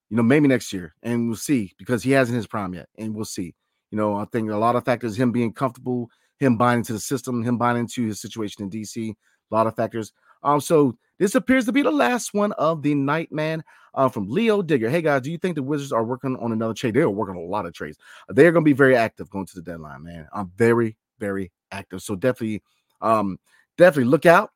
You 0.09 0.17
know, 0.17 0.23
maybe 0.23 0.47
next 0.47 0.73
year, 0.73 0.95
and 1.03 1.27
we'll 1.27 1.37
see 1.37 1.73
because 1.77 2.01
he 2.01 2.11
hasn't 2.11 2.35
his 2.35 2.47
prime 2.47 2.73
yet, 2.73 2.87
and 2.97 3.13
we'll 3.13 3.25
see. 3.25 3.53
You 3.91 3.97
know, 3.97 4.15
I 4.15 4.25
think 4.25 4.49
a 4.49 4.57
lot 4.57 4.75
of 4.75 4.85
factors, 4.85 5.15
him 5.15 5.31
being 5.31 5.53
comfortable, 5.53 6.09
him 6.39 6.57
buying 6.57 6.79
into 6.79 6.93
the 6.93 6.99
system, 6.99 7.43
him 7.43 7.57
buying 7.57 7.77
into 7.77 8.07
his 8.07 8.19
situation 8.21 8.63
in 8.63 8.69
DC, 8.69 9.09
a 9.09 9.55
lot 9.55 9.67
of 9.67 9.75
factors. 9.75 10.11
Um, 10.41 10.61
so 10.61 10.97
this 11.19 11.35
appears 11.35 11.65
to 11.65 11.71
be 11.71 11.81
the 11.81 11.91
last 11.91 12.33
one 12.33 12.53
of 12.53 12.81
the 12.81 12.95
night, 12.95 13.31
man. 13.31 13.63
Uh, 13.93 14.07
from 14.07 14.27
Leo 14.29 14.61
Digger. 14.61 14.89
Hey 14.89 15.01
guys, 15.01 15.23
do 15.23 15.31
you 15.31 15.37
think 15.37 15.55
the 15.55 15.63
Wizards 15.63 15.91
are 15.91 16.03
working 16.03 16.37
on 16.37 16.51
another 16.51 16.75
trade? 16.75 16.93
They 16.93 17.01
are 17.01 17.09
working 17.09 17.35
on 17.35 17.41
a 17.41 17.45
lot 17.45 17.65
of 17.65 17.73
trades. 17.73 17.97
They're 18.29 18.51
going 18.51 18.63
to 18.63 18.69
be 18.69 18.73
very 18.73 18.95
active 18.95 19.29
going 19.31 19.47
to 19.47 19.55
the 19.55 19.63
deadline, 19.63 20.03
man. 20.03 20.27
I'm 20.31 20.51
very, 20.55 20.95
very 21.19 21.51
active. 21.71 22.01
So 22.03 22.15
definitely, 22.15 22.61
um, 23.01 23.39
definitely 23.77 24.09
look 24.09 24.27
out, 24.27 24.51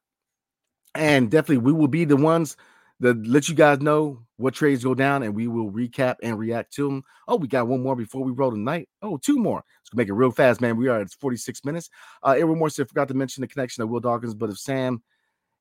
and 0.94 1.32
definitely 1.32 1.58
we 1.58 1.74
will 1.74 1.88
be 1.88 2.06
the 2.06 2.16
ones 2.16 2.56
that 3.00 3.28
let 3.28 3.50
you 3.50 3.56
guys 3.56 3.82
know 3.82 4.22
what 4.38 4.54
trades 4.54 4.84
go 4.84 4.94
down, 4.94 5.24
and 5.24 5.36
we 5.36 5.48
will 5.48 5.72
recap 5.72 6.16
and 6.22 6.38
react 6.38 6.74
to 6.74 6.88
them. 6.88 7.04
Oh, 7.28 7.36
we 7.36 7.48
got 7.48 7.68
one 7.68 7.82
more 7.82 7.96
before 7.96 8.24
we 8.24 8.32
roll 8.32 8.52
tonight. 8.52 8.88
Oh, 9.02 9.18
two 9.18 9.38
more. 9.38 9.64
Let's 9.84 9.94
make 9.94 10.10
it 10.10 10.14
real 10.14 10.32
fast, 10.32 10.62
man. 10.62 10.78
We 10.78 10.88
are 10.88 11.02
at 11.02 11.12
46 11.12 11.66
minutes. 11.66 11.90
Uh, 12.22 12.36
Edward 12.38 12.58
Moore 12.58 12.70
forgot 12.70 13.08
to 13.08 13.14
mention 13.14 13.42
the 13.42 13.48
connection 13.48 13.84
of 13.84 13.90
Will 13.90 14.00
Dawkins, 14.00 14.36
but 14.36 14.50
if 14.50 14.58
Sam 14.60 15.02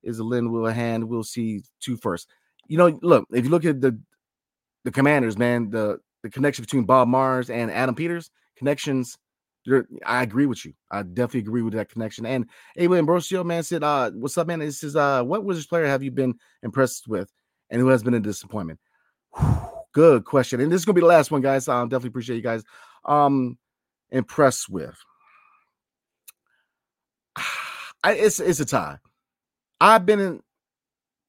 is 0.02 0.18
a 0.18 0.24
Lynn 0.24 0.50
Will 0.52 0.66
hand, 0.66 1.08
we'll 1.08 1.24
see 1.24 1.62
two 1.80 1.96
first. 1.96 2.28
You 2.68 2.78
know, 2.78 2.98
look, 3.02 3.26
if 3.32 3.44
you 3.44 3.50
look 3.50 3.64
at 3.64 3.80
the 3.80 3.98
the 4.84 4.90
commanders, 4.90 5.38
man, 5.38 5.70
the 5.70 5.98
the 6.22 6.30
connection 6.30 6.62
between 6.62 6.84
Bob 6.84 7.08
Myers 7.08 7.50
and 7.50 7.70
Adam 7.70 7.94
Peters, 7.94 8.30
connections. 8.56 9.18
You're, 9.64 9.86
I 10.04 10.24
agree 10.24 10.46
with 10.46 10.64
you. 10.64 10.72
I 10.90 11.02
definitely 11.02 11.40
agree 11.40 11.62
with 11.62 11.74
that 11.74 11.88
connection. 11.88 12.26
And 12.26 12.46
Abel 12.76 12.96
Ambrosio, 12.96 13.44
man, 13.44 13.62
said, 13.62 13.84
uh, 13.84 14.10
what's 14.10 14.36
up, 14.36 14.48
man? 14.48 14.58
This 14.58 14.82
is 14.82 14.96
uh 14.96 15.22
what 15.22 15.44
Wizards 15.44 15.66
player 15.66 15.86
have 15.86 16.02
you 16.02 16.10
been 16.10 16.34
impressed 16.62 17.06
with 17.06 17.30
and 17.70 17.80
who 17.80 17.88
has 17.88 18.02
been 18.02 18.14
a 18.14 18.20
disappointment? 18.20 18.80
Good 19.92 20.24
question. 20.24 20.60
And 20.60 20.72
this 20.72 20.80
is 20.80 20.84
gonna 20.84 20.94
be 20.94 21.00
the 21.00 21.06
last 21.06 21.30
one, 21.30 21.42
guys. 21.42 21.68
I 21.68 21.80
um, 21.80 21.88
definitely 21.88 22.08
appreciate 22.08 22.36
you 22.36 22.42
guys. 22.42 22.64
Um 23.04 23.58
impressed 24.10 24.68
with. 24.68 24.96
I, 28.04 28.14
it's 28.14 28.40
it's 28.40 28.60
a 28.60 28.64
tie. 28.64 28.98
I've 29.82 30.06
been 30.06 30.20
in. 30.20 30.42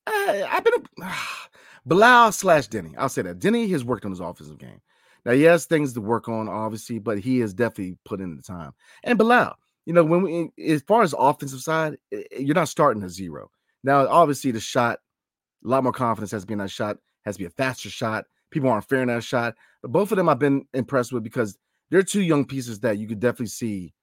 I, 0.05 0.45
I've 0.49 0.63
been 0.63 0.73
a, 1.01 1.13
Bilal 1.85 2.31
slash 2.31 2.69
Deni. 2.69 2.93
I'll 2.97 3.09
say 3.09 3.23
that 3.23 3.39
Deni 3.39 3.69
has 3.71 3.83
worked 3.83 4.05
on 4.05 4.11
his 4.11 4.19
offensive 4.19 4.59
game. 4.59 4.79
Now 5.25 5.31
he 5.31 5.43
has 5.43 5.65
things 5.65 5.93
to 5.93 6.01
work 6.01 6.29
on, 6.29 6.47
obviously, 6.47 6.99
but 6.99 7.19
he 7.19 7.39
has 7.39 7.53
definitely 7.53 7.97
put 8.05 8.21
in 8.21 8.35
the 8.35 8.43
time. 8.43 8.73
And 9.03 9.17
Bilal, 9.17 9.55
you 9.85 9.93
know, 9.93 10.03
when 10.03 10.21
we 10.21 10.51
as 10.71 10.83
far 10.83 11.01
as 11.01 11.15
offensive 11.17 11.61
side, 11.61 11.97
eh, 12.13 12.23
eh, 12.31 12.39
you're 12.39 12.55
not 12.55 12.69
starting 12.69 13.03
at 13.03 13.09
zero. 13.09 13.49
Now, 13.83 14.07
obviously, 14.07 14.51
the 14.51 14.59
shot, 14.59 14.99
a 15.65 15.67
lot 15.67 15.83
more 15.83 15.91
confidence 15.91 16.31
has 16.31 16.43
to 16.43 16.47
be 16.47 16.53
in 16.53 16.59
that 16.59 16.71
shot, 16.71 16.97
has 17.25 17.35
to 17.35 17.39
be 17.39 17.45
a 17.45 17.49
faster 17.49 17.89
shot. 17.89 18.25
People 18.51 18.69
aren't 18.69 18.87
fearing 18.87 19.07
that 19.07 19.23
shot. 19.23 19.55
But 19.81 19.91
both 19.91 20.11
of 20.11 20.17
them 20.17 20.29
I've 20.29 20.39
been 20.39 20.67
impressed 20.73 21.11
with 21.11 21.23
because 21.23 21.57
they're 21.89 22.03
two 22.03 22.21
young 22.21 22.45
pieces 22.45 22.81
that 22.81 22.99
you 22.99 23.07
could 23.07 23.19
definitely 23.19 23.47
see 23.47 23.93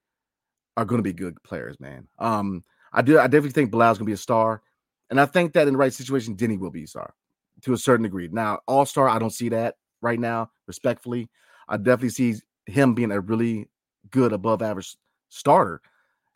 are 0.76 0.84
going 0.84 0.98
to 0.98 1.05
be 1.05 1.12
good 1.12 1.40
players, 1.44 1.78
man. 1.78 2.09
Um, 2.18 2.64
I 2.93 3.03
do 3.03 3.18
I 3.18 3.26
definitely 3.26 3.51
think 3.51 3.70
Bilal's 3.70 3.99
gonna 3.99 4.07
be 4.07 4.12
a 4.12 4.16
star. 4.16 4.62
And 5.11 5.20
I 5.20 5.26
think 5.26 5.53
that 5.55 5.66
in 5.66 5.74
the 5.74 5.78
right 5.78 5.93
situation, 5.93 6.36
Deni 6.36 6.59
will 6.59 6.70
be 6.70 6.84
a 6.84 6.86
star 6.86 7.14
to 7.62 7.72
a 7.72 7.78
certain 7.78 8.05
degree. 8.05 8.28
Now, 8.30 8.61
all-star, 8.66 9.09
I 9.09 9.18
don't 9.18 9.30
see 9.30 9.49
that 9.51 9.76
right 10.01 10.18
now, 10.18 10.51
respectfully. 10.66 11.28
I 11.68 11.76
definitely 11.76 12.11
see 12.11 12.34
him 12.66 12.95
being 12.95 13.11
a 13.11 13.20
really 13.20 13.68
good 14.11 14.32
above 14.32 14.62
average 14.62 14.97
starter. 15.28 15.80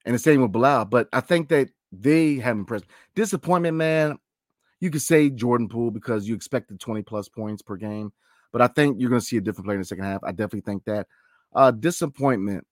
And 0.05 0.15
the 0.15 0.19
same 0.19 0.43
with 0.43 0.53
Bilal. 0.53 0.87
But 0.87 1.09
I 1.13 1.21
think 1.21 1.49
that 1.49 1.69
they 1.93 2.37
have 2.37 2.57
impressed. 2.57 2.87
Disappointment, 3.15 3.77
man. 3.77 4.19
You 4.81 4.91
could 4.91 5.03
say 5.03 5.31
Jordan 5.31 5.69
Poole 5.69 5.91
because 5.91 6.29
you 6.29 6.35
expected 6.35 6.79
20 6.79 7.03
plus 7.03 7.29
points 7.29 7.63
per 7.63 7.77
game. 7.77 8.13
But 8.53 8.61
I 8.61 8.67
think 8.67 9.01
you're 9.01 9.09
going 9.09 9.21
to 9.21 9.27
see 9.27 9.37
a 9.39 9.41
different 9.41 9.67
player 9.67 9.77
in 9.77 9.81
the 9.81 9.87
second 9.87 10.05
half. 10.05 10.23
I 10.23 10.31
definitely 10.31 10.61
think 10.61 10.85
that. 10.85 11.07
Uh, 11.55 11.71
disappointment, 11.71 12.67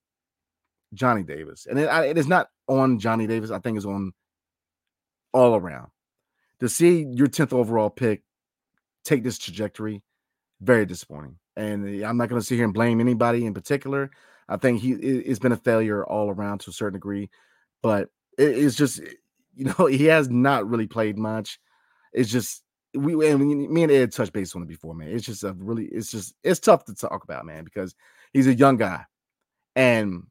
Johnny 0.93 1.23
Davis. 1.23 1.67
And 1.71 1.79
it, 1.79 1.89
it 2.05 2.19
is 2.19 2.27
not 2.27 2.49
on 2.79 2.99
Johnny 2.99 3.27
Davis. 3.27 3.51
I 3.51 3.59
think 3.59 3.77
it's 3.77 3.87
on 3.87 4.13
all 5.33 5.55
around. 5.55 5.89
To 6.61 6.69
see 6.69 7.05
your 7.11 7.27
10th 7.27 7.53
overall 7.53 7.91
pick 7.91 8.23
take 9.05 9.25
this 9.25 9.39
trajectory, 9.39 10.03
very 10.61 10.87
disappointing. 10.87 11.37
And 11.57 12.03
I'm 12.05 12.17
not 12.17 12.29
going 12.29 12.41
to 12.41 12.47
sit 12.47 12.57
here 12.57 12.65
and 12.65 12.75
blame 12.75 13.01
anybody 13.01 13.45
in 13.45 13.55
particular. 13.55 14.11
I 14.49 14.57
think 14.57 14.81
he 14.81 14.93
it's 14.93 15.39
been 15.39 15.53
a 15.53 15.57
failure 15.57 16.05
all 16.05 16.31
around 16.31 16.61
to 16.61 16.71
a 16.71 16.73
certain 16.73 16.95
degree, 16.95 17.31
but 17.83 18.09
it's 18.39 18.77
just 18.77 19.01
eh, 19.01 19.15
you 19.55 19.65
know 19.67 19.87
he 19.91 20.05
has 20.07 20.29
not 20.29 20.69
really 20.69 20.87
played 20.87 21.19
much. 21.19 21.59
It's 22.13 22.31
just 22.31 22.63
we 22.95 23.29
and 23.29 23.71
me 23.71 23.83
and 23.83 23.93
Ed 23.93 24.13
touched 24.13 24.33
base 24.33 24.55
on 24.55 24.63
it 24.63 24.69
before, 24.69 24.95
man. 24.95 25.09
It's 25.09 25.27
just 25.27 25.45
a 25.45 25.53
really 25.53 25.87
it's 25.87 26.11
just 26.11 26.35
it's 26.43 26.61
tough 26.61 26.85
to 26.87 26.95
talk 26.95 27.25
about, 27.25 27.47
man, 27.47 27.65
because 27.65 27.95
he's 28.33 28.47
a 28.47 28.55
young 28.55 28.77
guy, 28.77 29.05
and 29.77 30.25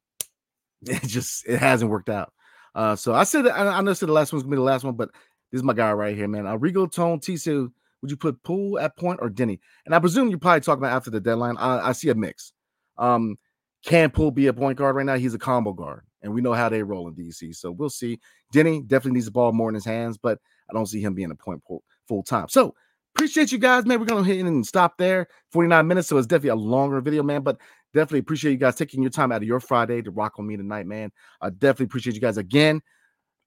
it 0.88 1.02
just 1.04 1.48
it 1.48 1.60
hasn't 1.60 1.92
worked 1.92 2.10
out. 2.10 2.34
Uh, 2.74 2.96
so 2.96 3.14
I 3.14 3.24
said 3.24 3.48
I, 3.48 3.78
I 3.78 3.82
know 3.82 3.94
said 3.94 4.10
the 4.10 4.14
last 4.14 4.32
one's 4.32 4.44
gonna 4.44 4.52
be 4.52 4.58
the 4.58 4.64
last 4.64 4.84
one, 4.84 4.96
but 4.96 5.10
this 5.52 5.60
is 5.60 5.64
my 5.64 5.74
guy 5.74 5.92
right 5.92 6.16
here, 6.16 6.28
man. 6.28 6.48
Uh, 6.48 6.58
Rigo 6.58 6.92
Tone 6.92 7.20
T 7.20 7.38
said, 7.38 7.68
would 8.02 8.10
you 8.10 8.18
put 8.18 8.42
Poole 8.44 8.80
at 8.80 8.98
point 8.98 9.20
or 9.22 9.30
Deni? 9.30 9.60
And 9.86 9.94
I 9.94 10.00
presume 10.00 10.30
you're 10.30 10.40
probably 10.40 10.62
talking 10.62 10.82
about 10.82 10.96
after 10.96 11.12
the 11.12 11.20
deadline. 11.20 11.58
I, 11.58 11.90
I 11.90 11.92
see 11.92 12.10
a 12.10 12.16
mix. 12.16 12.54
Um, 12.98 13.38
can 13.86 14.12
Poole 14.12 14.32
be 14.32 14.48
a 14.48 14.54
point 14.54 14.78
guard 14.78 14.96
right 14.96 15.06
now? 15.06 15.16
He's 15.16 15.34
a 15.34 15.40
combo 15.40 15.74
guard, 15.74 16.04
and 16.22 16.34
we 16.34 16.42
know 16.42 16.54
how 16.54 16.70
they 16.70 16.84
roll 16.84 17.08
in 17.08 17.16
DC. 17.16 17.56
So 17.56 17.72
we'll 17.72 17.90
see. 17.90 18.20
Deni 18.54 18.88
definitely 18.88 19.16
needs 19.16 19.26
the 19.26 19.32
ball 19.32 19.52
more 19.52 19.70
in 19.70 19.76
his 19.76 19.86
hands, 19.86 20.18
but 20.18 20.40
I 20.70 20.74
don't 20.74 20.86
see 20.86 21.02
him 21.02 21.14
being 21.14 21.32
a 21.32 21.36
point 21.36 21.62
full 22.08 22.24
time. 22.24 22.48
So 22.50 22.74
appreciate 23.16 23.52
you 23.52 23.58
guys, 23.58 23.86
man. 23.86 24.00
We're 24.00 24.06
gonna 24.06 24.24
hit 24.24 24.46
and 24.46 24.66
stop 24.66 24.98
there. 24.98 25.28
49 25.52 25.88
minutes, 25.88 26.08
so 26.08 26.18
it's 26.18 26.28
definitely 26.28 26.50
a 26.50 26.56
longer 26.56 27.02
video, 27.02 27.24
man. 27.24 27.42
But 27.42 27.58
definitely 27.94 28.20
appreciate 28.20 28.52
you 28.52 28.58
guys 28.58 28.76
taking 28.76 29.02
your 29.02 29.12
time 29.12 29.32
out 29.32 29.42
of 29.42 29.48
your 29.48 29.60
Friday 29.60 30.02
to 30.02 30.12
rock 30.12 30.34
on 30.40 30.48
me 30.48 30.58
tonight, 30.58 30.86
man. 30.86 31.12
I 31.42 31.50
definitely 31.50 31.86
appreciate 31.86 32.16
you 32.16 32.22
guys 32.22 32.38
again. 32.38 32.82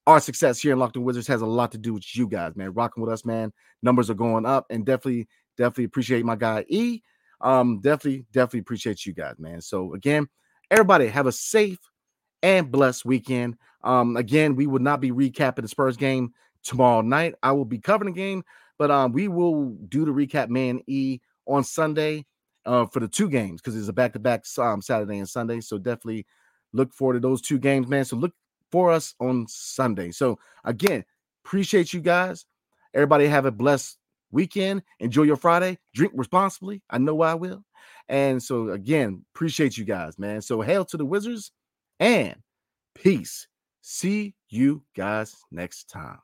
Our 0.06 0.20
success 0.20 0.60
here 0.60 0.72
in 0.72 0.78
Locked 0.78 0.96
On 0.96 1.04
Wizards 1.04 1.26
has 1.28 1.40
a 1.40 1.46
lot 1.46 1.72
to 1.72 1.78
do 1.78 1.94
with 1.94 2.14
you 2.14 2.28
guys, 2.28 2.54
man. 2.56 2.74
Rocking 2.74 3.02
with 3.02 3.12
us, 3.12 3.24
man. 3.24 3.52
Numbers 3.82 4.10
are 4.10 4.14
going 4.14 4.44
up, 4.44 4.66
and 4.68 4.84
definitely, 4.84 5.28
definitely 5.56 5.84
appreciate 5.84 6.24
my 6.24 6.36
guy 6.36 6.64
E. 6.68 7.00
Um, 7.40 7.80
definitely, 7.80 8.26
definitely 8.32 8.60
appreciate 8.60 9.06
you 9.06 9.14
guys, 9.14 9.36
man. 9.38 9.60
So 9.60 9.94
again, 9.94 10.28
everybody 10.70 11.08
have 11.08 11.26
a 11.26 11.32
safe 11.32 11.78
and 12.42 12.70
blessed 12.70 13.04
weekend. 13.04 13.56
Um, 13.82 14.16
again, 14.16 14.56
we 14.56 14.66
will 14.66 14.80
not 14.80 15.00
be 15.00 15.10
recapping 15.10 15.62
the 15.62 15.68
Spurs 15.68 15.96
game 15.96 16.32
tomorrow 16.62 17.00
night. 17.00 17.34
I 17.42 17.52
will 17.52 17.64
be 17.64 17.78
covering 17.78 18.12
the 18.12 18.18
game, 18.18 18.44
but 18.78 18.90
um, 18.90 19.12
we 19.12 19.28
will 19.28 19.70
do 19.88 20.04
the 20.04 20.10
recap 20.10 20.48
man 20.48 20.80
E 20.86 21.20
on 21.46 21.64
Sunday 21.64 22.26
uh, 22.66 22.86
for 22.86 23.00
the 23.00 23.08
two 23.08 23.28
games 23.28 23.60
because 23.60 23.76
it's 23.76 23.88
a 23.88 23.92
back 23.92 24.12
to 24.14 24.18
back 24.18 24.46
Saturday 24.46 25.18
and 25.18 25.28
Sunday. 25.28 25.60
So 25.60 25.78
definitely 25.78 26.26
look 26.72 26.92
forward 26.92 27.14
to 27.14 27.20
those 27.20 27.40
two 27.40 27.58
games, 27.58 27.88
man. 27.88 28.04
So 28.04 28.16
look 28.16 28.32
for 28.70 28.90
us 28.90 29.14
on 29.20 29.46
Sunday. 29.48 30.10
So 30.10 30.38
again, 30.64 31.04
appreciate 31.44 31.92
you 31.92 32.00
guys. 32.00 32.46
Everybody 32.92 33.26
have 33.26 33.46
a 33.46 33.52
blessed 33.52 33.98
weekend. 34.30 34.82
Enjoy 35.00 35.22
your 35.22 35.36
Friday. 35.36 35.78
Drink 35.94 36.12
responsibly. 36.14 36.82
I 36.90 36.98
know 36.98 37.22
I 37.22 37.34
will. 37.34 37.64
And 38.08 38.42
so 38.42 38.70
again, 38.70 39.24
appreciate 39.34 39.78
you 39.78 39.84
guys, 39.84 40.18
man. 40.18 40.42
So 40.42 40.60
hail 40.60 40.84
to 40.86 40.96
the 40.96 41.04
Wizards 41.04 41.52
and 42.00 42.36
peace. 42.94 43.46
See 43.80 44.34
you 44.48 44.82
guys 44.96 45.34
next 45.50 45.84
time. 45.90 46.23